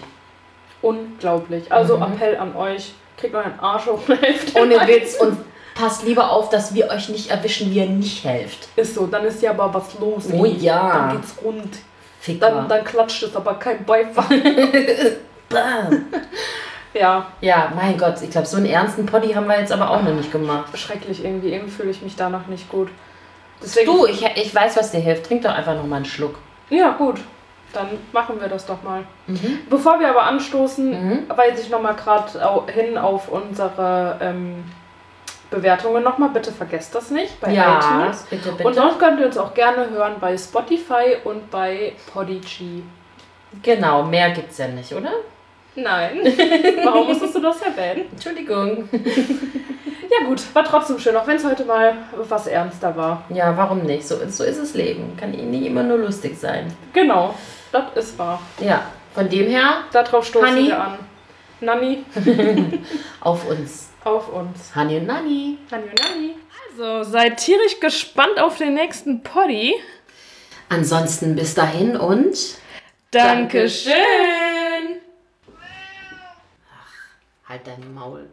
Unglaublich. 0.81 1.71
Also 1.71 1.97
Mhm. 1.97 2.03
Appell 2.03 2.37
an 2.37 2.55
euch, 2.55 2.93
kriegt 3.17 3.35
euren 3.35 3.59
Arsch 3.59 3.85
hoch 3.87 3.99
und 4.07 4.21
helft. 4.21 4.55
Ohne 4.57 4.75
Witz 4.87 5.15
und 5.19 5.37
passt 5.75 6.03
lieber 6.03 6.31
auf, 6.31 6.49
dass 6.49 6.73
wir 6.73 6.89
euch 6.89 7.09
nicht 7.09 7.29
erwischen, 7.31 7.71
wie 7.71 7.77
ihr 7.79 7.85
nicht 7.87 8.23
helft. 8.23 8.67
Ist 8.75 8.95
so, 8.95 9.07
dann 9.07 9.25
ist 9.25 9.41
ja 9.41 9.51
aber 9.51 9.73
was 9.73 9.97
los. 9.99 10.25
Oh 10.31 10.45
ja. 10.45 11.07
Dann 11.09 11.17
geht's 11.17 11.35
rund. 11.43 11.77
Dann, 12.39 12.67
dann 12.67 12.83
klatscht 12.83 13.23
es 13.23 13.35
aber 13.35 13.55
kein 13.55 13.83
Beifall. 13.85 14.25
Bam. 15.49 16.05
ja, 16.93 17.25
Ja, 17.41 17.71
mein 17.75 17.97
Gott, 17.97 18.21
ich 18.21 18.29
glaube, 18.29 18.47
so 18.47 18.57
einen 18.57 18.67
ernsten 18.67 19.05
Poddy 19.05 19.33
haben 19.33 19.47
wir 19.47 19.59
jetzt 19.59 19.71
aber 19.71 19.89
auch 19.89 20.01
noch 20.01 20.13
nicht 20.13 20.31
gemacht. 20.31 20.77
schrecklich 20.77 21.23
irgendwie. 21.23 21.51
Irgendwie 21.53 21.71
fühle 21.71 21.89
ich 21.91 22.01
mich 22.01 22.15
danach 22.15 22.47
nicht 22.47 22.69
gut. 22.69 22.89
Deswegen, 23.61 23.85
Du, 23.85 24.05
ich, 24.07 24.23
ich 24.35 24.53
weiß, 24.55 24.77
was 24.77 24.91
dir 24.91 24.99
hilft. 24.99 25.25
Trink 25.27 25.43
doch 25.43 25.53
einfach 25.53 25.75
noch 25.75 25.85
mal 25.85 25.97
einen 25.97 26.05
Schluck. 26.05 26.35
Ja, 26.69 26.91
gut. 26.91 27.19
Dann 27.73 27.87
machen 28.11 28.39
wir 28.41 28.47
das 28.49 28.65
doch 28.65 28.81
mal. 28.83 29.03
Mhm. 29.27 29.59
Bevor 29.69 29.99
wir 29.99 30.09
aber 30.09 30.23
anstoßen, 30.23 30.89
Mhm. 30.89 31.19
weise 31.29 31.61
ich 31.61 31.69
nochmal 31.69 31.95
gerade 31.95 32.31
hin 32.71 32.97
auf 32.97 33.29
unsere 33.29 34.17
ähm, 34.21 34.63
Bewertungen 35.51 36.03
nochmal. 36.03 36.29
Bitte 36.29 36.51
vergesst 36.51 36.95
das 36.95 37.11
nicht 37.11 37.39
bei 37.39 37.51
Ja, 37.53 37.77
iTunes. 37.77 38.23
bitte, 38.29 38.51
bitte. 38.53 38.63
Und 38.67 38.73
sonst 38.73 38.97
könnt 38.97 39.19
ihr 39.19 39.27
uns 39.27 39.37
auch 39.37 39.53
gerne 39.53 39.87
hören 39.91 40.15
bei 40.19 40.35
Spotify 40.37 41.17
und 41.23 41.51
bei 41.51 41.93
Podigy. 42.11 42.83
genau, 43.61 44.01
mehr 44.03 44.31
gibt's 44.31 44.57
ja 44.57 44.67
nicht, 44.67 44.91
oder? 44.93 45.11
Nein. 45.75 46.19
Warum 46.83 47.07
musstest 47.07 47.35
du 47.35 47.39
das 47.41 47.61
erwähnen? 47.61 48.05
Entschuldigung. 48.11 48.89
Ja 48.91 50.27
gut, 50.27 50.41
war 50.53 50.65
trotzdem 50.65 50.99
schön, 50.99 51.15
auch 51.15 51.25
wenn 51.27 51.37
es 51.37 51.45
heute 51.45 51.63
mal 51.63 51.93
was 52.27 52.47
ernster 52.47 52.93
war. 52.97 53.23
Ja, 53.29 53.55
warum 53.55 53.83
nicht? 53.83 54.05
So, 54.05 54.15
so 54.27 54.43
ist 54.43 54.59
das 54.59 54.73
Leben. 54.73 55.15
Kann 55.17 55.31
nie 55.31 55.67
immer 55.67 55.83
nur 55.83 55.97
lustig 55.99 56.37
sein. 56.37 56.73
Genau, 56.91 57.33
das 57.71 57.83
ist 57.95 58.19
wahr. 58.19 58.41
Ja, 58.59 58.81
von 59.15 59.29
dem 59.29 59.47
her 59.49 59.83
Darauf 59.93 60.25
stoßen 60.25 60.49
Hanni? 60.49 60.67
wir 60.67 60.81
an. 60.83 60.97
Nanni, 61.61 62.03
auf 63.21 63.47
uns. 63.47 63.90
Auf 64.03 64.29
uns. 64.29 64.75
Hani 64.75 64.97
und 64.97 65.07
Nani. 65.07 65.57
Nanni 65.69 65.83
und 65.89 65.99
Nanni. 65.99 66.35
Also, 66.69 67.09
seid 67.09 67.37
tierisch 67.37 67.79
gespannt 67.79 68.39
auf 68.39 68.57
den 68.57 68.73
nächsten 68.73 69.23
Poddy. 69.23 69.75
Ansonsten 70.69 71.35
bis 71.35 71.53
dahin 71.53 71.97
und 71.97 72.37
Dankeschön. 73.11 73.93
halt 77.47 77.67
dein 77.67 77.93
Maul. 77.93 78.29